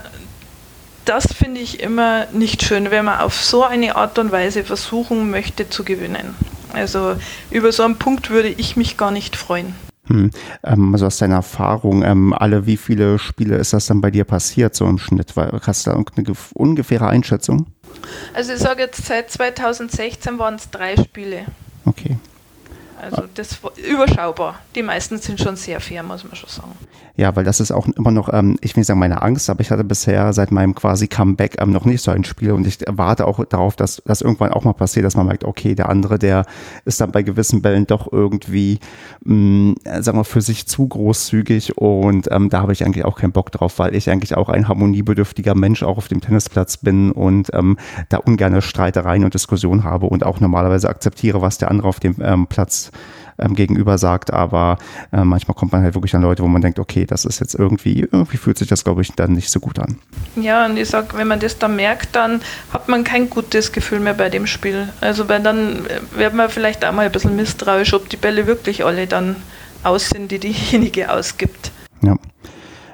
das 1.05 1.27
finde 1.31 1.61
ich 1.61 1.79
immer 1.79 2.25
nicht 2.33 2.63
schön, 2.63 2.89
wenn 2.89 3.05
man 3.05 3.19
auf 3.19 3.35
so 3.35 3.63
eine 3.63 3.95
Art 3.97 4.17
und 4.17 4.31
Weise 4.31 4.63
versuchen 4.63 5.29
möchte 5.29 5.69
zu 5.69 5.83
gewinnen. 5.83 6.33
Also 6.73 7.17
über 7.51 7.71
so 7.71 7.83
einen 7.83 7.97
Punkt 7.97 8.31
würde 8.31 8.47
ich 8.47 8.75
mich 8.75 8.97
gar 8.97 9.11
nicht 9.11 9.35
freuen. 9.35 9.75
Hm. 10.07 10.31
Ähm, 10.63 10.91
also 10.91 11.05
aus 11.05 11.19
deiner 11.19 11.35
Erfahrung, 11.35 12.01
ähm, 12.01 12.33
alle 12.33 12.65
wie 12.65 12.77
viele 12.77 13.19
Spiele 13.19 13.57
ist 13.57 13.73
das 13.73 13.85
dann 13.85 14.01
bei 14.01 14.09
dir 14.09 14.23
passiert, 14.23 14.73
so 14.73 14.87
im 14.87 14.97
Schnitt? 14.97 15.35
Hast 15.35 15.85
du 15.85 15.91
da 15.91 15.97
eine 15.97 16.33
ungefähre 16.55 17.07
Einschätzung? 17.07 17.67
Also 18.33 18.53
ich 18.53 18.59
sage 18.59 18.81
jetzt, 18.81 19.05
seit 19.05 19.29
2016 19.29 20.39
waren 20.39 20.55
es 20.55 20.71
drei 20.71 20.97
Spiele. 20.97 21.45
Okay. 21.85 22.17
Also 23.01 23.23
das 23.33 23.59
überschaubar. 23.91 24.59
Die 24.75 24.83
meisten 24.83 25.17
sind 25.17 25.39
schon 25.39 25.55
sehr 25.55 25.79
fair, 25.79 26.03
muss 26.03 26.23
man 26.23 26.35
schon 26.35 26.49
sagen. 26.49 26.73
Ja, 27.17 27.35
weil 27.35 27.43
das 27.43 27.59
ist 27.59 27.71
auch 27.71 27.87
immer 27.87 28.11
noch, 28.11 28.31
ähm, 28.31 28.57
ich 28.61 28.75
will 28.75 28.81
nicht 28.81 28.87
sagen 28.87 28.99
meine 28.99 29.21
Angst, 29.21 29.49
aber 29.49 29.59
ich 29.61 29.71
hatte 29.71 29.83
bisher 29.83 30.31
seit 30.33 30.51
meinem 30.51 30.75
quasi 30.75 31.07
Comeback 31.07 31.61
ähm, 31.61 31.71
noch 31.71 31.85
nicht 31.85 32.01
so 32.01 32.11
ein 32.11 32.23
Spiel 32.23 32.51
und 32.51 32.65
ich 32.65 32.79
warte 32.87 33.27
auch 33.27 33.43
darauf, 33.45 33.75
dass 33.75 34.01
das 34.05 34.21
irgendwann 34.21 34.53
auch 34.53 34.63
mal 34.63 34.73
passiert, 34.73 35.05
dass 35.05 35.15
man 35.15 35.25
merkt, 35.25 35.43
okay, 35.43 35.75
der 35.75 35.89
andere, 35.89 36.17
der 36.19 36.45
ist 36.85 37.01
dann 37.01 37.11
bei 37.11 37.21
gewissen 37.21 37.61
Bällen 37.61 37.85
doch 37.85 38.11
irgendwie, 38.11 38.79
mh, 39.25 39.35
mm, 39.35 39.75
sagen 39.99 40.17
wir, 40.17 40.23
für 40.23 40.41
sich 40.41 40.67
zu 40.67 40.87
großzügig 40.87 41.77
und 41.77 42.29
ähm, 42.31 42.49
da 42.49 42.61
habe 42.61 42.71
ich 42.71 42.85
eigentlich 42.85 43.03
auch 43.03 43.17
keinen 43.17 43.33
Bock 43.33 43.51
drauf, 43.51 43.77
weil 43.79 43.93
ich 43.93 44.09
eigentlich 44.09 44.37
auch 44.37 44.49
ein 44.49 44.67
harmoniebedürftiger 44.67 45.53
Mensch 45.53 45.83
auch 45.83 45.97
auf 45.97 46.07
dem 46.07 46.21
Tennisplatz 46.21 46.77
bin 46.77 47.11
und 47.11 47.49
ähm, 47.53 47.77
da 48.09 48.17
ungerne 48.17 48.61
Streitereien 48.61 49.25
und 49.25 49.33
Diskussionen 49.33 49.83
habe 49.83 50.05
und 50.05 50.25
auch 50.25 50.39
normalerweise 50.39 50.87
akzeptiere, 50.87 51.41
was 51.41 51.57
der 51.57 51.71
andere 51.71 51.89
auf 51.89 51.99
dem 51.99 52.15
ähm, 52.21 52.47
Ähm, 53.41 53.55
gegenüber 53.55 53.97
sagt, 53.97 54.31
aber 54.31 54.77
äh, 55.11 55.23
manchmal 55.23 55.55
kommt 55.55 55.71
man 55.71 55.81
halt 55.81 55.95
wirklich 55.95 56.13
an 56.13 56.21
Leute, 56.21 56.43
wo 56.43 56.47
man 56.47 56.61
denkt, 56.61 56.77
okay, 56.77 57.05
das 57.05 57.25
ist 57.25 57.39
jetzt 57.39 57.55
irgendwie, 57.55 58.01
irgendwie 58.01 58.37
fühlt 58.37 58.57
sich 58.57 58.67
das, 58.67 58.83
glaube 58.83 59.01
ich, 59.01 59.13
dann 59.13 59.33
nicht 59.33 59.49
so 59.49 59.59
gut 59.59 59.79
an. 59.79 59.97
Ja, 60.35 60.65
und 60.65 60.77
ich 60.77 60.89
sage, 60.89 61.17
wenn 61.17 61.27
man 61.27 61.39
das 61.39 61.57
dann 61.57 61.75
merkt, 61.75 62.15
dann 62.15 62.41
hat 62.71 62.87
man 62.87 63.03
kein 63.03 63.29
gutes 63.31 63.71
Gefühl 63.71 63.99
mehr 63.99 64.13
bei 64.13 64.29
dem 64.29 64.45
Spiel. 64.45 64.89
Also 65.01 65.27
weil 65.27 65.41
dann 65.41 65.85
äh, 65.87 66.01
wird 66.15 66.35
man 66.35 66.49
vielleicht 66.49 66.85
auch 66.85 66.91
mal 66.91 67.05
ein 67.05 67.11
bisschen 67.11 67.35
misstrauisch, 67.35 67.93
ob 67.93 68.09
die 68.09 68.17
Bälle 68.17 68.45
wirklich 68.45 68.85
alle 68.85 69.07
dann 69.07 69.37
aus 69.81 70.09
sind, 70.09 70.29
die 70.29 70.39
diejenige 70.39 71.09
ausgibt. 71.11 71.71
Ja. 72.03 72.15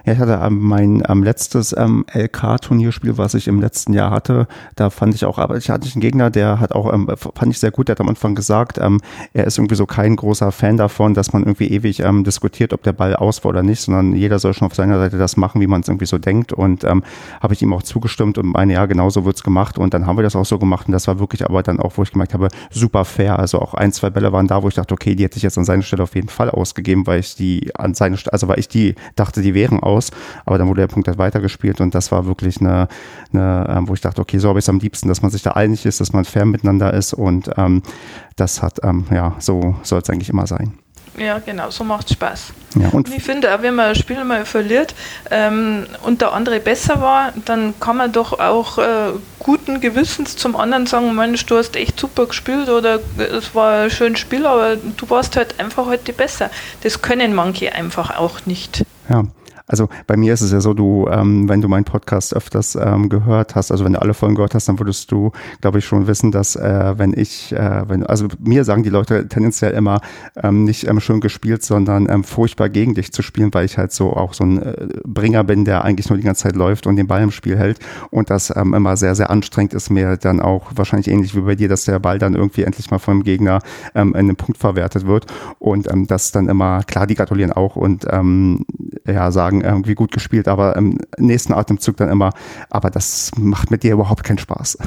Ja, 0.07 0.13
ich 0.13 0.19
hatte 0.19 0.49
mein 0.51 1.03
ähm, 1.09 1.21
letztes 1.21 1.75
ähm, 1.75 2.05
LK-Turnierspiel, 2.13 3.17
was 3.17 3.33
ich 3.33 3.49
im 3.49 3.59
letzten 3.59 3.91
Jahr 3.91 4.09
hatte. 4.09 4.47
Da 4.77 4.89
fand 4.89 5.13
ich 5.13 5.25
auch, 5.25 5.37
aber 5.37 5.57
ich 5.57 5.69
hatte 5.69 5.85
einen 5.91 5.99
Gegner, 5.99 6.29
der 6.29 6.61
hat 6.61 6.71
auch, 6.71 6.93
ähm, 6.93 7.11
fand 7.17 7.51
ich 7.51 7.59
sehr 7.59 7.71
gut, 7.71 7.89
der 7.89 7.95
hat 7.95 7.99
am 7.99 8.07
Anfang 8.07 8.33
gesagt, 8.33 8.77
ähm, 8.77 9.01
er 9.33 9.43
ist 9.43 9.57
irgendwie 9.57 9.75
so 9.75 9.85
kein 9.85 10.15
großer 10.15 10.53
Fan 10.53 10.77
davon, 10.77 11.13
dass 11.13 11.33
man 11.33 11.41
irgendwie 11.41 11.67
ewig 11.67 11.99
ähm, 11.99 12.23
diskutiert, 12.23 12.71
ob 12.71 12.83
der 12.83 12.93
Ball 12.93 13.17
aus 13.17 13.43
war 13.43 13.49
oder 13.49 13.63
nicht, 13.63 13.81
sondern 13.81 14.15
jeder 14.15 14.39
soll 14.39 14.53
schon 14.53 14.67
auf 14.67 14.75
seiner 14.75 14.97
Seite 14.97 15.17
das 15.17 15.35
machen, 15.35 15.59
wie 15.59 15.67
man 15.67 15.81
es 15.81 15.89
irgendwie 15.89 16.05
so 16.05 16.17
denkt. 16.17 16.53
Und 16.53 16.85
ähm, 16.85 17.03
habe 17.41 17.53
ich 17.53 17.61
ihm 17.61 17.73
auch 17.73 17.83
zugestimmt 17.83 18.37
und 18.37 18.45
meine, 18.53 18.71
ja, 18.71 18.85
genau 18.85 19.09
so 19.09 19.25
wird's 19.25 19.43
gemacht. 19.43 19.77
Und 19.77 19.93
dann 19.93 20.05
haben 20.05 20.17
wir 20.17 20.23
das 20.23 20.37
auch 20.37 20.45
so 20.45 20.57
gemacht. 20.57 20.87
Und 20.87 20.93
das 20.93 21.09
war 21.09 21.19
wirklich 21.19 21.43
aber 21.43 21.63
dann 21.63 21.81
auch, 21.81 21.97
wo 21.97 22.03
ich 22.03 22.13
gemerkt 22.13 22.33
habe, 22.33 22.47
super 22.71 23.03
fair. 23.03 23.39
Also 23.39 23.59
auch 23.59 23.73
ein, 23.73 23.91
zwei 23.91 24.09
Bälle 24.09 24.31
waren 24.31 24.47
da, 24.47 24.63
wo 24.63 24.69
ich 24.69 24.75
dachte, 24.75 24.93
okay, 24.93 25.15
die 25.15 25.25
hätte 25.25 25.35
ich 25.35 25.43
jetzt 25.43 25.57
an 25.57 25.65
seiner 25.65 25.83
Stelle 25.83 26.03
auf 26.03 26.15
jeden 26.15 26.29
Fall 26.29 26.49
ausgegeben, 26.49 27.05
weil 27.07 27.19
ich 27.19 27.35
die 27.35 27.75
an 27.75 27.93
seine, 27.93 28.15
also 28.31 28.47
weil 28.47 28.59
ich 28.59 28.69
die 28.69 28.95
dachte, 29.17 29.41
die 29.41 29.53
wären 29.53 29.81
aus 29.81 29.96
aus. 29.97 30.11
Aber 30.45 30.57
dann 30.57 30.67
wurde 30.67 30.81
der 30.81 30.87
Punkt 30.87 31.07
halt 31.07 31.17
weitergespielt 31.17 31.81
und 31.81 31.95
das 31.95 32.11
war 32.11 32.25
wirklich 32.25 32.61
eine, 32.61 32.87
eine 33.33 33.67
ähm, 33.69 33.87
wo 33.87 33.93
ich 33.93 34.01
dachte, 34.01 34.21
okay, 34.21 34.37
so 34.37 34.49
habe 34.49 34.59
ich 34.59 34.65
es 34.65 34.69
am 34.69 34.79
liebsten, 34.79 35.07
dass 35.07 35.21
man 35.21 35.31
sich 35.31 35.41
da 35.41 35.51
einig 35.51 35.85
ist, 35.85 35.99
dass 35.99 36.13
man 36.13 36.25
fair 36.25 36.45
miteinander 36.45 36.93
ist 36.93 37.13
und 37.13 37.49
ähm, 37.57 37.81
das 38.35 38.61
hat, 38.61 38.79
ähm, 38.83 39.05
ja, 39.11 39.35
so 39.39 39.75
soll 39.83 40.01
es 40.01 40.09
eigentlich 40.09 40.29
immer 40.29 40.47
sein. 40.47 40.73
Ja, 41.17 41.39
genau, 41.39 41.71
so 41.71 41.83
macht 41.83 42.07
es 42.07 42.13
Spaß. 42.13 42.53
Ja, 42.79 42.89
und, 42.89 43.07
und, 43.07 43.15
ich 43.15 43.23
finde, 43.23 43.53
auch 43.55 43.63
wenn 43.63 43.73
man 43.73 43.87
ein 43.87 43.95
Spiel 43.95 44.23
mal 44.23 44.45
verliert 44.45 44.93
ähm, 45.31 45.87
und 46.03 46.21
der 46.21 46.33
andere 46.33 46.59
besser 46.59 47.01
war, 47.01 47.33
dann 47.45 47.73
kann 47.79 47.97
man 47.97 48.11
doch 48.11 48.39
auch 48.39 48.77
äh, 48.77 49.13
guten 49.39 49.81
Gewissens 49.81 50.35
zum 50.35 50.55
anderen 50.55 50.85
sagen, 50.85 51.15
Mensch, 51.15 51.43
du 51.47 51.57
hast 51.57 51.75
echt 51.75 51.99
super 51.99 52.27
gespielt 52.27 52.69
oder 52.69 52.99
es 53.17 53.55
war 53.55 53.83
ein 53.83 53.89
schönes 53.89 54.19
Spiel, 54.19 54.45
aber 54.45 54.75
du 54.75 55.09
warst 55.09 55.35
halt 55.37 55.59
einfach 55.59 55.87
heute 55.87 56.13
besser. 56.13 56.51
Das 56.83 57.01
können 57.01 57.33
manche 57.33 57.73
einfach 57.73 58.15
auch 58.15 58.45
nicht. 58.45 58.85
Ja, 59.09 59.23
also 59.67 59.89
bei 60.07 60.15
mir 60.15 60.33
ist 60.33 60.41
es 60.41 60.51
ja 60.51 60.61
so, 60.61 60.73
du, 60.73 61.07
ähm, 61.11 61.49
wenn 61.49 61.61
du 61.61 61.67
meinen 61.67 61.83
Podcast 61.83 62.33
öfters 62.33 62.75
ähm, 62.75 63.09
gehört 63.09 63.55
hast, 63.55 63.71
also 63.71 63.83
wenn 63.83 63.93
du 63.93 64.01
alle 64.01 64.13
Folgen 64.13 64.35
gehört 64.35 64.55
hast, 64.55 64.67
dann 64.69 64.79
würdest 64.79 65.11
du, 65.11 65.31
glaube 65.61 65.79
ich, 65.79 65.85
schon 65.85 66.07
wissen, 66.07 66.31
dass 66.31 66.55
äh, 66.55 66.93
wenn 66.97 67.13
ich, 67.13 67.51
äh, 67.51 67.83
wenn, 67.87 68.05
also 68.05 68.27
mir 68.39 68.63
sagen 68.63 68.83
die 68.83 68.89
Leute 68.89 69.27
tendenziell 69.27 69.73
immer 69.73 69.99
ähm, 70.41 70.63
nicht 70.63 70.87
ähm, 70.87 70.99
schön 71.01 71.19
gespielt, 71.19 71.63
sondern 71.63 72.07
ähm, 72.09 72.23
furchtbar 72.23 72.69
gegen 72.69 72.95
dich 72.95 73.11
zu 73.11 73.21
spielen, 73.21 73.53
weil 73.53 73.65
ich 73.65 73.77
halt 73.77 73.91
so 73.91 74.13
auch 74.13 74.33
so 74.33 74.45
ein 74.45 74.61
äh, 74.61 74.87
Bringer 75.05 75.43
bin, 75.43 75.65
der 75.65 75.83
eigentlich 75.83 76.09
nur 76.09 76.17
die 76.17 76.23
ganze 76.23 76.43
Zeit 76.43 76.55
läuft 76.55 76.87
und 76.87 76.95
den 76.95 77.07
Ball 77.07 77.21
im 77.21 77.31
Spiel 77.31 77.57
hält. 77.57 77.79
Und 78.09 78.29
das 78.29 78.55
ähm, 78.55 78.73
immer 78.73 78.95
sehr, 78.95 79.15
sehr 79.15 79.29
anstrengend 79.29 79.73
ist, 79.73 79.89
mir 79.89 80.15
dann 80.15 80.39
auch 80.39 80.71
wahrscheinlich 80.75 81.09
ähnlich 81.09 81.35
wie 81.35 81.41
bei 81.41 81.55
dir, 81.55 81.67
dass 81.67 81.83
der 81.83 81.99
Ball 81.99 82.19
dann 82.19 82.35
irgendwie 82.35 82.63
endlich 82.63 82.89
mal 82.89 82.99
vom 82.99 83.23
Gegner 83.23 83.59
ähm, 83.95 84.09
in 84.09 84.15
einen 84.15 84.35
Punkt 84.37 84.57
verwertet 84.57 85.05
wird. 85.05 85.25
Und 85.59 85.91
ähm, 85.91 86.07
das 86.07 86.31
dann 86.31 86.47
immer, 86.47 86.83
klar, 86.83 87.05
die 87.05 87.15
gratulieren 87.15 87.51
auch 87.51 87.75
und 87.75 88.05
ähm, 88.09 88.65
ja, 89.05 89.31
sagen, 89.31 89.56
sagen, 89.57 89.61
irgendwie 89.61 89.95
gut 89.95 90.11
gespielt, 90.11 90.47
aber 90.47 90.75
im 90.75 90.99
nächsten 91.17 91.53
Atemzug 91.53 91.97
dann 91.97 92.09
immer, 92.09 92.33
aber 92.69 92.89
das 92.89 93.31
macht 93.37 93.71
mit 93.71 93.83
dir 93.83 93.93
überhaupt 93.93 94.23
keinen 94.23 94.37
Spaß. 94.37 94.77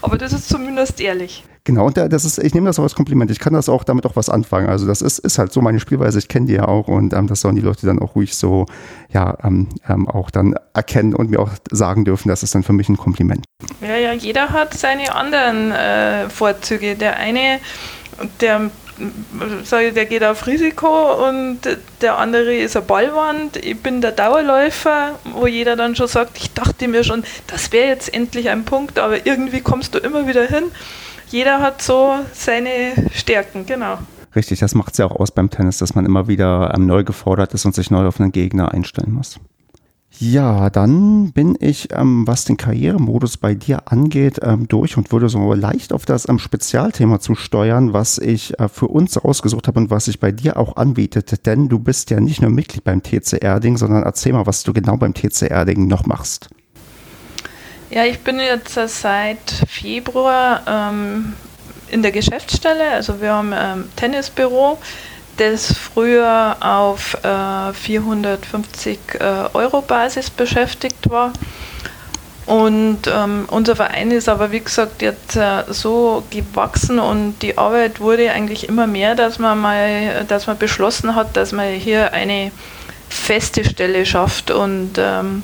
Aber 0.00 0.16
das 0.16 0.32
ist 0.32 0.48
zumindest 0.48 1.00
ehrlich. 1.00 1.44
Genau, 1.64 1.86
und 1.86 1.96
das 1.96 2.24
ist, 2.24 2.38
ich 2.38 2.54
nehme 2.54 2.68
das 2.68 2.78
auch 2.78 2.84
als 2.84 2.94
Kompliment. 2.94 3.30
Ich 3.30 3.40
kann 3.40 3.52
das 3.52 3.68
auch 3.68 3.82
damit 3.82 4.06
auch 4.06 4.14
was 4.14 4.30
anfangen. 4.30 4.68
Also 4.68 4.86
das 4.86 5.02
ist, 5.02 5.18
ist 5.18 5.38
halt 5.38 5.52
so 5.52 5.60
meine 5.60 5.80
Spielweise. 5.80 6.18
Ich 6.18 6.28
kenne 6.28 6.46
die 6.46 6.54
ja 6.54 6.66
auch 6.66 6.86
und 6.86 7.12
ähm, 7.12 7.26
das 7.26 7.40
sollen 7.40 7.56
die 7.56 7.62
Leute 7.62 7.86
dann 7.86 7.98
auch 7.98 8.14
ruhig 8.14 8.36
so, 8.36 8.66
ja, 9.12 9.36
ähm, 9.42 9.68
ähm, 9.88 10.08
auch 10.08 10.30
dann 10.30 10.54
erkennen 10.74 11.12
und 11.12 11.30
mir 11.30 11.40
auch 11.40 11.50
sagen 11.70 12.04
dürfen. 12.04 12.28
Das 12.28 12.44
ist 12.44 12.54
dann 12.54 12.62
für 12.62 12.72
mich 12.72 12.88
ein 12.88 12.96
Kompliment. 12.96 13.44
Ja, 13.80 13.96
ja, 13.96 14.12
jeder 14.12 14.50
hat 14.50 14.74
seine 14.74 15.12
anderen 15.14 15.72
äh, 15.72 16.30
Vorzüge. 16.30 16.94
Der 16.94 17.16
eine, 17.16 17.58
der 18.40 18.70
sage 19.64 19.92
der 19.92 20.06
geht 20.06 20.24
auf 20.24 20.46
Risiko 20.46 21.28
und 21.28 21.60
der 22.00 22.18
andere 22.18 22.54
ist 22.54 22.76
eine 22.76 22.84
Ballwand. 22.84 23.56
Ich 23.56 23.78
bin 23.80 24.00
der 24.00 24.12
Dauerläufer, 24.12 25.18
wo 25.34 25.46
jeder 25.46 25.76
dann 25.76 25.96
schon 25.96 26.08
sagt, 26.08 26.38
ich 26.38 26.52
dachte 26.52 26.88
mir 26.88 27.04
schon, 27.04 27.24
das 27.46 27.72
wäre 27.72 27.88
jetzt 27.88 28.12
endlich 28.12 28.48
ein 28.48 28.64
Punkt, 28.64 28.98
aber 28.98 29.26
irgendwie 29.26 29.60
kommst 29.60 29.94
du 29.94 29.98
immer 29.98 30.26
wieder 30.26 30.46
hin. 30.46 30.64
Jeder 31.28 31.60
hat 31.60 31.82
so 31.82 32.14
seine 32.32 32.92
Stärken, 33.12 33.66
genau. 33.66 33.98
Richtig, 34.34 34.60
das 34.60 34.74
macht 34.74 34.92
es 34.92 34.98
ja 34.98 35.06
auch 35.06 35.18
aus 35.18 35.30
beim 35.30 35.50
Tennis, 35.50 35.78
dass 35.78 35.94
man 35.94 36.04
immer 36.04 36.28
wieder 36.28 36.74
ähm, 36.76 36.86
neu 36.86 37.04
gefordert 37.04 37.54
ist 37.54 37.64
und 37.64 37.74
sich 37.74 37.90
neu 37.90 38.06
auf 38.06 38.20
einen 38.20 38.32
Gegner 38.32 38.72
einstellen 38.72 39.12
muss. 39.12 39.40
Ja, 40.18 40.70
dann 40.70 41.32
bin 41.32 41.58
ich, 41.60 41.92
ähm, 41.92 42.26
was 42.26 42.44
den 42.44 42.56
Karrieremodus 42.56 43.36
bei 43.36 43.54
dir 43.54 43.92
angeht, 43.92 44.40
ähm, 44.42 44.66
durch 44.66 44.96
und 44.96 45.12
würde 45.12 45.28
so 45.28 45.52
leicht 45.52 45.92
auf 45.92 46.06
das 46.06 46.26
ähm, 46.26 46.38
Spezialthema 46.38 47.20
zu 47.20 47.34
steuern, 47.34 47.92
was 47.92 48.16
ich 48.16 48.58
äh, 48.58 48.68
für 48.68 48.88
uns 48.88 49.22
rausgesucht 49.22 49.68
habe 49.68 49.78
und 49.78 49.90
was 49.90 50.06
sich 50.06 50.18
bei 50.18 50.32
dir 50.32 50.56
auch 50.56 50.76
anbietet. 50.76 51.44
Denn 51.44 51.68
du 51.68 51.78
bist 51.78 52.08
ja 52.10 52.18
nicht 52.18 52.40
nur 52.40 52.50
Mitglied 52.50 52.82
beim 52.82 53.02
TC 53.02 53.42
Erding, 53.42 53.76
sondern 53.76 54.04
erzähl 54.04 54.32
mal, 54.32 54.46
was 54.46 54.62
du 54.62 54.72
genau 54.72 54.96
beim 54.96 55.12
TC 55.12 55.50
Erding 55.50 55.86
noch 55.86 56.06
machst. 56.06 56.48
Ja, 57.90 58.04
ich 58.04 58.20
bin 58.20 58.38
jetzt 58.40 58.74
seit 58.74 59.50
Februar 59.68 60.62
ähm, 60.66 61.34
in 61.88 62.00
der 62.00 62.12
Geschäftsstelle. 62.12 62.90
Also 62.92 63.20
wir 63.20 63.34
haben 63.34 63.52
ein 63.52 63.80
ähm, 63.80 63.84
Tennisbüro 63.96 64.78
das 65.36 65.72
früher 65.72 66.56
auf 66.60 67.14
äh, 67.22 67.72
450 67.72 68.98
äh, 69.14 69.24
Euro 69.54 69.82
Basis 69.82 70.30
beschäftigt 70.30 71.10
war. 71.10 71.32
Und 72.46 73.08
ähm, 73.12 73.44
unser 73.48 73.74
Verein 73.74 74.12
ist 74.12 74.28
aber, 74.28 74.52
wie 74.52 74.60
gesagt, 74.60 75.02
jetzt 75.02 75.34
äh, 75.34 75.64
so 75.68 76.22
gewachsen 76.30 77.00
und 77.00 77.34
die 77.42 77.58
Arbeit 77.58 77.98
wurde 77.98 78.30
eigentlich 78.30 78.68
immer 78.68 78.86
mehr, 78.86 79.16
dass 79.16 79.40
man 79.40 79.60
mal, 79.60 80.24
dass 80.28 80.46
man 80.46 80.56
beschlossen 80.56 81.16
hat, 81.16 81.36
dass 81.36 81.50
man 81.50 81.72
hier 81.72 82.12
eine 82.12 82.52
feste 83.08 83.64
Stelle 83.64 84.06
schafft. 84.06 84.52
Und 84.52 84.92
ähm, 84.96 85.42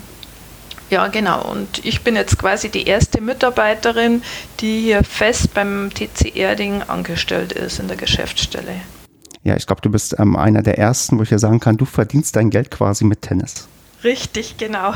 ja, 0.90 1.08
genau. 1.08 1.42
Und 1.50 1.84
ich 1.84 2.02
bin 2.02 2.14
jetzt 2.14 2.38
quasi 2.38 2.68
die 2.68 2.86
erste 2.86 3.20
Mitarbeiterin, 3.20 4.22
die 4.60 4.82
hier 4.82 5.02
fest 5.02 5.54
beim 5.54 5.90
TC 5.92 6.36
Erding 6.36 6.82
angestellt 6.82 7.50
ist 7.50 7.80
in 7.80 7.88
der 7.88 7.96
Geschäftsstelle. 7.96 8.74
Ja, 9.44 9.56
ich 9.56 9.66
glaube, 9.66 9.82
du 9.82 9.90
bist 9.90 10.16
ähm, 10.18 10.36
einer 10.36 10.62
der 10.62 10.78
ersten, 10.78 11.18
wo 11.18 11.22
ich 11.22 11.30
ja 11.30 11.38
sagen 11.38 11.60
kann, 11.60 11.76
du 11.76 11.84
verdienst 11.84 12.36
dein 12.36 12.50
Geld 12.50 12.70
quasi 12.70 13.04
mit 13.04 13.22
Tennis. 13.22 13.66
Richtig, 14.04 14.56
genau. 14.56 14.94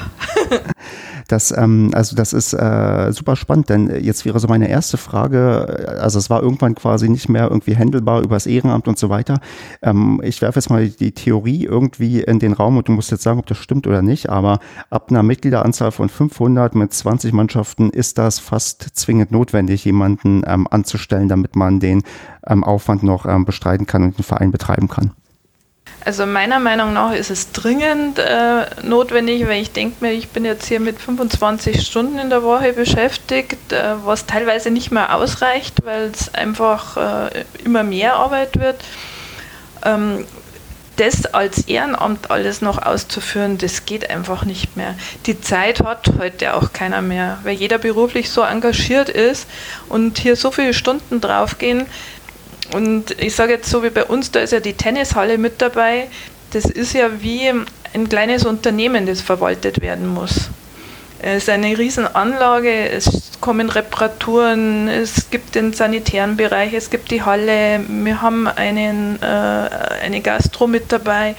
das, 1.28 1.52
ähm, 1.56 1.90
also 1.94 2.16
das 2.16 2.32
ist 2.32 2.52
äh, 2.54 3.12
super 3.12 3.36
spannend, 3.36 3.68
denn 3.68 4.02
jetzt 4.02 4.24
wäre 4.24 4.40
so 4.40 4.48
meine 4.48 4.68
erste 4.68 4.96
Frage, 4.96 5.86
äh, 5.86 6.00
also 6.00 6.18
es 6.18 6.28
war 6.28 6.42
irgendwann 6.42 6.74
quasi 6.74 7.08
nicht 7.08 7.28
mehr 7.28 7.44
irgendwie 7.44 7.76
händelbar 7.76 8.22
übers 8.22 8.46
Ehrenamt 8.46 8.88
und 8.88 8.98
so 8.98 9.08
weiter. 9.08 9.40
Ähm, 9.82 10.20
ich 10.24 10.42
werfe 10.42 10.58
jetzt 10.58 10.70
mal 10.70 10.88
die 10.88 11.12
Theorie 11.12 11.64
irgendwie 11.64 12.20
in 12.20 12.40
den 12.40 12.52
Raum 12.52 12.76
und 12.78 12.88
du 12.88 12.92
musst 12.92 13.10
jetzt 13.12 13.22
sagen, 13.22 13.38
ob 13.38 13.46
das 13.46 13.58
stimmt 13.58 13.86
oder 13.86 14.02
nicht, 14.02 14.28
aber 14.28 14.58
ab 14.90 15.10
einer 15.10 15.22
Mitgliederanzahl 15.22 15.92
von 15.92 16.08
500 16.08 16.74
mit 16.74 16.92
20 16.92 17.32
Mannschaften 17.32 17.90
ist 17.90 18.18
das 18.18 18.40
fast 18.40 18.82
zwingend 18.96 19.30
notwendig, 19.30 19.84
jemanden 19.84 20.42
ähm, 20.46 20.66
anzustellen, 20.70 21.28
damit 21.28 21.54
man 21.54 21.78
den 21.78 22.02
ähm, 22.46 22.64
Aufwand 22.64 23.04
noch 23.04 23.26
ähm, 23.26 23.44
bestreiten 23.44 23.86
kann 23.86 24.02
und 24.02 24.18
den 24.18 24.24
Verein 24.24 24.50
betreiben 24.50 24.88
kann. 24.88 25.12
Also 26.06 26.24
meiner 26.24 26.60
Meinung 26.60 26.92
nach 26.92 27.12
ist 27.12 27.30
es 27.30 27.50
dringend 27.50 28.20
äh, 28.20 28.66
notwendig, 28.84 29.44
weil 29.48 29.60
ich 29.60 29.72
denke 29.72 30.04
mir, 30.04 30.12
ich 30.12 30.28
bin 30.28 30.44
jetzt 30.44 30.66
hier 30.66 30.78
mit 30.78 31.00
25 31.00 31.84
Stunden 31.84 32.20
in 32.20 32.30
der 32.30 32.44
Woche 32.44 32.74
beschäftigt, 32.74 33.72
äh, 33.72 33.94
was 34.04 34.24
teilweise 34.24 34.70
nicht 34.70 34.92
mehr 34.92 35.12
ausreicht, 35.16 35.84
weil 35.84 36.12
es 36.14 36.32
einfach 36.32 36.96
äh, 36.96 37.44
immer 37.64 37.82
mehr 37.82 38.14
Arbeit 38.14 38.56
wird. 38.60 38.76
Ähm, 39.84 40.24
das 40.94 41.26
als 41.26 41.66
Ehrenamt 41.66 42.30
alles 42.30 42.62
noch 42.62 42.80
auszuführen, 42.80 43.58
das 43.58 43.84
geht 43.84 44.08
einfach 44.08 44.44
nicht 44.44 44.76
mehr. 44.76 44.94
Die 45.26 45.40
Zeit 45.40 45.80
hat 45.82 46.08
heute 46.20 46.54
auch 46.54 46.72
keiner 46.72 47.02
mehr, 47.02 47.38
weil 47.42 47.54
jeder 47.54 47.78
beruflich 47.78 48.30
so 48.30 48.42
engagiert 48.42 49.08
ist 49.08 49.48
und 49.88 50.18
hier 50.18 50.36
so 50.36 50.52
viele 50.52 50.72
Stunden 50.72 51.20
draufgehen, 51.20 51.86
und 52.72 53.20
ich 53.20 53.34
sage 53.34 53.52
jetzt 53.52 53.70
so 53.70 53.82
wie 53.82 53.90
bei 53.90 54.04
uns, 54.04 54.30
da 54.30 54.40
ist 54.40 54.52
ja 54.52 54.60
die 54.60 54.74
Tennishalle 54.74 55.38
mit 55.38 55.60
dabei. 55.62 56.08
Das 56.52 56.64
ist 56.64 56.94
ja 56.94 57.22
wie 57.22 57.52
ein 57.94 58.08
kleines 58.08 58.44
Unternehmen, 58.44 59.06
das 59.06 59.20
verwaltet 59.20 59.80
werden 59.80 60.06
muss. 60.06 60.50
Es 61.18 61.44
ist 61.44 61.48
eine 61.48 61.76
Riesenanlage, 61.78 62.90
es 62.90 63.32
kommen 63.40 63.70
Reparaturen, 63.70 64.88
es 64.88 65.30
gibt 65.30 65.54
den 65.54 65.72
sanitären 65.72 66.36
Bereich, 66.36 66.74
es 66.74 66.90
gibt 66.90 67.10
die 67.10 67.22
Halle, 67.22 67.80
wir 67.88 68.20
haben 68.20 68.46
einen, 68.46 69.20
äh, 69.22 69.26
eine 69.26 70.20
Gastro 70.20 70.66
mit 70.66 70.92
dabei. 70.92 71.34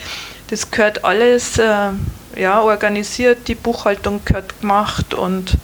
Das 0.49 0.71
gehört 0.71 1.05
alles 1.05 1.59
äh, 1.59 1.89
ja, 2.35 2.61
organisiert, 2.61 3.47
die 3.47 3.55
Buchhaltung 3.55 4.21
gehört 4.25 4.59
gemacht 4.61 5.13
und 5.13 5.57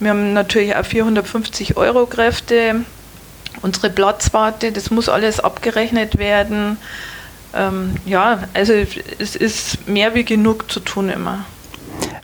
wir 0.00 0.10
haben 0.10 0.32
natürlich 0.32 0.74
auch 0.74 0.84
450 0.84 1.76
Euro 1.76 2.06
Kräfte 2.06 2.84
unsere 3.66 3.90
Platzwarte, 3.90 4.70
das 4.70 4.90
muss 4.90 5.08
alles 5.08 5.40
abgerechnet 5.40 6.18
werden. 6.18 6.78
Ähm, 7.52 7.96
ja, 8.06 8.44
also 8.54 8.72
es 9.18 9.34
ist 9.34 9.88
mehr 9.88 10.14
wie 10.14 10.24
genug 10.24 10.70
zu 10.70 10.78
tun 10.78 11.08
immer. 11.08 11.44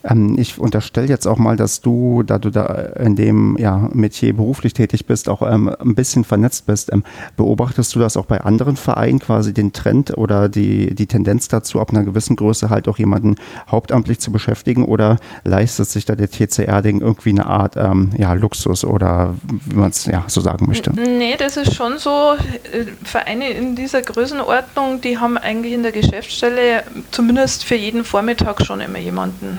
Ähm, 0.04 0.36
ich 0.38 0.58
unterstelle 0.58 1.08
jetzt 1.08 1.26
auch 1.26 1.38
mal, 1.38 1.56
dass 1.56 1.80
du, 1.80 2.22
da 2.22 2.38
du 2.38 2.50
da 2.50 2.66
in 2.98 3.16
dem 3.16 3.56
ja, 3.58 3.88
Metier 3.92 4.34
beruflich 4.34 4.74
tätig 4.74 5.06
bist, 5.06 5.28
auch 5.28 5.42
ähm, 5.42 5.74
ein 5.78 5.94
bisschen 5.94 6.24
vernetzt 6.24 6.66
bist. 6.66 6.92
Ähm, 6.92 7.04
beobachtest 7.36 7.94
du 7.94 7.98
das 7.98 8.16
auch 8.16 8.26
bei 8.26 8.40
anderen 8.40 8.76
Vereinen 8.76 9.18
quasi 9.18 9.52
den 9.52 9.72
Trend 9.72 10.16
oder 10.16 10.48
die, 10.48 10.94
die 10.94 11.06
Tendenz 11.06 11.48
dazu, 11.48 11.80
ab 11.80 11.90
einer 11.90 12.04
gewissen 12.04 12.36
Größe 12.36 12.70
halt 12.70 12.88
auch 12.88 12.98
jemanden 12.98 13.36
hauptamtlich 13.70 14.18
zu 14.18 14.32
beschäftigen 14.32 14.84
oder 14.84 15.18
leistet 15.44 15.88
sich 15.88 16.04
da 16.04 16.14
der 16.14 16.30
TCR-Ding 16.30 17.00
irgendwie 17.00 17.30
eine 17.30 17.46
Art 17.46 17.76
ähm, 17.76 18.10
ja, 18.16 18.32
Luxus 18.32 18.84
oder 18.84 19.34
wie 19.66 19.76
man 19.76 19.90
es 19.90 20.06
ja 20.06 20.24
so 20.26 20.40
sagen 20.40 20.66
möchte? 20.66 20.92
Nee, 20.92 21.36
das 21.38 21.56
ist 21.56 21.74
schon 21.74 21.98
so. 21.98 22.34
Äh, 22.72 22.86
Vereine 23.04 23.50
in 23.50 23.76
dieser 23.76 24.02
Größenordnung, 24.02 25.00
die 25.00 25.18
haben 25.18 25.36
eigentlich 25.36 25.72
in 25.72 25.82
der 25.82 25.92
Geschäftsstelle 25.92 26.84
zumindest 27.10 27.64
für 27.64 27.74
jeden 27.74 28.04
Vormittag 28.04 28.64
schon 28.64 28.80
immer 28.80 28.98
jemanden. 28.98 29.58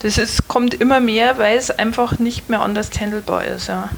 Das 0.00 0.18
ist, 0.18 0.48
kommt 0.48 0.74
immer 0.74 1.00
mehr, 1.00 1.38
weil 1.38 1.56
es 1.56 1.70
einfach 1.70 2.18
nicht 2.18 2.50
mehr 2.50 2.60
anders 2.60 2.90
handelbar 2.98 3.44
ist. 3.44 3.68
Ja. 3.68 3.90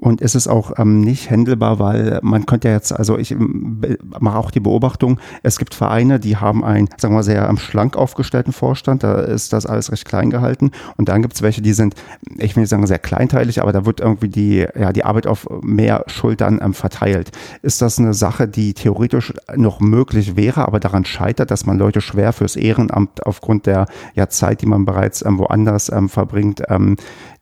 Und 0.00 0.22
es 0.22 0.34
ist 0.34 0.48
auch 0.48 0.72
ähm, 0.78 1.02
nicht 1.02 1.28
händelbar, 1.28 1.78
weil 1.78 2.20
man 2.22 2.46
könnte 2.46 2.68
jetzt, 2.68 2.90
also 2.92 3.18
ich 3.18 3.32
ähm, 3.32 3.82
mache 4.18 4.38
auch 4.38 4.50
die 4.50 4.60
Beobachtung, 4.60 5.20
es 5.42 5.58
gibt 5.58 5.74
Vereine, 5.74 6.18
die 6.18 6.38
haben 6.38 6.64
einen, 6.64 6.88
sagen 6.96 7.12
wir 7.12 7.18
mal, 7.18 7.22
sehr 7.22 7.46
ähm, 7.46 7.58
schlank 7.58 7.96
aufgestellten 7.96 8.54
Vorstand, 8.54 9.02
da 9.02 9.20
ist 9.20 9.52
das 9.52 9.66
alles 9.66 9.92
recht 9.92 10.06
klein 10.06 10.30
gehalten. 10.30 10.70
Und 10.96 11.10
dann 11.10 11.20
gibt 11.20 11.34
es 11.34 11.42
welche, 11.42 11.60
die 11.60 11.74
sind, 11.74 11.94
ich 12.38 12.56
will 12.56 12.62
nicht 12.62 12.70
sagen 12.70 12.86
sehr 12.86 12.98
kleinteilig, 12.98 13.60
aber 13.60 13.72
da 13.72 13.84
wird 13.84 14.00
irgendwie 14.00 14.28
die, 14.30 14.66
ja, 14.78 14.92
die 14.92 15.04
Arbeit 15.04 15.26
auf 15.26 15.46
mehr 15.60 16.04
Schultern 16.06 16.60
ähm, 16.62 16.72
verteilt. 16.72 17.30
Ist 17.60 17.82
das 17.82 17.98
eine 17.98 18.14
Sache, 18.14 18.48
die 18.48 18.72
theoretisch 18.72 19.34
noch 19.54 19.80
möglich 19.80 20.34
wäre, 20.34 20.66
aber 20.66 20.80
daran 20.80 21.04
scheitert, 21.04 21.50
dass 21.50 21.66
man 21.66 21.78
Leute 21.78 22.00
schwer 22.00 22.32
fürs 22.32 22.56
Ehrenamt 22.56 23.26
aufgrund 23.26 23.66
der 23.66 23.84
ja, 24.14 24.30
Zeit, 24.30 24.62
die 24.62 24.66
man 24.66 24.86
bereits 24.86 25.22
ähm, 25.24 25.38
woanders 25.38 25.92
ähm, 25.92 26.08
verbringt, 26.08 26.62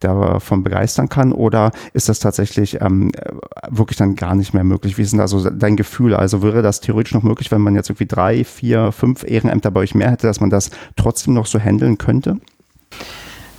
davon 0.00 0.62
begeistern 0.62 1.08
kann? 1.08 1.32
Oder 1.32 1.72
ist 1.92 2.08
das 2.08 2.18
tatsächlich 2.18 2.80
ähm, 2.80 3.12
wirklich 3.68 3.96
dann 3.96 4.16
gar 4.16 4.34
nicht 4.34 4.54
mehr 4.54 4.64
möglich? 4.64 4.98
Wie 4.98 5.02
ist 5.02 5.12
denn 5.12 5.20
also 5.20 5.48
dein 5.50 5.76
Gefühl? 5.76 6.14
Also 6.14 6.42
wäre 6.42 6.62
das 6.62 6.80
theoretisch 6.80 7.14
noch 7.14 7.22
möglich, 7.22 7.50
wenn 7.50 7.60
man 7.60 7.74
jetzt 7.74 7.90
irgendwie 7.90 8.06
drei, 8.06 8.44
vier, 8.44 8.92
fünf 8.92 9.24
Ehrenämter 9.24 9.70
bei 9.70 9.80
euch 9.80 9.94
mehr 9.94 10.10
hätte, 10.10 10.26
dass 10.26 10.40
man 10.40 10.50
das 10.50 10.70
trotzdem 10.96 11.34
noch 11.34 11.46
so 11.46 11.58
handeln 11.58 11.98
könnte? 11.98 12.38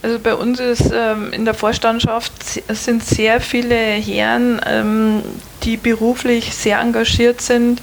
Also 0.02 0.18
bei 0.20 0.34
uns 0.34 0.60
ist 0.60 0.92
ähm, 0.94 1.34
in 1.34 1.44
der 1.44 1.54
Vorstandschaft 1.54 2.32
sind 2.70 3.04
sehr 3.04 3.42
viele 3.42 3.76
Herren, 3.76 4.62
ähm, 4.66 5.22
die 5.64 5.76
beruflich 5.76 6.56
sehr 6.56 6.80
engagiert 6.80 7.42
sind, 7.42 7.82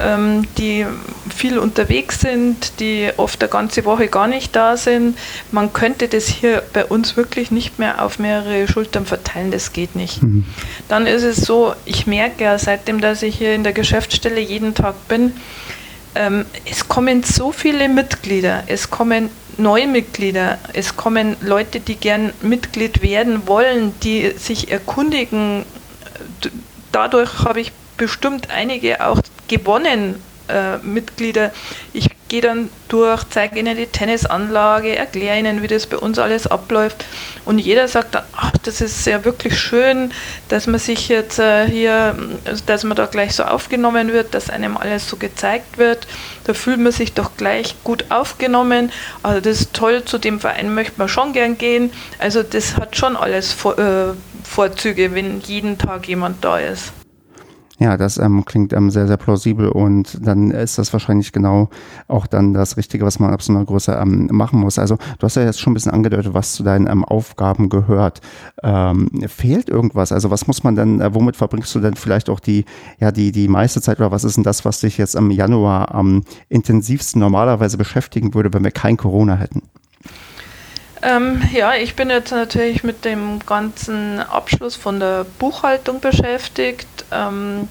ähm, 0.00 0.46
die 0.56 0.86
viel 1.34 1.58
unterwegs 1.58 2.20
sind, 2.20 2.80
die 2.80 3.10
oft 3.18 3.42
eine 3.42 3.50
ganze 3.50 3.84
Woche 3.84 4.08
gar 4.08 4.28
nicht 4.28 4.56
da 4.56 4.78
sind. 4.78 5.18
Man 5.50 5.74
könnte 5.74 6.08
das 6.08 6.26
hier 6.26 6.62
bei 6.72 6.86
uns 6.86 7.18
wirklich 7.18 7.50
nicht 7.50 7.78
mehr 7.78 8.02
auf 8.02 8.18
mehrere 8.18 8.66
Schultern 8.66 9.04
verteilen, 9.04 9.50
das 9.50 9.74
geht 9.74 9.94
nicht. 9.94 10.22
Mhm. 10.22 10.46
Dann 10.88 11.06
ist 11.06 11.22
es 11.22 11.36
so, 11.36 11.74
ich 11.84 12.06
merke 12.06 12.44
ja 12.44 12.58
seitdem, 12.58 13.02
dass 13.02 13.22
ich 13.22 13.36
hier 13.36 13.54
in 13.54 13.62
der 13.62 13.74
Geschäftsstelle 13.74 14.40
jeden 14.40 14.74
Tag 14.74 14.94
bin, 15.08 15.34
ähm, 16.14 16.44
es 16.64 16.88
kommen 16.88 17.22
so 17.22 17.52
viele 17.52 17.88
Mitglieder, 17.88 18.64
es 18.66 18.90
kommen 18.90 19.30
neue 19.58 19.86
Mitglieder, 19.86 20.58
es 20.72 20.96
kommen 20.96 21.36
Leute, 21.40 21.80
die 21.80 21.96
gern 21.96 22.32
Mitglied 22.42 23.02
werden 23.02 23.46
wollen, 23.46 23.94
die 24.00 24.32
sich 24.36 24.70
erkundigen. 24.70 25.64
Dadurch 26.90 27.40
habe 27.40 27.60
ich 27.60 27.72
bestimmt 27.96 28.50
einige 28.50 29.04
auch 29.04 29.20
gewonnen, 29.48 30.22
äh, 30.48 30.78
Mitglieder. 30.78 31.52
Ich 31.92 32.08
gehe 32.32 32.40
dann 32.40 32.70
durch, 32.88 33.24
zeige 33.28 33.58
ihnen 33.58 33.76
die 33.76 33.86
Tennisanlage, 33.86 34.96
erkläre 34.96 35.38
ihnen, 35.38 35.60
wie 35.62 35.66
das 35.66 35.86
bei 35.86 35.98
uns 35.98 36.18
alles 36.18 36.46
abläuft. 36.46 37.04
Und 37.44 37.58
jeder 37.58 37.88
sagt 37.88 38.14
dann, 38.14 38.24
ach, 38.34 38.52
das 38.62 38.80
ist 38.80 39.06
ja 39.06 39.22
wirklich 39.26 39.58
schön, 39.58 40.12
dass 40.48 40.66
man 40.66 40.80
sich 40.80 41.08
jetzt 41.08 41.38
äh, 41.38 41.66
hier, 41.66 42.16
dass 42.64 42.84
man 42.84 42.96
da 42.96 43.04
gleich 43.04 43.34
so 43.34 43.42
aufgenommen 43.44 44.14
wird, 44.14 44.32
dass 44.32 44.48
einem 44.48 44.78
alles 44.78 45.10
so 45.10 45.18
gezeigt 45.18 45.76
wird. 45.76 46.06
Da 46.44 46.54
fühlt 46.54 46.80
man 46.80 46.92
sich 46.92 47.12
doch 47.12 47.32
gleich 47.36 47.76
gut 47.84 48.06
aufgenommen. 48.08 48.90
Also 49.22 49.40
das 49.42 49.60
ist 49.60 49.74
toll, 49.74 50.02
zu 50.06 50.16
dem 50.16 50.40
Verein 50.40 50.74
möchte 50.74 50.94
man 50.96 51.08
schon 51.08 51.34
gern 51.34 51.58
gehen. 51.58 51.92
Also 52.18 52.42
das 52.42 52.78
hat 52.78 52.96
schon 52.96 53.14
alles 53.14 53.52
Vor 53.52 53.78
äh, 53.78 54.14
Vorzüge, 54.42 55.14
wenn 55.14 55.40
jeden 55.40 55.76
Tag 55.76 56.08
jemand 56.08 56.42
da 56.42 56.58
ist. 56.58 56.92
Ja, 57.82 57.96
das 57.96 58.16
ähm, 58.16 58.44
klingt 58.44 58.72
ähm, 58.72 58.92
sehr, 58.92 59.08
sehr 59.08 59.16
plausibel 59.16 59.68
und 59.68 60.24
dann 60.24 60.52
ist 60.52 60.78
das 60.78 60.92
wahrscheinlich 60.92 61.32
genau 61.32 61.68
auch 62.06 62.28
dann 62.28 62.54
das 62.54 62.76
Richtige, 62.76 63.04
was 63.04 63.18
man 63.18 63.32
ab 63.32 63.42
so 63.42 63.52
einer 63.52 63.64
Größe 63.64 63.92
ähm, 64.00 64.28
machen 64.30 64.60
muss. 64.60 64.78
Also 64.78 64.98
du 65.18 65.24
hast 65.24 65.34
ja 65.34 65.42
jetzt 65.42 65.60
schon 65.60 65.72
ein 65.72 65.74
bisschen 65.74 65.90
angedeutet, 65.90 66.32
was 66.32 66.52
zu 66.52 66.62
deinen 66.62 66.86
ähm, 66.86 67.04
Aufgaben 67.04 67.70
gehört. 67.70 68.20
Ähm, 68.62 69.10
fehlt 69.26 69.68
irgendwas? 69.68 70.12
Also 70.12 70.30
was 70.30 70.46
muss 70.46 70.62
man 70.62 70.76
denn, 70.76 71.00
äh, 71.00 71.12
womit 71.12 71.34
verbringst 71.34 71.74
du 71.74 71.80
denn 71.80 71.94
vielleicht 71.94 72.30
auch 72.30 72.38
die, 72.38 72.66
ja, 73.00 73.10
die, 73.10 73.32
die 73.32 73.48
meiste 73.48 73.80
Zeit 73.80 73.98
oder 73.98 74.12
was 74.12 74.22
ist 74.22 74.36
denn 74.36 74.44
das, 74.44 74.64
was 74.64 74.78
dich 74.78 74.96
jetzt 74.96 75.16
im 75.16 75.32
Januar 75.32 75.92
am 75.92 76.22
intensivsten 76.48 77.20
normalerweise 77.20 77.78
beschäftigen 77.78 78.32
würde, 78.32 78.52
wenn 78.52 78.62
wir 78.62 78.70
kein 78.70 78.96
Corona 78.96 79.34
hätten? 79.34 79.62
Ähm, 81.02 81.42
ja, 81.52 81.74
ich 81.74 81.96
bin 81.96 82.10
jetzt 82.10 82.30
natürlich 82.30 82.84
mit 82.84 83.04
dem 83.04 83.40
ganzen 83.44 84.20
Abschluss 84.20 84.76
von 84.76 85.00
der 85.00 85.26
Buchhaltung 85.38 86.00
beschäftigt. 86.00 86.86
Ähm, 87.10 87.68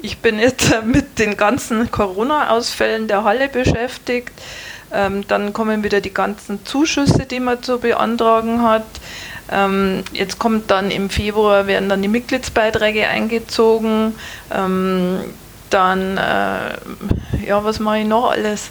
ich 0.00 0.18
bin 0.18 0.38
jetzt 0.38 0.72
mit 0.84 1.18
den 1.18 1.36
ganzen 1.36 1.90
Corona-Ausfällen 1.90 3.06
der 3.06 3.24
Halle 3.24 3.48
beschäftigt. 3.48 4.32
Ähm, 4.92 5.26
dann 5.28 5.52
kommen 5.52 5.84
wieder 5.84 6.00
die 6.00 6.14
ganzen 6.14 6.64
Zuschüsse, 6.64 7.26
die 7.26 7.38
man 7.38 7.62
zu 7.62 7.78
beantragen 7.78 8.62
hat. 8.62 8.86
Ähm, 9.52 10.02
jetzt 10.12 10.38
kommt 10.38 10.70
dann 10.70 10.90
im 10.90 11.10
Februar 11.10 11.66
werden 11.66 11.88
dann 11.88 12.00
die 12.00 12.08
Mitgliedsbeiträge 12.08 13.06
eingezogen. 13.06 14.14
Ähm, 14.50 15.20
dann, 15.68 16.16
äh, 16.16 17.46
ja, 17.46 17.62
was 17.62 17.78
mache 17.78 17.98
ich 17.98 18.06
noch 18.06 18.30
alles? 18.30 18.70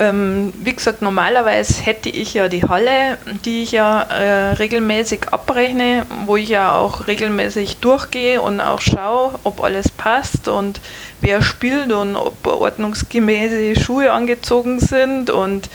Ähm, 0.00 0.54
wie 0.64 0.72
gesagt, 0.72 1.02
normalerweise 1.02 1.82
hätte 1.82 2.08
ich 2.08 2.32
ja 2.32 2.48
die 2.48 2.64
Halle, 2.64 3.18
die 3.44 3.62
ich 3.62 3.72
ja 3.72 4.00
äh, 4.00 4.52
regelmäßig 4.54 5.28
abrechne, 5.30 6.06
wo 6.24 6.38
ich 6.38 6.48
ja 6.48 6.72
auch 6.72 7.06
regelmäßig 7.06 7.76
durchgehe 7.76 8.40
und 8.40 8.62
auch 8.62 8.80
schaue, 8.80 9.38
ob 9.44 9.62
alles 9.62 9.90
passt 9.90 10.48
und 10.48 10.80
wer 11.20 11.42
spielt 11.42 11.92
und 11.92 12.16
ob 12.16 12.46
ordnungsgemäße 12.46 13.78
Schuhe 13.78 14.10
angezogen 14.10 14.80
sind 14.80 15.28
und 15.28 15.68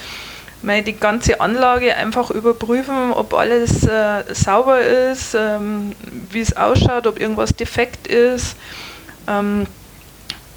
meine, 0.64 0.82
die 0.82 0.98
ganze 0.98 1.40
Anlage 1.40 1.96
einfach 1.96 2.32
überprüfen, 2.32 3.14
ob 3.14 3.36
alles 3.36 3.84
äh, 3.84 4.24
sauber 4.34 4.82
ist, 4.82 5.36
ähm, 5.36 5.92
wie 6.32 6.42
es 6.42 6.58
ausschaut, 6.58 7.06
ob 7.06 7.20
irgendwas 7.20 7.54
defekt 7.54 8.08
ist. 8.08 8.56
Ähm, 9.28 9.68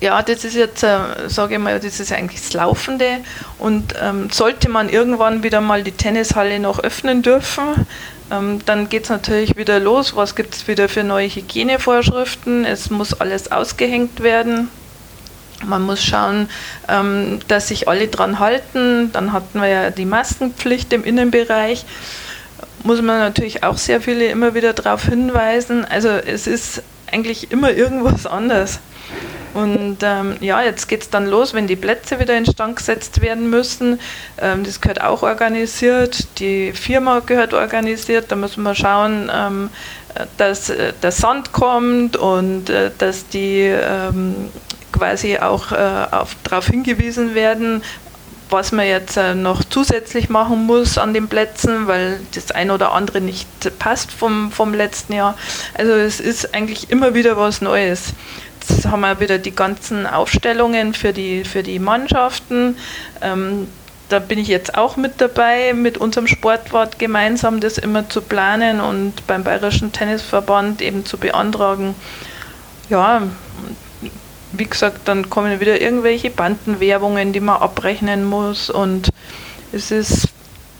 ja, 0.01 0.22
das 0.22 0.44
ist 0.44 0.55
jetzt, 0.55 0.82
äh, 0.82 1.28
sage 1.28 1.55
ich 1.55 1.61
mal, 1.61 1.80
das 1.80 1.99
ist 1.99 2.12
eigentlich 2.12 2.40
das 2.40 2.53
Laufende. 2.53 3.18
Und 3.59 3.94
ähm, 4.01 4.30
sollte 4.30 4.68
man 4.68 4.88
irgendwann 4.88 5.42
wieder 5.42 5.61
mal 5.61 5.82
die 5.82 5.92
Tennishalle 5.92 6.61
noch 6.61 6.78
öffnen 6.78 7.22
dürfen, 7.22 7.86
ähm, 8.30 8.61
dann 8.66 8.88
geht 8.88 9.05
es 9.05 9.11
natürlich 9.11 9.57
wieder 9.57 9.80
los. 9.80 10.14
Was 10.14 10.34
gibt 10.34 10.55
es 10.55 10.68
wieder 10.68 10.88
für 10.88 11.05
neue 11.05 11.28
Hygienevorschriften? 11.28 12.64
Es 12.64 12.90
muss 12.90 13.14
alles 13.14 13.51
ausgehängt 13.51 14.20
werden. 14.22 14.68
Man 15.64 15.82
muss 15.82 16.03
schauen, 16.03 16.49
ähm, 16.88 17.40
dass 17.49 17.68
sich 17.68 17.88
alle 17.88 18.09
dran 18.09 18.38
halten. 18.38 19.11
Dann 19.12 19.32
hatten 19.32 19.61
wir 19.61 19.68
ja 19.68 19.90
die 19.90 20.05
Maskenpflicht 20.05 20.92
im 20.92 21.05
Innenbereich. 21.05 21.84
Muss 22.84 23.03
man 23.03 23.18
natürlich 23.18 23.64
auch 23.64 23.76
sehr 23.76 24.01
viele 24.01 24.26
immer 24.26 24.55
wieder 24.55 24.72
darauf 24.72 25.05
hinweisen. 25.05 25.84
Also 25.84 26.09
es 26.09 26.46
ist 26.46 26.82
eigentlich 27.12 27.50
immer 27.50 27.70
irgendwas 27.72 28.26
anders. 28.26 28.80
Und 29.54 29.98
ähm, 30.02 30.36
ja, 30.40 30.62
jetzt 30.62 30.88
geht 30.88 31.02
es 31.02 31.11
dann 31.11 31.26
los, 31.26 31.54
wenn 31.54 31.66
die 31.66 31.76
Plätze 31.76 32.20
wieder 32.20 32.36
instand 32.36 32.76
gesetzt 32.76 33.20
werden 33.20 33.50
müssen. 33.50 33.98
Ähm, 34.40 34.62
das 34.64 34.80
gehört 34.80 35.00
auch 35.00 35.22
organisiert, 35.22 36.26
die 36.38 36.72
Firma 36.72 37.20
gehört 37.20 37.54
organisiert. 37.54 38.26
Da 38.30 38.36
müssen 38.36 38.62
wir 38.62 38.74
schauen, 38.74 39.30
ähm, 39.34 39.70
dass 40.36 40.70
äh, 40.70 40.92
der 41.02 41.12
Sand 41.12 41.52
kommt 41.52 42.16
und 42.16 42.70
äh, 42.70 42.90
dass 42.98 43.26
die 43.28 43.62
ähm, 43.62 44.50
quasi 44.92 45.38
auch 45.38 45.72
äh, 45.72 46.06
darauf 46.44 46.66
hingewiesen 46.66 47.34
werden, 47.34 47.82
was 48.51 48.72
man 48.72 48.86
jetzt 48.86 49.16
äh, 49.16 49.34
noch 49.34 49.64
zusätzlich 49.64 50.28
machen 50.28 50.66
muss 50.66 50.99
an 50.99 51.14
den 51.14 51.28
Plätzen, 51.28 51.86
weil 51.86 52.20
das 52.34 52.51
ein 52.51 52.70
oder 52.70 52.92
andere 52.92 53.20
nicht 53.20 53.49
passt 53.78 54.11
vom, 54.11 54.51
vom 54.53 54.74
letzten 54.74 55.12
Jahr. 55.12 55.36
Also 55.74 55.92
es 55.92 56.20
ist 56.20 56.55
eigentlich 56.55 56.90
immer 56.90 57.14
wieder 57.14 57.36
was 57.36 57.61
Neues 57.61 58.14
jetzt 58.68 58.86
haben 58.86 59.01
wir 59.01 59.20
wieder 59.20 59.38
die 59.38 59.55
ganzen 59.55 60.07
Aufstellungen 60.07 60.94
für 60.94 61.12
die, 61.12 61.44
für 61.44 61.62
die 61.62 61.78
Mannschaften. 61.78 62.76
Ähm, 63.20 63.68
da 64.09 64.18
bin 64.18 64.38
ich 64.38 64.49
jetzt 64.49 64.74
auch 64.76 64.96
mit 64.96 65.20
dabei, 65.20 65.74
mit 65.74 65.99
unserem 65.99 66.26
Sportwart 66.26 66.99
gemeinsam 66.99 67.61
das 67.61 67.76
immer 67.76 68.09
zu 68.09 68.22
planen 68.22 68.80
und 68.80 69.26
beim 69.26 69.44
Bayerischen 69.44 69.92
Tennisverband 69.92 70.80
eben 70.80 71.05
zu 71.05 71.18
beantragen. 71.18 71.94
Ja, 72.88 73.22
wie 74.59 74.66
gesagt, 74.66 75.06
dann 75.06 75.30
kommen 75.30 75.61
wieder 75.61 75.80
irgendwelche 75.80 76.30
Bandenwerbungen, 76.30 77.32
die 77.32 77.40
man 77.40 77.62
abrechnen 77.62 78.24
muss 78.24 78.70
und 78.70 79.11
es 79.72 79.90
ist 79.90 80.28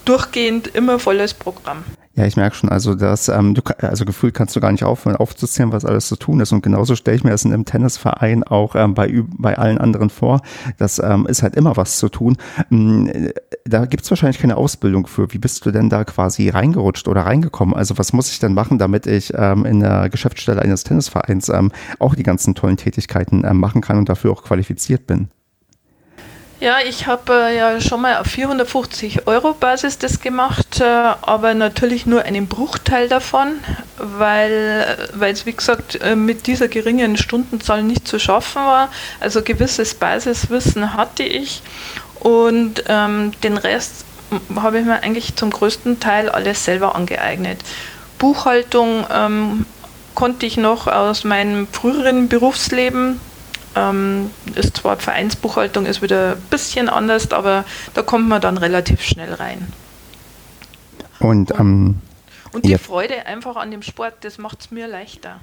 durchgehend 0.05 0.69
immer 0.69 0.99
volles 0.99 1.35
Programm. 1.35 1.85
Ja, 2.19 2.27
ich 2.27 2.37
merke 2.37 2.57
schon, 2.57 2.69
also 2.69 2.97
das, 2.97 3.29
ähm, 3.29 3.55
du, 3.55 3.63
also 3.81 4.05
gefühlt 4.05 4.35
kannst 4.35 4.57
du 4.57 4.61
gar 4.61 4.73
nicht 4.73 4.83
aufhören 4.83 5.15
aufzuzählen, 5.15 5.71
was 5.71 5.85
alles 5.85 6.09
zu 6.09 6.17
tun 6.17 6.41
ist. 6.41 6.51
Und 6.51 6.65
genauso 6.65 6.97
stelle 6.97 7.17
ich 7.17 7.23
mir 7.23 7.31
das 7.31 7.45
in 7.45 7.53
einem 7.53 7.65
Tennisverein 7.65 8.43
auch 8.43 8.75
ähm, 8.75 8.95
bei, 8.95 9.23
bei 9.39 9.57
allen 9.57 9.79
anderen 9.79 10.11
vor. 10.11 10.41
Das 10.79 10.99
ähm, 10.99 11.29
ist 11.29 11.45
halt 11.45 11.55
immer 11.55 11.77
was 11.77 11.99
zu 11.99 12.09
tun. 12.09 12.37
Ähm, 12.73 13.31
da 13.65 13.87
gibt 13.87 14.03
es 14.03 14.11
wahrscheinlich 14.11 14.41
keine 14.41 14.57
Ausbildung 14.57 15.07
für. 15.07 15.33
Wie 15.33 15.39
bist 15.39 15.65
du 15.65 15.71
denn 15.71 15.91
da 15.91 16.03
quasi 16.03 16.49
reingerutscht 16.49 17.07
oder 17.07 17.21
reingekommen? 17.21 17.77
Also 17.77 17.99
was 17.99 18.13
muss 18.13 18.33
ich 18.33 18.41
denn 18.41 18.53
machen, 18.53 18.79
damit 18.79 19.07
ich 19.07 19.33
ähm, 19.37 19.65
in 19.65 19.79
der 19.79 20.09
Geschäftsstelle 20.09 20.61
eines 20.61 20.83
Tennisvereins 20.83 21.51
ähm, 21.51 21.71
auch 22.01 22.17
die 22.17 22.25
ganzen 22.25 22.57
tollen 22.57 22.79
Tätigkeiten 22.79 23.45
ähm, 23.45 23.61
machen 23.61 23.81
kann 23.81 23.97
und 23.97 24.09
dafür 24.09 24.33
auch 24.33 24.43
qualifiziert 24.43 25.07
bin? 25.07 25.29
Ja, 26.61 26.79
ich 26.85 27.07
habe 27.07 27.33
äh, 27.33 27.57
ja 27.57 27.81
schon 27.81 28.01
mal 28.01 28.17
auf 28.17 28.27
450 28.27 29.29
Euro 29.29 29.53
Basis 29.53 29.97
das 29.99 30.21
gemacht, 30.21 30.81
äh, 30.81 30.85
aber 30.85 31.55
natürlich 31.55 32.05
nur 32.05 32.23
einen 32.23 32.49
Bruchteil 32.49 33.09
davon, 33.09 33.61
weil 33.97 35.09
es, 35.21 35.47
wie 35.47 35.53
gesagt, 35.53 36.01
äh, 36.03 36.17
mit 36.17 36.49
dieser 36.49 36.67
geringen 36.67 37.17
Stundenzahl 37.17 37.85
nicht 37.85 38.09
zu 38.09 38.19
schaffen 38.19 38.63
war. 38.63 38.89
Also 39.21 39.43
gewisses 39.43 39.95
Basiswissen 39.95 40.95
hatte 40.95 41.23
ich 41.23 41.63
und 42.19 42.83
ähm, 42.89 43.31
den 43.45 43.57
Rest 43.57 44.05
habe 44.57 44.81
ich 44.81 44.85
mir 44.85 45.05
eigentlich 45.05 45.37
zum 45.37 45.51
größten 45.51 46.01
Teil 46.01 46.29
alles 46.29 46.65
selber 46.65 46.97
angeeignet. 46.97 47.61
Buchhaltung 48.19 49.07
ähm, 49.15 49.65
konnte 50.17 50.45
ich 50.45 50.57
noch 50.57 50.89
aus 50.89 51.23
meinem 51.23 51.69
früheren 51.69 52.29
Berufsleben 52.29 53.21
ähm, 53.79 54.31
ist 54.55 54.79
zwar 54.79 54.97
Vereinsbuchhaltung 54.97 55.87
ist 55.87 56.03
wieder 56.03 56.33
ein 56.33 56.43
bisschen 56.51 56.89
anders, 56.89 57.31
aber 57.33 57.65
da 57.95 58.03
kommt 58.03 58.29
man 58.29 58.41
dann 58.41 58.59
relativ 58.59 59.03
schnell 59.03 59.33
rein. 59.35 59.67
Und, 61.21 61.53
ähm, 61.59 61.97
und 62.53 62.65
die 62.65 62.71
ja. 62.71 62.79
Freude 62.79 63.27
einfach 63.27 63.57
an 63.57 63.71
dem 63.71 63.83
Sport, 63.83 64.15
das 64.23 64.39
macht 64.39 64.61
es 64.61 64.71
mir 64.71 64.89
leichter. 64.89 65.41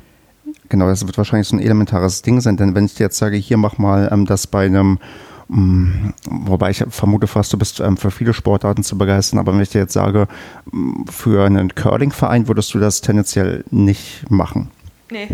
Genau, 0.69 0.88
das 0.88 1.05
wird 1.05 1.17
wahrscheinlich 1.17 1.47
so 1.47 1.55
ein 1.55 1.59
elementares 1.59 2.21
Ding 2.21 2.39
sein, 2.39 2.57
denn 2.57 2.75
wenn 2.75 2.86
ich 2.86 2.95
dir 2.95 3.03
jetzt 3.03 3.17
sage, 3.17 3.36
hier 3.38 3.57
mach 3.57 3.77
mal 3.77 4.09
ähm, 4.11 4.25
das 4.25 4.47
bei 4.47 4.65
einem 4.65 4.99
mm, 5.47 6.09
Wobei 6.29 6.69
ich 6.69 6.83
vermute 6.89 7.27
fast, 7.27 7.51
du 7.53 7.57
bist 7.57 7.79
ähm, 7.79 7.97
für 7.97 8.11
viele 8.11 8.33
Sportarten 8.33 8.83
zu 8.83 8.97
begeistern, 8.97 9.39
aber 9.39 9.53
wenn 9.53 9.61
ich 9.61 9.69
dir 9.69 9.81
jetzt 9.81 9.93
sage, 9.93 10.27
mm, 10.71 11.05
für 11.09 11.45
einen 11.45 11.73
Curling-Verein 11.73 12.47
würdest 12.47 12.73
du 12.73 12.79
das 12.79 13.01
tendenziell 13.01 13.63
nicht 13.71 14.29
machen. 14.29 14.69
Nee, 15.10 15.30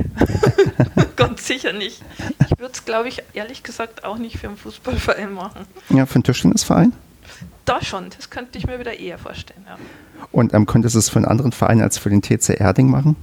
ganz 1.15 1.47
sicher 1.47 1.72
nicht. 1.72 2.01
Ich 2.45 2.59
würde 2.59 2.74
es, 2.74 2.84
glaube 2.84 3.07
ich, 3.07 3.24
ehrlich 3.34 3.63
gesagt 3.63 4.03
auch 4.03 4.17
nicht 4.17 4.38
für 4.38 4.47
einen 4.47 4.57
Fußballverein 4.57 5.34
machen. 5.34 5.65
Ja, 5.89 6.05
für 6.05 6.15
einen 6.15 6.24
Tischtennisverein? 6.24 6.93
Da 7.63 7.82
schon, 7.82 8.09
das 8.15 8.30
könnte 8.30 8.57
ich 8.57 8.67
mir 8.67 8.80
wieder 8.80 8.99
eher 8.99 9.17
vorstellen. 9.17 9.65
Ja. 9.67 9.78
Und 10.32 10.53
ähm, 10.53 10.65
könntest 10.65 10.95
du 10.95 10.99
es 10.99 11.09
für 11.09 11.17
einen 11.17 11.26
anderen 11.26 11.51
Verein 11.51 11.82
als 11.82 11.97
für 11.97 12.09
den 12.09 12.22
TC 12.22 12.59
Erding 12.59 12.89
machen? 12.89 13.15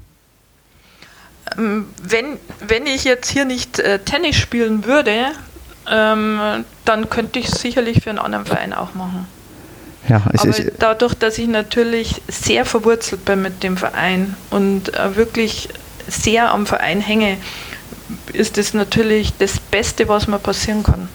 Ähm, 1.57 1.87
wenn, 2.03 2.39
wenn 2.67 2.87
ich 2.87 3.05
jetzt 3.05 3.31
hier 3.31 3.45
nicht 3.45 3.79
äh, 3.79 3.99
Tennis 3.99 4.37
spielen 4.37 4.85
würde, 4.85 5.33
ähm, 5.91 6.65
dann 6.85 7.11
könnte 7.11 7.39
ich 7.39 7.49
es 7.49 7.61
sicherlich 7.61 8.03
für 8.03 8.11
einen 8.11 8.19
anderen 8.19 8.47
Verein 8.47 8.73
auch 8.73 8.95
machen. 8.95 9.27
Ja, 10.09 10.23
ich, 10.33 10.41
Aber 10.41 10.51
ich, 10.51 10.73
dadurch, 10.79 11.15
dass 11.15 11.39
ich 11.39 11.49
natürlich 11.49 12.23
sehr 12.29 12.65
verwurzelt 12.65 13.25
bin 13.25 13.43
mit 13.43 13.63
dem 13.63 13.77
Verein 13.77 14.35
und 14.51 14.95
äh, 14.95 15.17
wirklich 15.17 15.69
sehr 16.09 16.51
am 16.53 16.67
Verein 16.67 17.01
hänge, 17.01 17.37
ist 18.33 18.57
das 18.57 18.75
natürlich 18.75 19.35
das 19.39 19.61
Beste, 19.61 20.09
was 20.09 20.27
mir 20.27 20.39
passieren 20.39 20.83
kann 20.83 21.09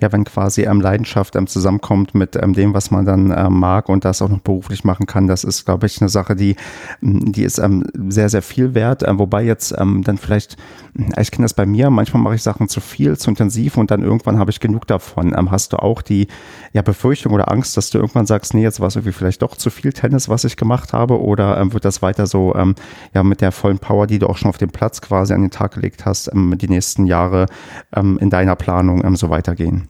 ja, 0.00 0.12
wenn 0.12 0.24
quasi 0.24 0.62
ähm, 0.62 0.80
Leidenschaft 0.80 1.36
ähm, 1.36 1.46
zusammenkommt 1.46 2.14
mit 2.14 2.36
ähm, 2.36 2.54
dem, 2.54 2.74
was 2.74 2.90
man 2.90 3.04
dann 3.04 3.34
ähm, 3.36 3.58
mag 3.58 3.88
und 3.88 4.04
das 4.04 4.22
auch 4.22 4.28
noch 4.28 4.40
beruflich 4.40 4.84
machen 4.84 5.06
kann, 5.06 5.26
das 5.26 5.44
ist, 5.44 5.66
glaube 5.66 5.86
ich, 5.86 6.00
eine 6.00 6.08
Sache, 6.08 6.34
die, 6.34 6.56
die 7.02 7.42
ist 7.42 7.58
ähm, 7.58 7.84
sehr, 8.08 8.28
sehr 8.28 8.42
viel 8.42 8.74
wert. 8.74 9.06
Ähm, 9.06 9.18
wobei 9.18 9.42
jetzt 9.44 9.74
ähm, 9.78 10.02
dann 10.02 10.16
vielleicht, 10.16 10.56
ich 11.18 11.30
kenne 11.30 11.44
das 11.44 11.54
bei 11.54 11.66
mir, 11.66 11.90
manchmal 11.90 12.22
mache 12.22 12.36
ich 12.36 12.42
Sachen 12.42 12.68
zu 12.68 12.80
viel, 12.80 13.18
zu 13.18 13.30
intensiv 13.30 13.76
und 13.76 13.90
dann 13.90 14.02
irgendwann 14.02 14.38
habe 14.38 14.50
ich 14.50 14.60
genug 14.60 14.86
davon. 14.86 15.34
Ähm, 15.36 15.50
hast 15.50 15.72
du 15.72 15.76
auch 15.76 16.00
die 16.00 16.28
ja, 16.72 16.82
Befürchtung 16.82 17.34
oder 17.34 17.50
Angst, 17.50 17.76
dass 17.76 17.90
du 17.90 17.98
irgendwann 17.98 18.26
sagst, 18.26 18.54
nee, 18.54 18.62
jetzt 18.62 18.80
war 18.80 18.88
es 18.88 18.96
irgendwie 18.96 19.12
vielleicht 19.12 19.42
doch 19.42 19.56
zu 19.56 19.68
viel 19.70 19.92
Tennis, 19.92 20.28
was 20.28 20.44
ich 20.44 20.56
gemacht 20.56 20.94
habe, 20.94 21.20
oder 21.20 21.58
ähm, 21.58 21.74
wird 21.74 21.84
das 21.84 22.00
weiter 22.00 22.26
so 22.26 22.54
ähm, 22.54 22.74
ja 23.12 23.22
mit 23.22 23.42
der 23.42 23.52
vollen 23.52 23.78
Power, 23.78 24.06
die 24.06 24.18
du 24.18 24.28
auch 24.28 24.38
schon 24.38 24.48
auf 24.48 24.58
dem 24.58 24.70
Platz 24.70 25.02
quasi 25.02 25.34
an 25.34 25.42
den 25.42 25.50
Tag 25.50 25.74
gelegt 25.74 26.06
hast, 26.06 26.32
ähm, 26.32 26.56
die 26.56 26.68
nächsten 26.68 27.06
Jahre 27.06 27.46
ähm, 27.94 28.18
in 28.18 28.30
deiner 28.30 28.56
Planung 28.56 29.04
ähm, 29.04 29.16
so 29.16 29.28
weitergehen? 29.28 29.89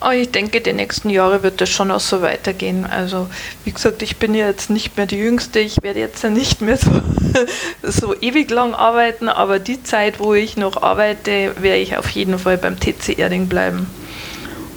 Oh, 0.00 0.10
ich 0.10 0.30
denke, 0.30 0.60
die 0.60 0.72
nächsten 0.72 1.08
Jahre 1.08 1.42
wird 1.42 1.60
das 1.60 1.70
schon 1.70 1.90
auch 1.90 2.00
so 2.00 2.20
weitergehen. 2.20 2.84
Also, 2.84 3.28
wie 3.64 3.72
gesagt, 3.72 4.02
ich 4.02 4.18
bin 4.18 4.34
ja 4.34 4.46
jetzt 4.46 4.68
nicht 4.68 4.96
mehr 4.96 5.06
die 5.06 5.16
Jüngste. 5.16 5.60
Ich 5.60 5.82
werde 5.82 6.00
jetzt 6.00 6.22
ja 6.22 6.30
nicht 6.30 6.60
mehr 6.60 6.76
so, 6.76 6.90
so 7.82 8.14
ewig 8.20 8.50
lang 8.50 8.74
arbeiten, 8.74 9.28
aber 9.28 9.58
die 9.58 9.82
Zeit, 9.82 10.20
wo 10.20 10.34
ich 10.34 10.56
noch 10.56 10.82
arbeite, 10.82 11.54
werde 11.60 11.78
ich 11.78 11.96
auf 11.96 12.08
jeden 12.10 12.38
Fall 12.38 12.58
beim 12.58 12.78
TC 12.78 13.18
Erding 13.18 13.48
bleiben 13.48 13.86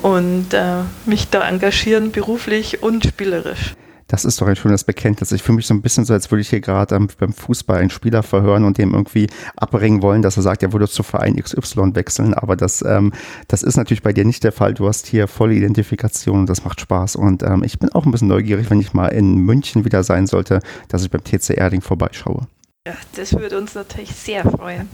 und 0.01 0.53
äh, 0.53 0.83
mich 1.05 1.29
da 1.29 1.47
engagieren, 1.47 2.11
beruflich 2.11 2.83
und 2.83 3.05
spielerisch. 3.05 3.73
Das 4.07 4.23
ist 4.23 4.39
doch 4.39 4.47
ein 4.47 4.55
schönes 4.55 4.83
Bekenntnis. 4.83 5.31
Ich 5.31 5.43
fühle 5.43 5.57
mich 5.57 5.67
so 5.67 5.73
ein 5.73 5.81
bisschen 5.81 6.05
so, 6.05 6.13
als 6.13 6.31
würde 6.31 6.41
ich 6.41 6.49
hier 6.49 6.61
gerade 6.61 6.97
beim 7.19 7.33
Fußball 7.33 7.77
einen 7.77 7.89
Spieler 7.89 8.23
verhören 8.23 8.63
und 8.63 8.77
dem 8.77 8.93
irgendwie 8.93 9.27
abbringen 9.55 10.01
wollen, 10.01 10.21
dass 10.21 10.37
er 10.37 10.43
sagt, 10.43 10.63
er 10.63 10.71
würde 10.71 10.87
zu 10.87 11.03
Verein 11.03 11.35
XY 11.35 11.95
wechseln. 11.95 12.33
Aber 12.33 12.55
das, 12.55 12.81
ähm, 12.87 13.11
das 13.47 13.63
ist 13.63 13.75
natürlich 13.75 14.03
bei 14.03 14.13
dir 14.13 14.23
nicht 14.23 14.43
der 14.43 14.53
Fall. 14.53 14.73
Du 14.73 14.87
hast 14.87 15.07
hier 15.07 15.27
volle 15.27 15.55
Identifikation 15.55 16.41
und 16.41 16.49
das 16.49 16.63
macht 16.63 16.79
Spaß. 16.79 17.17
Und 17.17 17.43
ähm, 17.43 17.63
ich 17.63 17.79
bin 17.79 17.89
auch 17.89 18.05
ein 18.05 18.11
bisschen 18.11 18.29
neugierig, 18.29 18.69
wenn 18.69 18.79
ich 18.79 18.93
mal 18.93 19.07
in 19.07 19.35
München 19.35 19.83
wieder 19.83 20.03
sein 20.03 20.25
sollte, 20.27 20.61
dass 20.87 21.03
ich 21.03 21.11
beim 21.11 21.23
TC 21.23 21.51
Erding 21.57 21.81
vorbeischaue. 21.81 22.47
Ja, 22.87 22.93
das 23.17 23.33
würde 23.33 23.57
uns 23.57 23.75
natürlich 23.75 24.15
sehr 24.15 24.49
freuen. 24.49 24.87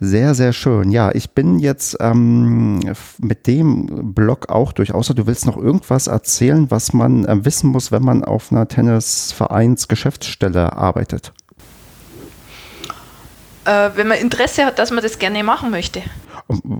Sehr, 0.00 0.34
sehr 0.34 0.52
schön. 0.52 0.90
Ja, 0.90 1.10
ich 1.14 1.30
bin 1.30 1.58
jetzt 1.58 1.96
ähm, 1.98 2.78
mit 3.16 3.46
dem 3.46 4.12
Blog 4.12 4.50
auch 4.50 4.72
durch. 4.72 4.92
Außer 4.92 5.14
du 5.14 5.26
willst 5.26 5.46
noch 5.46 5.56
irgendwas 5.56 6.08
erzählen, 6.08 6.70
was 6.70 6.92
man 6.92 7.24
äh, 7.24 7.42
wissen 7.42 7.70
muss, 7.70 7.90
wenn 7.90 8.02
man 8.02 8.22
auf 8.22 8.52
einer 8.52 8.68
Tennisvereins-Geschäftsstelle 8.68 10.74
arbeitet. 10.74 11.32
Äh, 13.64 13.88
wenn 13.94 14.08
man 14.08 14.18
Interesse 14.18 14.66
hat, 14.66 14.78
dass 14.78 14.90
man 14.90 15.02
das 15.02 15.18
gerne 15.18 15.42
machen 15.42 15.70
möchte. 15.70 16.02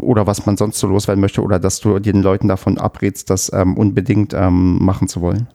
Oder 0.00 0.26
was 0.26 0.44
man 0.44 0.58
sonst 0.58 0.80
so 0.80 0.86
loswerden 0.86 1.22
möchte, 1.22 1.40
oder 1.40 1.58
dass 1.58 1.80
du 1.80 1.98
den 1.98 2.20
Leuten 2.20 2.48
davon 2.48 2.76
abrätst, 2.76 3.30
das 3.30 3.50
ähm, 3.54 3.78
unbedingt 3.78 4.34
ähm, 4.34 4.84
machen 4.84 5.08
zu 5.08 5.22
wollen. 5.22 5.48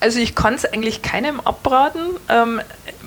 Also 0.00 0.18
ich 0.18 0.34
kann 0.34 0.54
es 0.54 0.64
eigentlich 0.64 1.02
keinem 1.02 1.40
abraten. 1.40 2.00
Ähm, 2.28 2.60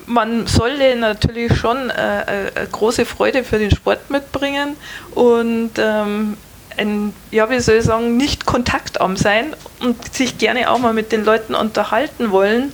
man 0.08 0.48
sollte 0.48 0.96
natürlich 0.96 1.56
schon 1.58 1.90
äh, 1.90 2.48
äh, 2.48 2.68
große 2.72 3.06
Freude 3.06 3.44
für 3.44 3.60
den 3.60 3.72
Sport 3.72 4.10
mitbringen 4.10 4.78
und 5.14 5.72
ähm, 5.78 6.38
ein, 6.78 7.14
ja, 7.32 7.50
wie 7.50 7.60
soll 7.60 7.76
ich 7.76 7.86
sagen, 7.86 8.18
nicht 8.18 8.46
kontaktarm 8.46 9.18
sein 9.18 9.56
und 9.80 10.14
sich 10.14 10.38
gerne 10.38 10.70
auch 10.70 10.80
mal 10.80 10.94
mit 10.94 11.12
den 11.12 11.24
Leuten 11.24 11.56
unterhalten 11.56 12.32
wollen. 12.32 12.74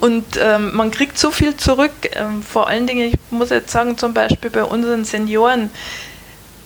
Und 0.00 0.24
ähm, 0.40 0.74
man 0.74 0.90
kriegt 0.90 1.18
so 1.18 1.30
viel 1.30 1.56
zurück. 1.56 1.92
Ähm, 2.14 2.42
vor 2.42 2.66
allen 2.66 2.86
Dingen, 2.86 3.08
ich 3.08 3.18
muss 3.30 3.50
jetzt 3.50 3.70
sagen, 3.70 3.96
zum 3.98 4.14
Beispiel 4.14 4.50
bei 4.50 4.64
unseren 4.64 5.04
Senioren, 5.04 5.70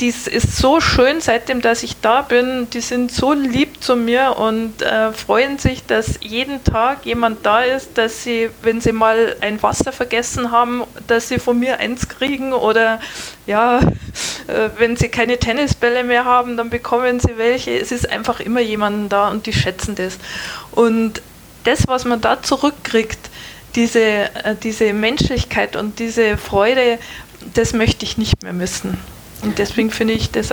dies 0.00 0.26
ist 0.26 0.56
so 0.56 0.80
schön, 0.80 1.20
seitdem 1.20 1.62
dass 1.62 1.82
ich 1.82 2.00
da 2.00 2.22
bin. 2.22 2.68
Die 2.70 2.80
sind 2.80 3.10
so 3.10 3.32
lieb 3.32 3.82
zu 3.82 3.96
mir 3.96 4.36
und 4.38 4.82
äh, 4.82 5.12
freuen 5.12 5.58
sich, 5.58 5.86
dass 5.86 6.18
jeden 6.20 6.62
Tag 6.64 7.06
jemand 7.06 7.46
da 7.46 7.62
ist, 7.62 7.96
dass 7.96 8.22
sie, 8.22 8.50
wenn 8.62 8.80
sie 8.80 8.92
mal 8.92 9.36
ein 9.40 9.62
Wasser 9.62 9.92
vergessen 9.92 10.50
haben, 10.50 10.84
dass 11.06 11.28
sie 11.28 11.38
von 11.38 11.58
mir 11.58 11.78
eins 11.78 12.08
kriegen 12.08 12.52
oder 12.52 13.00
ja, 13.46 13.78
äh, 13.78 14.70
wenn 14.76 14.96
sie 14.96 15.08
keine 15.08 15.38
Tennisbälle 15.38 16.04
mehr 16.04 16.24
haben, 16.24 16.56
dann 16.56 16.68
bekommen 16.68 17.18
sie 17.20 17.38
welche. 17.38 17.78
Es 17.78 17.90
ist 17.90 18.08
einfach 18.10 18.40
immer 18.40 18.60
jemand 18.60 19.12
da 19.12 19.28
und 19.28 19.46
die 19.46 19.52
schätzen 19.52 19.94
das. 19.94 20.18
Und 20.72 21.22
das, 21.64 21.88
was 21.88 22.04
man 22.04 22.20
da 22.20 22.42
zurückkriegt, 22.42 23.30
diese, 23.74 24.00
äh, 24.00 24.56
diese 24.62 24.92
Menschlichkeit 24.92 25.74
und 25.74 25.98
diese 25.98 26.36
Freude, 26.36 26.98
das 27.54 27.72
möchte 27.72 28.04
ich 28.04 28.18
nicht 28.18 28.42
mehr 28.42 28.52
missen. 28.52 28.98
Und 29.42 29.58
deswegen 29.58 29.90
finde 29.90 30.14
ich 30.14 30.30
das 30.30 30.52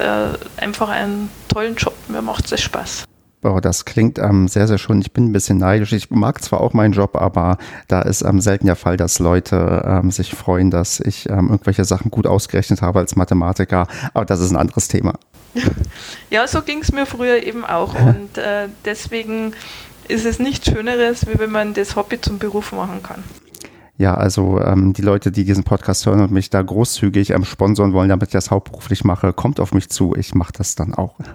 einfach 0.58 0.90
einen 0.90 1.30
tollen 1.48 1.76
Job. 1.76 1.96
Mir 2.08 2.22
macht 2.22 2.52
es 2.52 2.62
Spaß. 2.62 3.06
Wow, 3.44 3.60
das 3.60 3.84
klingt 3.84 4.20
ähm, 4.20 4.48
sehr, 4.48 4.68
sehr 4.68 4.78
schön. 4.78 5.02
Ich 5.02 5.12
bin 5.12 5.26
ein 5.26 5.34
bisschen 5.34 5.58
neidisch. 5.58 5.92
Ich 5.92 6.10
mag 6.10 6.42
zwar 6.42 6.62
auch 6.62 6.72
meinen 6.72 6.94
Job, 6.94 7.18
aber 7.18 7.58
da 7.90 8.02
ist 8.02 8.22
ähm, 8.22 8.40
selten 8.40 8.68
der 8.68 8.78
Fall, 8.78 8.96
dass 8.96 9.20
Leute 9.20 9.84
ähm, 9.86 10.12
sich 10.12 10.34
freuen, 10.34 10.72
dass 10.72 11.02
ich 11.02 11.30
ähm, 11.30 11.50
irgendwelche 11.50 11.84
Sachen 11.84 12.10
gut 12.10 12.26
ausgerechnet 12.26 12.82
habe 12.82 13.00
als 13.00 13.18
Mathematiker. 13.18 13.88
Aber 14.14 14.24
das 14.24 14.40
ist 14.40 14.52
ein 14.52 14.58
anderes 14.58 14.88
Thema. 14.88 15.14
Ja, 16.32 16.48
so 16.48 16.64
ging 16.64 16.80
es 16.80 16.92
mir 16.92 17.06
früher 17.06 17.44
eben 17.44 17.64
auch. 17.64 17.94
Und 17.94 18.40
äh, 18.40 18.68
deswegen 18.86 19.54
ist 20.08 20.26
es 20.26 20.40
nichts 20.40 20.66
Schöneres, 20.66 21.28
wie 21.28 21.38
wenn 21.38 21.52
man 21.52 21.76
das 21.76 21.96
Hobby 21.96 22.20
zum 22.20 22.40
Beruf 22.40 22.72
machen 22.72 23.04
kann. 23.04 23.24
Ja, 23.98 24.16
also 24.16 24.60
ähm, 24.60 24.94
die 24.94 25.04
Leute, 25.04 25.32
die 25.32 25.46
diesen 25.46 25.64
Podcast 25.64 26.06
hören 26.06 26.22
und 26.22 26.32
mich 26.32 26.50
da 26.50 26.62
großzügig 26.62 27.30
ähm, 27.30 27.46
sponsern 27.46 27.94
wollen, 27.94 28.10
damit 28.10 28.30
ich 28.30 28.34
das 28.34 28.50
hauptberuflich 28.50 29.04
mache, 29.04 29.34
kommt 29.34 29.60
auf 29.60 29.74
mich 29.74 29.90
zu. 29.90 30.16
Ich 30.16 30.34
mache 30.34 30.54
das 30.54 30.76
dann 30.76 30.94
auch. 30.94 31.16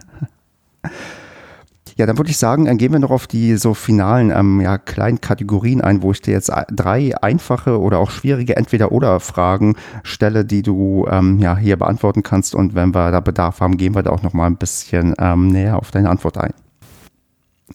Ja, 1.96 2.06
dann 2.06 2.16
würde 2.16 2.30
ich 2.30 2.36
sagen, 2.36 2.66
dann 2.66 2.78
gehen 2.78 2.92
wir 2.92 3.00
noch 3.00 3.10
auf 3.10 3.26
die 3.26 3.56
so 3.56 3.74
finalen 3.74 4.30
ähm, 4.30 4.60
ja, 4.60 4.78
kleinen 4.78 5.20
Kategorien 5.20 5.80
ein, 5.80 6.00
wo 6.00 6.12
ich 6.12 6.22
dir 6.22 6.30
jetzt 6.30 6.52
drei 6.70 7.20
einfache 7.20 7.80
oder 7.80 7.98
auch 7.98 8.12
schwierige 8.12 8.54
Entweder-Oder-Fragen 8.54 9.74
stelle, 10.04 10.44
die 10.44 10.62
du 10.62 11.08
ähm, 11.10 11.40
ja, 11.40 11.56
hier 11.56 11.76
beantworten 11.76 12.22
kannst. 12.22 12.54
Und 12.54 12.76
wenn 12.76 12.94
wir 12.94 13.10
da 13.10 13.18
Bedarf 13.18 13.60
haben, 13.60 13.76
gehen 13.76 13.96
wir 13.96 14.04
da 14.04 14.10
auch 14.10 14.22
noch 14.22 14.32
mal 14.32 14.46
ein 14.46 14.58
bisschen 14.58 15.16
ähm, 15.18 15.48
näher 15.48 15.76
auf 15.76 15.90
deine 15.90 16.08
Antwort 16.08 16.38
ein. 16.38 16.54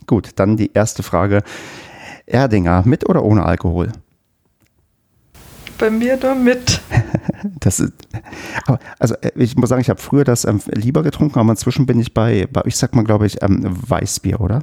Gut, 0.08 0.30
dann 0.38 0.56
die 0.56 0.72
erste 0.74 1.04
Frage. 1.04 1.44
Erdinger, 2.26 2.84
mit 2.86 3.10
oder 3.10 3.26
ohne 3.26 3.44
Alkohol? 3.44 3.92
Bei 5.84 5.90
mir 5.90 6.16
nur 6.16 6.34
mit. 6.34 6.80
das 7.60 7.82
ist, 7.82 7.92
aber 8.66 8.80
also 9.00 9.16
äh, 9.16 9.32
ich 9.36 9.58
muss 9.58 9.68
sagen, 9.68 9.82
ich 9.82 9.90
habe 9.90 10.00
früher 10.00 10.24
das 10.24 10.46
ähm, 10.46 10.62
lieber 10.72 11.04
getrunken, 11.04 11.38
aber 11.40 11.50
inzwischen 11.50 11.86
bin 11.86 12.00
ich 12.00 12.14
bei, 12.14 12.48
bei 12.50 12.62
ich 12.64 12.78
sag 12.78 12.96
mal, 12.96 13.04
glaube 13.04 13.26
ich, 13.26 13.44
ähm, 13.44 13.64
Weißbier, 13.66 14.40
oder? 14.40 14.62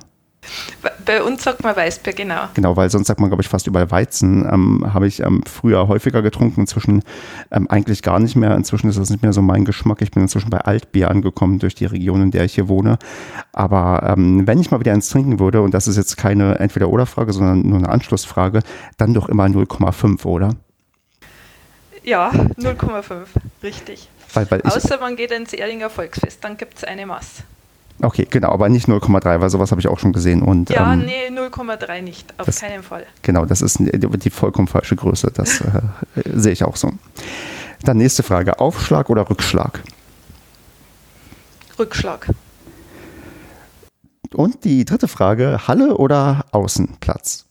Bei 1.04 1.22
uns 1.22 1.42
sagt 1.42 1.62
man 1.62 1.76
Weißbier, 1.76 2.14
genau. 2.14 2.44
Genau, 2.54 2.74
weil 2.74 2.88
sonst 2.88 3.08
sagt 3.08 3.20
man, 3.20 3.28
glaube 3.28 3.42
ich, 3.42 3.50
fast 3.50 3.66
überall 3.66 3.90
Weizen. 3.90 4.48
Ähm, 4.50 4.94
Habe 4.94 5.06
ich 5.06 5.20
ähm, 5.20 5.42
früher 5.46 5.88
häufiger 5.88 6.22
getrunken, 6.22 6.62
inzwischen 6.62 7.02
ähm, 7.50 7.68
eigentlich 7.68 8.00
gar 8.00 8.18
nicht 8.18 8.36
mehr. 8.36 8.56
Inzwischen 8.56 8.88
ist 8.88 8.98
das 8.98 9.10
nicht 9.10 9.22
mehr 9.22 9.34
so 9.34 9.42
mein 9.42 9.66
Geschmack. 9.66 10.00
Ich 10.00 10.12
bin 10.12 10.22
inzwischen 10.22 10.48
bei 10.48 10.60
Altbier 10.60 11.10
angekommen 11.10 11.58
durch 11.58 11.74
die 11.74 11.84
Region, 11.84 12.22
in 12.22 12.30
der 12.30 12.44
ich 12.44 12.54
hier 12.54 12.68
wohne. 12.68 12.98
Aber 13.52 14.14
ähm, 14.16 14.46
wenn 14.46 14.58
ich 14.58 14.70
mal 14.70 14.80
wieder 14.80 14.94
eins 14.94 15.10
trinken 15.10 15.38
würde, 15.38 15.60
und 15.60 15.74
das 15.74 15.86
ist 15.86 15.98
jetzt 15.98 16.16
keine 16.16 16.58
Entweder-Oder-Frage, 16.58 17.34
sondern 17.34 17.68
nur 17.68 17.76
eine 17.76 17.90
Anschlussfrage, 17.90 18.60
dann 18.96 19.12
doch 19.12 19.28
immer 19.28 19.44
0,5, 19.44 20.24
oder? 20.24 20.54
Ja, 22.02 22.30
0,5, 22.30 23.26
richtig. 23.62 24.08
Weil, 24.34 24.50
weil 24.50 24.62
Außer 24.62 24.98
man 25.00 25.16
geht 25.16 25.32
ins 25.32 25.52
Erdinger 25.52 25.90
Volksfest, 25.90 26.42
dann 26.44 26.56
gibt 26.56 26.78
es 26.78 26.84
eine 26.84 27.06
Masse. 27.06 27.42
Okay, 28.02 28.26
genau, 28.30 28.50
aber 28.50 28.68
nicht 28.68 28.88
0,3, 28.88 29.40
weil 29.40 29.50
sowas 29.50 29.70
habe 29.70 29.80
ich 29.80 29.88
auch 29.88 29.98
schon 29.98 30.12
gesehen. 30.12 30.42
Und, 30.42 30.70
ja, 30.70 30.92
ähm, 30.92 31.04
nee, 31.04 31.28
0,3 31.28 32.00
nicht, 32.00 32.32
auf 32.38 32.46
das, 32.46 32.60
keinen 32.60 32.82
Fall. 32.82 33.04
Genau, 33.22 33.44
das 33.44 33.60
ist 33.60 33.78
die 33.80 34.30
vollkommen 34.30 34.68
falsche 34.68 34.96
Größe, 34.96 35.30
das 35.34 35.60
äh, 35.60 35.82
sehe 36.24 36.52
ich 36.52 36.64
auch 36.64 36.76
so. 36.76 36.92
Dann 37.82 37.98
nächste 37.98 38.22
Frage, 38.22 38.58
Aufschlag 38.58 39.10
oder 39.10 39.28
Rückschlag? 39.28 39.82
Rückschlag. 41.78 42.28
Und 44.32 44.64
die 44.64 44.84
dritte 44.84 45.08
Frage, 45.08 45.66
Halle 45.66 45.96
oder 45.96 46.46
Außenplatz? 46.52 47.46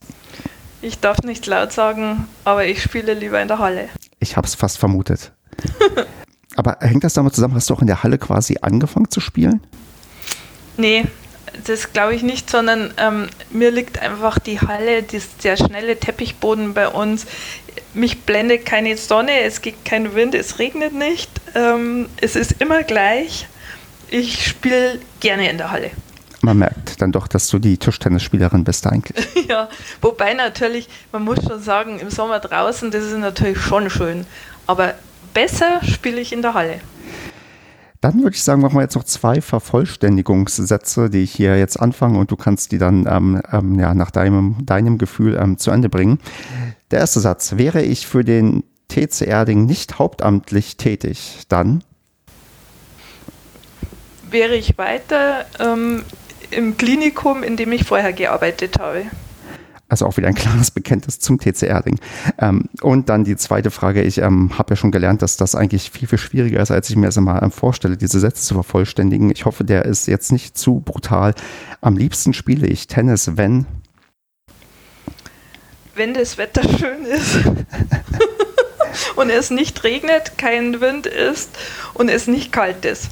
Ich 0.81 0.99
darf 0.99 1.19
nicht 1.23 1.45
laut 1.45 1.73
sagen, 1.73 2.27
aber 2.45 2.65
ich 2.65 2.81
spiele 2.81 3.13
lieber 3.13 3.41
in 3.41 3.47
der 3.47 3.59
Halle. 3.59 3.89
Ich 4.19 4.37
habe 4.37 4.47
es 4.47 4.55
fast 4.55 4.77
vermutet. 4.77 5.33
aber 6.55 6.77
hängt 6.79 7.03
das 7.03 7.13
damit 7.13 7.35
zusammen, 7.35 7.55
hast 7.55 7.69
du 7.69 7.73
auch 7.73 7.81
in 7.81 7.87
der 7.87 8.03
Halle 8.03 8.17
quasi 8.17 8.57
angefangen 8.61 9.09
zu 9.09 9.19
spielen? 9.19 9.61
Nee, 10.77 11.05
das 11.65 11.91
glaube 11.91 12.15
ich 12.15 12.23
nicht, 12.23 12.49
sondern 12.49 12.93
ähm, 12.97 13.27
mir 13.49 13.71
liegt 13.71 13.99
einfach 13.99 14.39
die 14.39 14.61
Halle, 14.61 15.03
der 15.03 15.57
schnelle 15.57 15.99
Teppichboden 15.99 16.73
bei 16.73 16.87
uns. 16.87 17.25
Mich 17.93 18.21
blendet 18.21 18.65
keine 18.65 18.95
Sonne, 18.95 19.41
es 19.41 19.61
geht 19.61 19.83
kein 19.83 20.15
Wind, 20.15 20.35
es 20.35 20.59
regnet 20.59 20.93
nicht. 20.93 21.29
Ähm, 21.55 22.07
es 22.21 22.35
ist 22.37 22.55
immer 22.59 22.83
gleich. 22.83 23.47
Ich 24.09 24.45
spiele 24.45 24.99
gerne 25.19 25.49
in 25.49 25.57
der 25.57 25.71
Halle. 25.71 25.91
Man 26.41 26.57
merkt 26.57 27.01
dann 27.01 27.11
doch, 27.11 27.27
dass 27.27 27.47
du 27.49 27.59
die 27.59 27.77
Tischtennisspielerin 27.77 28.63
bist 28.63 28.87
eigentlich. 28.87 29.27
ja, 29.49 29.67
wobei 30.01 30.33
natürlich, 30.33 30.87
man 31.11 31.23
muss 31.23 31.43
schon 31.45 31.61
sagen, 31.61 31.99
im 31.99 32.09
Sommer 32.09 32.39
draußen, 32.39 32.91
das 32.91 33.03
ist 33.03 33.17
natürlich 33.17 33.59
schon 33.59 33.89
schön. 33.89 34.25
Aber 34.65 34.93
besser 35.33 35.83
spiele 35.83 36.21
ich 36.21 36.31
in 36.31 36.41
der 36.41 36.53
Halle. 36.53 36.79
Dann 38.01 38.23
würde 38.23 38.35
ich 38.35 38.43
sagen, 38.43 38.61
machen 38.61 38.75
wir 38.75 38.81
jetzt 38.81 38.95
noch 38.95 39.03
zwei 39.03 39.41
Vervollständigungssätze, 39.41 41.09
die 41.09 41.23
ich 41.23 41.33
hier 41.33 41.57
jetzt 41.57 41.77
anfange 41.77 42.17
und 42.17 42.31
du 42.31 42.37
kannst 42.37 42.71
die 42.71 42.77
dann 42.77 43.05
ähm, 43.05 43.41
ähm, 43.51 43.77
ja, 43.77 43.93
nach 43.93 44.09
deinem, 44.09 44.55
deinem 44.65 44.97
Gefühl 44.97 45.37
ähm, 45.37 45.57
zu 45.57 45.71
Ende 45.71 45.89
bringen. 45.89 46.19
Der 46.91 46.99
erste 46.99 47.19
Satz, 47.19 47.57
wäre 47.57 47.81
ich 47.81 48.07
für 48.07 48.23
den 48.23 48.63
TC 48.87 49.23
Erding 49.23 49.65
nicht 49.65 49.99
hauptamtlich 49.99 50.77
tätig, 50.77 51.41
dann? 51.49 51.83
Wäre 54.31 54.55
ich 54.55 54.77
weiter 54.77 55.45
ähm, 55.59 56.03
im 56.51 56.77
Klinikum, 56.77 57.43
in 57.43 57.57
dem 57.57 57.71
ich 57.71 57.83
vorher 57.83 58.13
gearbeitet 58.13 58.79
habe. 58.79 59.05
Also 59.87 60.05
auch 60.05 60.17
wieder 60.17 60.27
ein 60.27 60.35
klares 60.35 60.69
Bekenntnis 60.69 61.19
zum 61.19 61.39
TC 61.39 61.63
Erding. 61.63 61.99
Ähm, 62.37 62.69
und 62.81 63.09
dann 63.09 63.23
die 63.23 63.35
zweite 63.35 63.71
Frage. 63.71 64.03
Ich 64.03 64.19
ähm, 64.19 64.57
habe 64.57 64.71
ja 64.71 64.75
schon 64.75 64.91
gelernt, 64.91 65.23
dass 65.23 65.35
das 65.35 65.55
eigentlich 65.55 65.89
viel, 65.89 66.07
viel 66.07 66.19
schwieriger 66.19 66.61
ist, 66.61 66.69
als 66.69 66.89
ich 66.91 66.95
mir 66.95 67.07
das 67.07 67.17
immer 67.17 67.41
ähm, 67.41 67.49
vorstelle, 67.49 67.97
diese 67.97 68.19
Sätze 68.19 68.43
zu 68.43 68.53
vervollständigen. 68.53 69.31
Ich 69.31 69.45
hoffe, 69.45 69.63
der 69.63 69.85
ist 69.85 70.07
jetzt 70.07 70.31
nicht 70.31 70.57
zu 70.57 70.79
brutal. 70.79 71.33
Am 71.81 71.97
liebsten 71.97 72.33
spiele 72.33 72.67
ich 72.67 72.85
Tennis, 72.85 73.31
wenn... 73.35 73.65
Wenn 75.95 76.13
das 76.13 76.37
Wetter 76.37 76.61
schön 76.77 77.03
ist 77.03 77.39
und 79.15 79.29
es 79.29 79.49
nicht 79.49 79.83
regnet, 79.83 80.37
kein 80.37 80.81
Wind 80.81 81.05
ist 81.07 81.49
und 81.93 82.09
es 82.09 82.27
nicht 82.27 82.51
kalt 82.51 82.85
ist. 82.85 83.09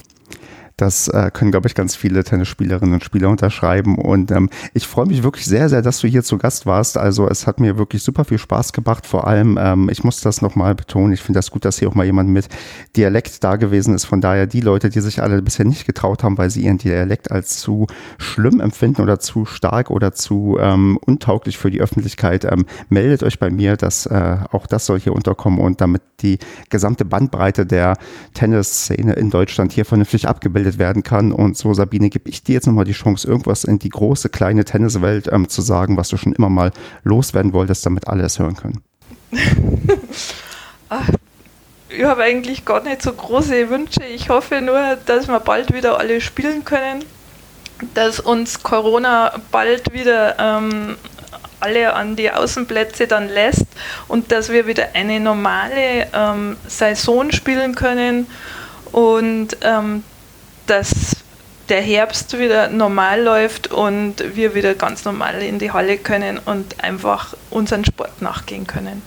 Das 0.78 1.08
äh, 1.08 1.32
können, 1.34 1.50
glaube 1.50 1.68
ich, 1.68 1.74
ganz 1.74 1.96
viele 1.96 2.24
Tennisspielerinnen 2.24 2.94
und 2.94 3.04
Spieler 3.04 3.30
unterschreiben. 3.30 3.98
Und 3.98 4.30
ähm, 4.30 4.48
ich 4.76 4.86
freue 4.86 5.08
mich 5.08 5.24
wirklich 5.24 5.48
sehr, 5.48 5.70
sehr, 5.70 5.82
dass 5.82 6.00
du 6.02 6.08
hier 6.08 6.22
zu 6.22 6.38
Gast 6.38 6.68
warst. 6.68 7.00
Also 7.00 7.28
es 7.28 7.48
hat 7.48 7.60
mir 7.60 7.80
wirklich 7.80 8.04
super 8.04 8.26
viel 8.26 8.38
Spaß 8.38 8.74
gemacht. 8.74 9.08
Vor 9.08 9.26
allem, 9.26 9.58
ähm, 9.60 9.90
ich 9.90 10.04
muss 10.04 10.22
das 10.22 10.44
nochmal 10.44 10.76
betonen, 10.76 11.14
ich 11.14 11.24
finde 11.24 11.40
das 11.40 11.50
gut, 11.50 11.66
dass 11.66 11.80
hier 11.80 11.90
auch 11.90 11.96
mal 11.96 12.06
jemand 12.06 12.30
mit 12.30 12.48
Dialekt 12.96 13.44
da 13.44 13.56
gewesen 13.56 13.96
ist. 13.96 14.06
Von 14.06 14.22
daher 14.22 14.46
die 14.46 14.62
Leute, 14.62 14.92
die 14.92 15.02
sich 15.02 15.20
alle 15.24 15.42
bisher 15.42 15.66
nicht 15.66 15.88
getraut 15.88 16.22
haben, 16.22 16.38
weil 16.38 16.52
sie 16.52 16.62
ihren 16.62 16.78
Dialekt 16.78 17.32
als 17.32 17.58
zu 17.58 17.88
schlimm 18.20 18.60
empfinden 18.60 19.02
oder 19.02 19.20
zu 19.20 19.46
stark 19.46 19.90
oder 19.90 20.14
zu 20.14 20.60
ähm, 20.62 21.00
untauglich 21.04 21.58
für 21.58 21.72
die 21.72 21.82
Öffentlichkeit, 21.82 22.46
ähm, 22.46 22.68
meldet 22.90 23.24
euch 23.24 23.40
bei 23.40 23.50
mir, 23.50 23.78
dass 23.78 24.06
äh, 24.06 24.38
auch 24.52 24.68
das 24.68 24.86
soll 24.86 25.00
hier 25.00 25.14
unterkommen 25.14 25.60
und 25.60 25.82
damit 25.82 26.04
die 26.22 26.38
gesamte 26.70 27.04
Bandbreite 27.04 27.66
der 27.66 27.98
Tennisszene 28.36 29.14
in 29.14 29.32
Deutschland 29.32 29.72
hier 29.72 29.86
vernünftig 29.86 30.28
abgebildet 30.28 30.67
abgebildet 30.68 30.80
werden 30.80 31.04
kann. 31.04 31.32
Und 31.32 31.58
so, 31.58 31.74
Sabine, 31.74 32.10
gebe 32.10 32.30
ich 32.30 32.44
dir 32.44 32.54
jetzt 32.54 32.68
nochmal 32.68 32.86
die 32.86 32.94
Chance, 32.94 33.28
irgendwas 33.28 33.64
in 33.64 33.80
die 33.80 33.90
große, 33.90 34.30
kleine 34.30 34.66
Tenniswelt 34.66 35.30
ähm, 35.32 35.50
zu 35.50 35.62
sagen, 35.62 35.98
was 35.98 36.10
du 36.10 36.18
schon 36.18 36.34
immer 36.34 36.50
mal 36.50 36.72
loswerden 37.04 37.54
wolltest, 37.54 37.86
damit 37.86 38.08
alle 38.08 38.24
es 38.24 38.40
hören 38.40 38.56
können. 38.56 38.82
Ach, 40.90 41.10
ich 41.90 42.04
habe 42.04 42.24
eigentlich 42.24 42.66
gar 42.66 42.82
nicht 42.84 43.02
so 43.02 43.12
große 43.12 43.70
Wünsche. 43.70 44.04
Ich 44.04 44.30
hoffe 44.30 44.62
nur, 44.62 44.98
dass 45.06 45.28
wir 45.28 45.40
bald 45.40 45.74
wieder 45.74 46.00
alle 46.00 46.22
spielen 46.22 46.64
können, 46.64 47.04
dass 47.94 48.20
uns 48.20 48.64
Corona 48.64 49.34
bald 49.52 49.94
wieder 49.94 50.38
ähm, 50.40 50.96
alle 51.60 51.94
an 51.94 52.16
die 52.16 52.32
Außenplätze 52.32 53.08
dann 53.08 53.30
lässt 53.30 53.66
und 54.08 54.32
dass 54.32 54.50
wir 54.50 54.68
wieder 54.68 54.90
eine 54.94 55.20
normale 55.20 56.08
ähm, 56.14 56.56
Saison 56.68 57.32
spielen 57.32 57.74
können 57.76 58.28
und 58.92 59.58
ähm, 59.62 60.04
dass 60.68 61.16
der 61.70 61.82
Herbst 61.82 62.38
wieder 62.38 62.70
normal 62.70 63.22
läuft 63.22 63.68
und 63.72 64.24
wir 64.36 64.56
wieder 64.56 64.74
ganz 64.74 65.06
normal 65.06 65.42
in 65.42 65.60
die 65.60 65.72
Halle 65.72 65.98
können 65.98 66.38
und 66.38 66.84
einfach 66.84 67.36
unseren 67.50 67.84
Sport 67.84 68.22
nachgehen 68.22 68.68
können. 68.68 69.02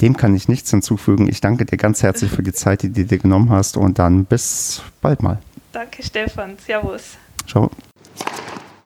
Dem 0.00 0.16
kann 0.16 0.34
ich 0.34 0.48
nichts 0.48 0.70
hinzufügen. 0.70 1.28
Ich 1.28 1.40
danke 1.40 1.64
dir 1.64 1.76
ganz 1.76 2.02
herzlich 2.02 2.30
für 2.30 2.42
die 2.42 2.52
Zeit, 2.52 2.82
die 2.82 2.92
du 2.92 3.04
dir 3.04 3.18
genommen 3.18 3.50
hast 3.50 3.76
und 3.76 3.98
dann 3.98 4.24
bis 4.24 4.82
bald 5.00 5.22
mal. 5.22 5.38
Danke, 5.72 6.02
Stefan. 6.02 6.56
Servus. 6.58 7.16
Ciao. 7.46 7.70